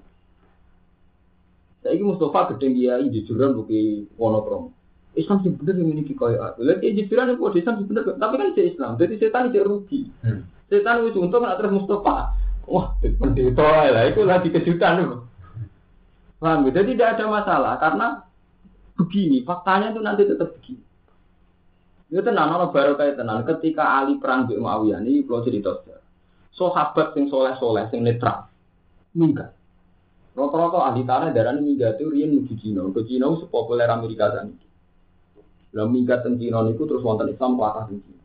Saya 1.88 1.95
ini 1.95 2.03
Mustafa 2.03 2.51
gedeng 2.51 2.76
dia 2.76 2.99
jujuran 2.99 3.55
buki 3.55 4.11
wonokrom. 4.19 4.74
Islam 5.16 5.41
sing 5.41 5.55
bener 5.55 5.76
yang 5.80 5.95
ini 5.95 6.03
kaya 6.11 6.51
aku. 6.51 6.63
Lihat 6.68 6.80
dia 6.84 6.91
jujuran 6.95 7.34
itu 7.34 7.41
Islam 7.59 7.76
sing 7.80 7.88
bener, 7.88 8.03
tapi 8.20 8.34
kan 8.36 8.47
dia 8.51 8.66
Islam, 8.68 8.91
jadi 8.99 9.13
setan 9.20 9.51
dia 9.51 9.63
rugi. 9.63 10.11
Hmm. 10.22 10.43
Setan 10.68 11.07
itu 11.07 11.24
untung 11.24 11.43
terus 11.43 11.72
Mustafa. 11.72 12.36
Wah, 12.66 12.97
pendeta 12.99 13.93
lah, 13.93 14.09
itu 14.09 14.26
lagi 14.26 14.49
kejutan 14.49 15.05
loh. 15.05 15.30
Paham? 16.41 16.66
Jadi 16.68 16.97
tidak 16.97 17.18
ada 17.18 17.26
masalah 17.30 17.74
karena 17.78 18.07
begini, 18.97 19.45
faktanya 19.45 19.93
itu 19.93 20.01
nanti 20.01 20.22
tetap 20.26 20.49
begini. 20.57 20.84
Itu 22.09 22.22
tenang, 22.26 22.57
orang 22.57 22.74
baru 22.74 22.93
kayak 22.97 23.22
tenang. 23.22 23.45
Ketika 23.45 24.01
Ali 24.01 24.18
perang 24.18 24.49
di 24.49 24.57
Muawiyah 24.57 25.01
ini, 25.05 25.26
kalau 25.26 25.45
cerita 25.45 25.78
sahabat 26.53 27.13
yang 27.18 27.30
soleh 27.30 27.53
soleh, 27.61 27.86
yang 27.93 28.01
netral, 28.01 28.49
minggat. 29.13 29.53
Rata-rata 30.36 30.91
ahli 30.91 31.07
tanah 31.07 31.32
darah 31.32 31.55
ini 31.55 31.76
minggat 31.76 31.95
itu 31.95 32.11
rian 32.11 32.36
menuju 32.36 32.55
Cina. 32.59 32.84
Ke 32.91 33.07
Cina 33.07 33.32
itu 33.32 33.47
sepopuler 33.47 33.88
Amerika 33.88 34.36
sana. 34.36 34.51
Lalu 35.76 35.89
minggat 35.91 36.23
di 36.23 36.47
Cina 36.47 36.63
itu 36.71 36.88
terus 36.88 37.03
wonten 37.03 37.28
Islam 37.28 37.59
kelakar 37.59 37.91
di 37.91 37.99
Cina. 37.99 38.23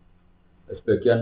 Sebagian 0.70 1.20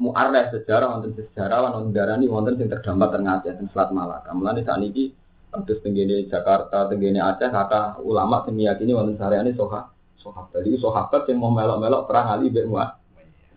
muarreh 0.00 0.48
sejarah 0.48 0.96
wonten 0.96 1.12
sejarah 1.12 1.68
wonten 1.68 1.92
darani 1.92 2.24
wonten 2.24 2.56
sing 2.56 2.72
terdampar 2.72 3.12
teng 3.12 3.28
Aceh 3.28 3.52
teng 3.52 3.68
Selat 3.76 3.92
Malaka. 3.92 4.32
Mulane 4.32 4.64
sakniki 4.64 5.12
kados 5.52 5.84
tenggene 5.84 6.24
Jakarta, 6.24 6.88
tenggene 6.88 7.20
Aceh 7.20 7.52
kata 7.52 8.00
ulama 8.00 8.48
sing 8.48 8.56
meyakini 8.56 8.96
wonten 8.96 9.20
sareane 9.20 9.52
soha 9.52 9.92
sahabat. 10.24 10.64
Jadi 10.64 10.80
sahabat 10.80 11.22
yang 11.28 11.36
mau 11.36 11.52
melok-melok 11.52 12.02
perang 12.08 12.26
Ali 12.32 12.48
bin 12.48 12.72
Muawiyah. 12.72 12.96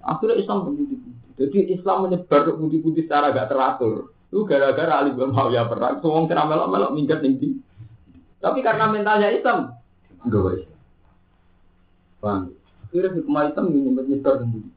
Akhirnya 0.04 0.36
Islam 0.36 0.68
begitu. 0.68 0.96
Jadi 1.40 1.58
Islam 1.80 2.12
menyebar 2.12 2.44
ke 2.44 2.52
putih-putih 2.60 3.08
secara 3.08 3.32
gak 3.32 3.50
teratur. 3.50 4.12
Itu 4.28 4.44
gara-gara 4.44 5.00
Ali 5.00 5.16
bin 5.16 5.32
Muawiyah 5.32 5.66
perang. 5.72 6.04
Semua 6.04 6.28
kena 6.28 6.44
melok-melok 6.44 6.92
minggat 6.92 7.24
tinggi. 7.24 7.56
Tapi 8.44 8.60
karena 8.66 8.90
mentalnya 8.90 9.30
Islam, 9.32 9.78
enggak 10.26 10.71
Bang, 12.22 12.54
kira 12.94 13.10
hikmah 13.10 13.50
Islam 13.50 13.74
ini 13.74 13.90
menyebar 13.90 14.46
putih. 14.46 14.70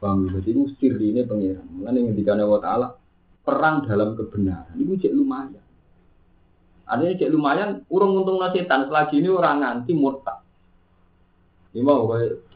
Bang, 0.00 0.24
jadi 0.32 0.48
itu 0.56 0.72
sirri 0.80 1.12
ini 1.12 1.20
pengiran. 1.28 1.68
Mulanya 1.68 2.00
yang 2.00 2.16
dikana 2.16 2.44
wa 2.48 2.60
ta'ala, 2.64 2.96
perang 3.44 3.84
dalam 3.84 4.16
kebenaran. 4.16 4.72
Itu 4.80 4.96
cek 4.96 5.12
lumayan. 5.12 5.60
Artinya 6.88 7.20
cek 7.20 7.32
lumayan, 7.32 7.84
urung 7.92 8.24
untung 8.24 8.40
setan 8.56 8.88
selagi 8.88 9.20
ini 9.20 9.28
orang 9.28 9.60
nganti 9.60 9.92
murtad. 9.92 10.40
Ini 11.76 11.82
mau 11.82 12.06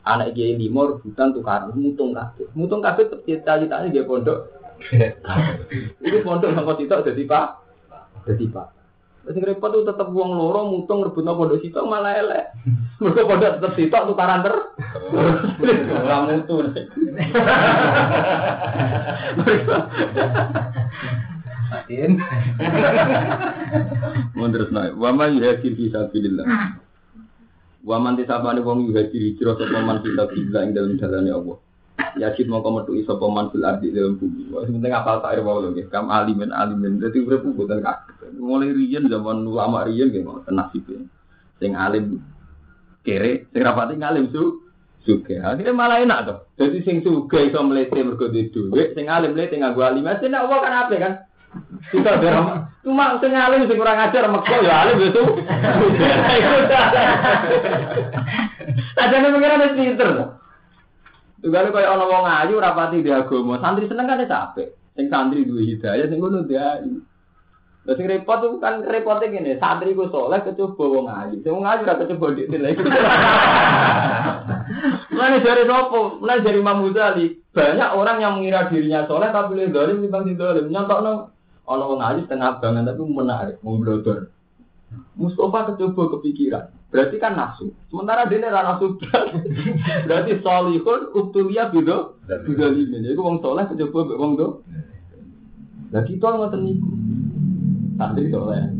anak 0.06 0.32
kiai 0.32 0.54
lima 0.54 0.94
rebutan 0.94 1.34
tukar 1.34 1.68
mutung 1.74 2.14
kafe, 2.14 2.46
mutung 2.54 2.80
kafe 2.80 3.10
cita-citanya 3.26 3.90
dia 3.90 4.06
pondok. 4.06 4.46
Itu 6.06 6.22
pondok 6.22 6.54
sama 6.54 6.72
cita 6.78 7.02
jadi 7.02 7.26
pak, 7.26 7.46
jadi 8.24 8.46
pak. 8.46 8.77
Terus 9.26 9.44
repot 9.44 9.68
tuh 9.68 9.84
tetap 9.84 10.08
uang 10.08 10.32
loro 10.36 10.72
mutung 10.72 11.04
rebutno 11.04 11.36
pondok 11.36 11.60
cita 11.60 11.84
malah 11.84 12.16
elek. 12.16 12.44
Mereka 13.02 13.28
pondok 13.28 13.52
tetap 13.60 13.72
cita 13.76 14.08
tukaran 14.08 14.40
ter. 14.40 14.54
Orang 16.06 16.22
mutu. 16.32 16.64
Matiin. 21.68 22.12
Mun 24.32 24.48
terus 24.48 24.72
naik. 24.72 24.96
Wa 24.96 25.12
man 25.12 25.36
yuhajir 25.36 25.76
fi 25.76 25.92
sabilillah. 25.92 26.46
Wa 27.84 28.00
man 28.00 28.16
tisabane 28.16 28.64
wong 28.64 28.88
yuhajir 28.88 29.20
hijrah 29.20 29.60
sapa 29.60 29.78
man 29.84 30.00
fi 30.00 30.08
sabilillah 30.16 30.60
ing 30.64 30.72
dalem 30.72 30.96
dalane 30.96 31.28
Allah. 31.28 31.67
Yajid 31.98 32.46
mongko 32.46 32.70
metu 32.78 32.94
sapa 33.02 33.26
man 33.26 33.50
fil 33.50 33.66
ardi 33.66 33.90
dalam 33.90 34.18
bumi. 34.18 34.54
Wah 34.54 34.62
penting 34.62 34.94
apal 34.94 35.18
sair 35.18 35.42
wae 35.42 35.58
lho 35.62 35.68
nggih. 35.74 35.86
Kam 35.90 36.10
alimen 36.10 36.54
alimen. 36.54 37.02
Dadi 37.02 37.18
urip 37.22 37.42
mboten 37.42 37.82
kaget. 37.82 38.38
Mulai 38.38 38.70
riyen 38.70 39.10
zaman 39.10 39.42
ulama 39.42 39.82
riyen 39.86 40.14
nggih 40.14 40.22
ngoten 40.22 40.54
nasibe. 40.54 41.10
Sing 41.58 41.74
alim 41.74 42.22
kere, 43.02 43.50
sing 43.50 43.60
rapati 43.66 43.98
ngalim 43.98 44.30
su 44.30 44.62
suge. 45.02 45.42
Akhirnya 45.42 45.74
malah 45.74 45.98
enak 46.02 46.18
tuh. 46.26 46.38
Jadi 46.58 46.78
sing 46.86 46.96
suge 47.02 47.50
iso 47.50 47.58
mlete 47.66 47.98
mergo 47.98 48.30
duwe, 48.30 48.94
sing 48.94 49.10
alim 49.10 49.34
mlete 49.34 49.58
nganggo 49.58 49.82
alim. 49.82 50.06
Mesti 50.06 50.30
nek 50.30 50.42
Allah 50.46 50.58
kan 50.62 50.74
ape 50.86 50.96
kan? 51.02 51.14
Kita 51.88 52.20
ada 52.20 52.68
cuma 52.84 53.18
sing 53.18 53.32
alim 53.34 53.66
sing 53.66 53.74
kurang 53.74 53.98
ajar 53.98 54.30
mekko 54.30 54.56
ya 54.62 54.74
alim 54.86 55.02
itu. 55.02 55.22
Ajane 59.02 59.28
pengiran 59.34 59.62
wis 59.66 59.74
pinter. 59.74 60.10
Tugale 61.38 61.70
kaya 61.70 61.94
ana 61.94 62.02
wong 62.02 62.26
ayu 62.26 62.58
rapati 62.58 63.06
di 63.06 63.14
agama, 63.14 63.62
santri 63.62 63.86
seneng 63.86 64.10
kan 64.10 64.26
capek. 64.26 64.74
Sing 64.98 65.06
santri 65.06 65.46
duwe 65.46 65.62
hidayah 65.62 66.10
sing 66.10 66.18
ngono 66.18 66.42
dia. 66.42 66.82
Lah 67.86 67.94
sing 67.94 68.10
repot 68.10 68.42
tuh 68.42 68.58
kan 68.58 68.82
repotnya 68.82 69.30
gini, 69.30 69.54
santri 69.62 69.94
ku 69.94 70.10
soleh 70.10 70.42
kecoba 70.42 70.84
wong 70.90 71.06
ayu. 71.06 71.38
Sing 71.46 71.54
wong 71.54 71.62
ayu 71.62 71.86
ora 71.86 71.94
kecoba 72.02 72.34
dik 72.34 72.50
lagi. 72.50 72.82
Mulane 75.14 75.38
dari 75.40 75.62
sopo? 75.62 76.18
Mulane 76.18 76.42
dari 76.42 76.58
Imam 76.58 76.82
Ghazali, 76.90 77.26
banyak 77.54 77.90
orang 77.94 78.18
yang 78.18 78.32
mengira 78.38 78.66
dirinya 78.66 79.06
soleh 79.06 79.30
tapi 79.30 79.54
lebih 79.54 79.74
dolim 79.74 80.02
dibanding 80.02 80.34
si 80.34 80.40
dolim. 80.42 80.66
Nyontokno 80.74 81.12
ana 81.70 81.84
wong 81.86 82.00
ayu 82.02 82.26
setengah 82.26 82.58
banget 82.58 82.82
tapi 82.82 83.02
menarik, 83.06 83.56
mau 83.62 83.78
blodor. 83.78 84.34
Mustafa 85.14 85.70
kecoba 85.70 86.18
kepikiran. 86.18 86.77
Berarti 86.88 87.20
kan 87.20 87.36
nafsu. 87.36 87.68
Sementara 87.92 88.24
dia 88.32 88.48
ora 88.48 88.64
nafsu. 88.64 88.96
Berarti 90.08 90.32
solihun 90.40 91.12
ubtulia 91.12 91.68
bido 91.68 92.16
bido 92.48 92.66
limin. 92.72 93.04
Jadi 93.04 93.18
wong 93.20 93.44
soleh 93.44 93.68
kecoba 93.68 94.16
wong 94.16 94.32
do. 94.40 94.48
Lah 95.92 96.02
kita 96.08 96.32
ngoten 96.32 96.64
niku. 96.64 96.88
Santri 98.00 98.32
soleh. 98.32 98.72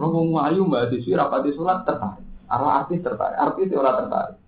Wong 0.00 0.40
ayu 0.40 0.64
mbak 0.64 0.88
siswi 0.88 1.12
rapati 1.12 1.52
sholat 1.52 1.84
tertarik. 1.84 2.24
Arah 2.48 2.80
artis 2.80 3.04
tertarik. 3.04 3.36
Artis 3.36 3.76
ora 3.76 3.92
tertarik. 4.00 4.40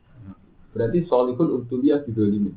Berarti 0.72 0.98
solihun 1.04 1.48
ubtulia 1.52 2.00
bido 2.00 2.24
limin. 2.24 2.56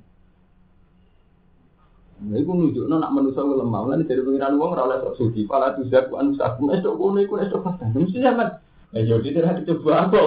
Nah, 2.19 2.35
iku 2.35 2.51
nunjukno 2.51 2.99
nak 2.99 3.15
manusa 3.15 3.43
ku 3.43 3.59
lemah. 3.59 3.91
Lan 3.91 4.07
dari 4.07 4.23
pengiran 4.23 4.55
wong 4.55 4.71
ora 4.71 4.87
oleh 4.87 5.03
sok 5.03 5.15
suci. 5.19 5.43
Pala 5.43 5.75
tuzak 5.75 6.11
anu 6.15 6.31
sak 6.39 6.63
nek 6.63 6.79
sok 6.79 6.95
ngono 6.95 7.19
iku 7.27 7.35
nek 7.35 7.51
sok 7.51 7.63
pas. 7.63 7.75
Mesti 7.91 8.23
zaman 8.23 8.68
Eh 8.89 9.05
yo 9.05 9.21
di 9.21 9.29
terhadap 9.29 9.69
coba 9.69 10.09
apa? 10.09 10.19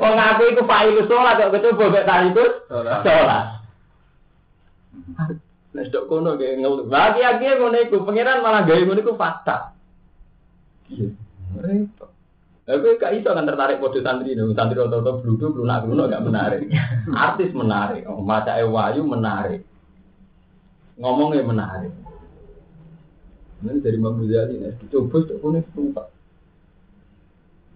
Wong 0.00 0.16
aku 0.16 0.42
iku 0.48 0.62
failu 0.64 1.04
sholat 1.04 1.36
kok 1.36 1.52
kecoba 1.60 1.84
mek 1.92 2.08
tarikus 2.08 2.52
sholat. 3.04 3.44
Nek 5.76 5.86
sok 5.92 6.08
kono 6.08 6.40
ge 6.40 6.56
ngeluh. 6.56 6.88
Lagi 6.88 7.20
lagi 7.20 7.52
ngono 7.52 7.76
iku 7.84 8.00
pengiran 8.08 8.40
malah 8.40 8.64
gawe 8.64 8.80
ngono 8.80 9.00
iku 9.04 9.12
fakta. 9.12 9.76
Repot. 11.60 12.08
Aku 12.68 13.00
gak 13.00 13.16
iso 13.16 13.32
kan 13.32 13.48
tertarik 13.48 13.80
kode 13.80 14.04
santri 14.04 14.36
dong, 14.36 14.52
santri 14.52 14.76
roto-roto 14.76 15.24
bludu, 15.24 15.56
lunak 15.56 15.88
lunak 15.88 16.12
gak 16.12 16.20
menarik. 16.20 16.68
Artis 17.24 17.48
menarik, 17.56 18.04
oh, 18.04 18.20
maca 18.20 18.60
wayu 18.60 19.08
menarik, 19.08 19.64
ngomongnya 21.00 21.48
menarik. 21.48 21.88
Ini 23.58 23.82
dari 23.82 23.98
Imam 23.98 24.22
Ghazali, 24.22 24.62
nih, 24.62 24.78
coba 24.86 25.18
tuh 25.26 25.38
punya 25.42 25.58
sumpah. 25.74 26.06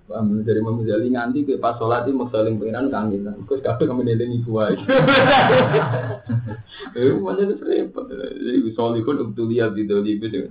Paham 0.06 0.44
dari 0.44 0.62
Imam 0.62 0.78
Ghazali 0.78 1.10
nganti 1.10 1.42
ke 1.42 1.58
pas 1.58 1.74
sholat 1.74 2.06
itu 2.06 2.14
saling 2.30 2.60
pengiran 2.60 2.92
kangen 2.92 3.26
lah. 3.26 3.34
Kau 3.48 3.58
kabeh 3.58 3.86
kami 3.90 4.06
nelengi 4.06 4.44
gua. 4.46 4.70
Eh, 6.92 7.12
mana 7.16 7.44
itu 7.44 7.56
repot. 7.60 8.04
Jadi 8.08 8.68
solihun 8.76 9.32
untuk 9.32 9.48
lihat 9.48 9.72
di 9.76 9.84
doli 9.88 10.16
itu. 10.16 10.48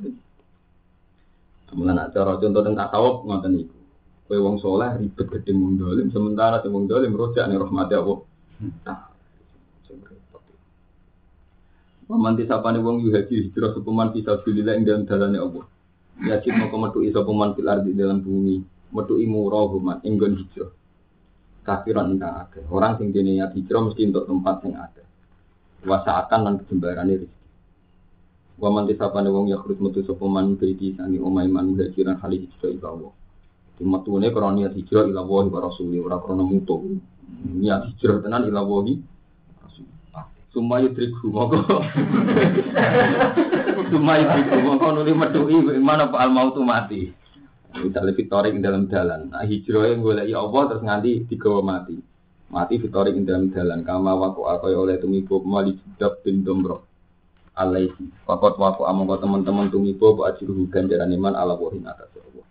Kemudian 1.69 1.97
cara 2.11 2.35
contoh 2.35 2.61
tentang 2.61 2.77
tasawuf 2.77 3.23
ngoten 3.25 3.61
iku. 3.61 3.77
Kowe 4.31 4.37
wong 4.39 4.57
soleh 4.63 4.95
ribet 4.95 5.27
gede 5.27 5.51
dolim, 5.51 6.07
sementara 6.07 6.63
sing 6.63 6.71
wong 6.71 6.87
dolim 6.87 7.15
rojak 7.15 7.51
nih 7.51 7.59
rahmati 7.59 7.93
Allah. 7.99 8.19
Nah, 8.87 9.11
sing 9.87 9.99
repot. 10.03 10.43
Paman 12.11 12.35
disapane 12.35 12.83
wong 12.83 13.07
yuhaji 13.07 13.47
hijrah 13.47 13.71
sepeman 13.71 14.11
bisa 14.11 14.35
bilillah 14.43 14.75
ing 14.75 14.83
dalam 14.83 15.07
dalane 15.07 15.39
Allah. 15.39 15.63
Yajib 16.19 16.59
mau 16.59 16.75
metu 16.83 16.99
isa 17.07 17.23
peman 17.23 17.55
fil 17.55 17.71
ardi 17.71 17.95
dalam 17.95 18.19
bumi, 18.19 18.59
metu 18.91 19.15
imurah 19.15 19.71
human 19.71 20.03
ing 20.03 20.19
nggon 20.19 20.35
hijrah. 20.35 20.75
Kafiran 21.63 22.11
ingkang 22.11 22.35
akeh. 22.35 22.67
Orang 22.67 22.99
sing 22.99 23.15
dene 23.15 23.39
niat 23.39 23.55
hijrah 23.55 23.87
mesti 23.87 24.11
untuk 24.11 24.27
tempat 24.27 24.55
sing 24.59 24.75
akeh. 24.75 25.07
Wasaakan 25.87 26.39
lan 26.43 26.53
kejembarane 26.59 27.13
rezeki. 27.15 27.47
Waman 28.59 28.91
disapane 28.91 29.31
wong 29.31 29.47
yakhrut 29.47 29.79
metu 29.79 30.03
sapa 30.03 30.27
man 30.27 30.59
baiti 30.59 30.91
sangi 30.99 31.15
omahe 31.15 31.47
man 31.47 31.71
muhajiran 31.71 32.19
hali 32.19 32.43
hijrah 32.43 32.75
ila 32.75 32.87
Allah. 32.91 33.13
Matune 33.87 34.27
krana 34.35 34.59
niat 34.59 34.75
hijrah 34.75 35.07
ila 35.07 35.23
Allah 35.23 35.47
wa 35.47 35.59
rasuli 35.63 35.95
ora 35.95 36.19
krana 36.19 36.43
mutu. 36.43 36.99
Niat 37.55 37.87
hijrah 37.95 38.19
tenan 38.19 38.51
ila 38.51 38.67
Suma 40.51 40.83
yudriku 40.83 41.31
moko. 41.31 41.63
Suma 43.87 44.19
yudriku 44.19 44.55
moko 44.59 44.85
nuli 44.91 45.15
metuki 45.15 45.55
mana 45.79 46.11
pak 46.11 46.19
al 46.27 46.31
mautu 46.35 46.59
mati. 46.59 47.07
Misalnya 47.71 48.11
fitorik 48.11 48.59
dalam 48.59 48.91
jalan. 48.91 49.31
Nah 49.31 49.47
hijrah 49.47 49.95
yang 49.95 50.03
ya 50.27 50.43
Allah 50.43 50.61
terus 50.67 50.83
nganti 50.83 51.23
digawa 51.31 51.63
mati. 51.63 51.95
Mati 52.51 52.75
fitorik 52.83 53.15
dalam 53.23 53.47
jalan. 53.55 53.87
Kama 53.87 54.11
waku 54.11 54.43
akoy 54.43 54.75
oleh 54.75 54.99
tumibo 54.99 55.39
mali 55.39 55.79
judab 55.79 56.19
bin 56.19 56.43
domro. 56.43 56.83
Alaihi. 57.55 58.11
Fakot 58.27 58.59
waku 58.59 58.83
among 58.83 59.07
teman-teman 59.23 59.71
tumibo 59.71 60.19
bu 60.19 60.27
ajiruhu 60.27 60.67
ganjaran 60.67 61.15
iman 61.15 61.31
ala 61.31 61.55
wahin 61.55 61.87
atas 61.87 62.11
Allah. 62.11 62.47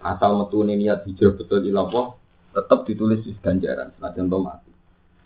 Asal 0.00 0.40
metu 0.40 0.64
niat 0.64 1.04
hijrah 1.04 1.36
betul 1.36 1.68
ila 1.68 1.84
Allah 1.84 2.06
tetap 2.56 2.88
ditulis 2.88 3.20
di 3.28 3.36
ganjaran. 3.44 3.92
Senajan 4.00 4.32
to 4.32 4.38
mati. 4.40 4.72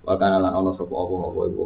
Wakana 0.02 0.42
lan 0.42 0.54
ana 0.58 0.70
sapa 0.74 0.90
apa 0.90 1.14
apa 1.22 1.40
iku 1.50 1.64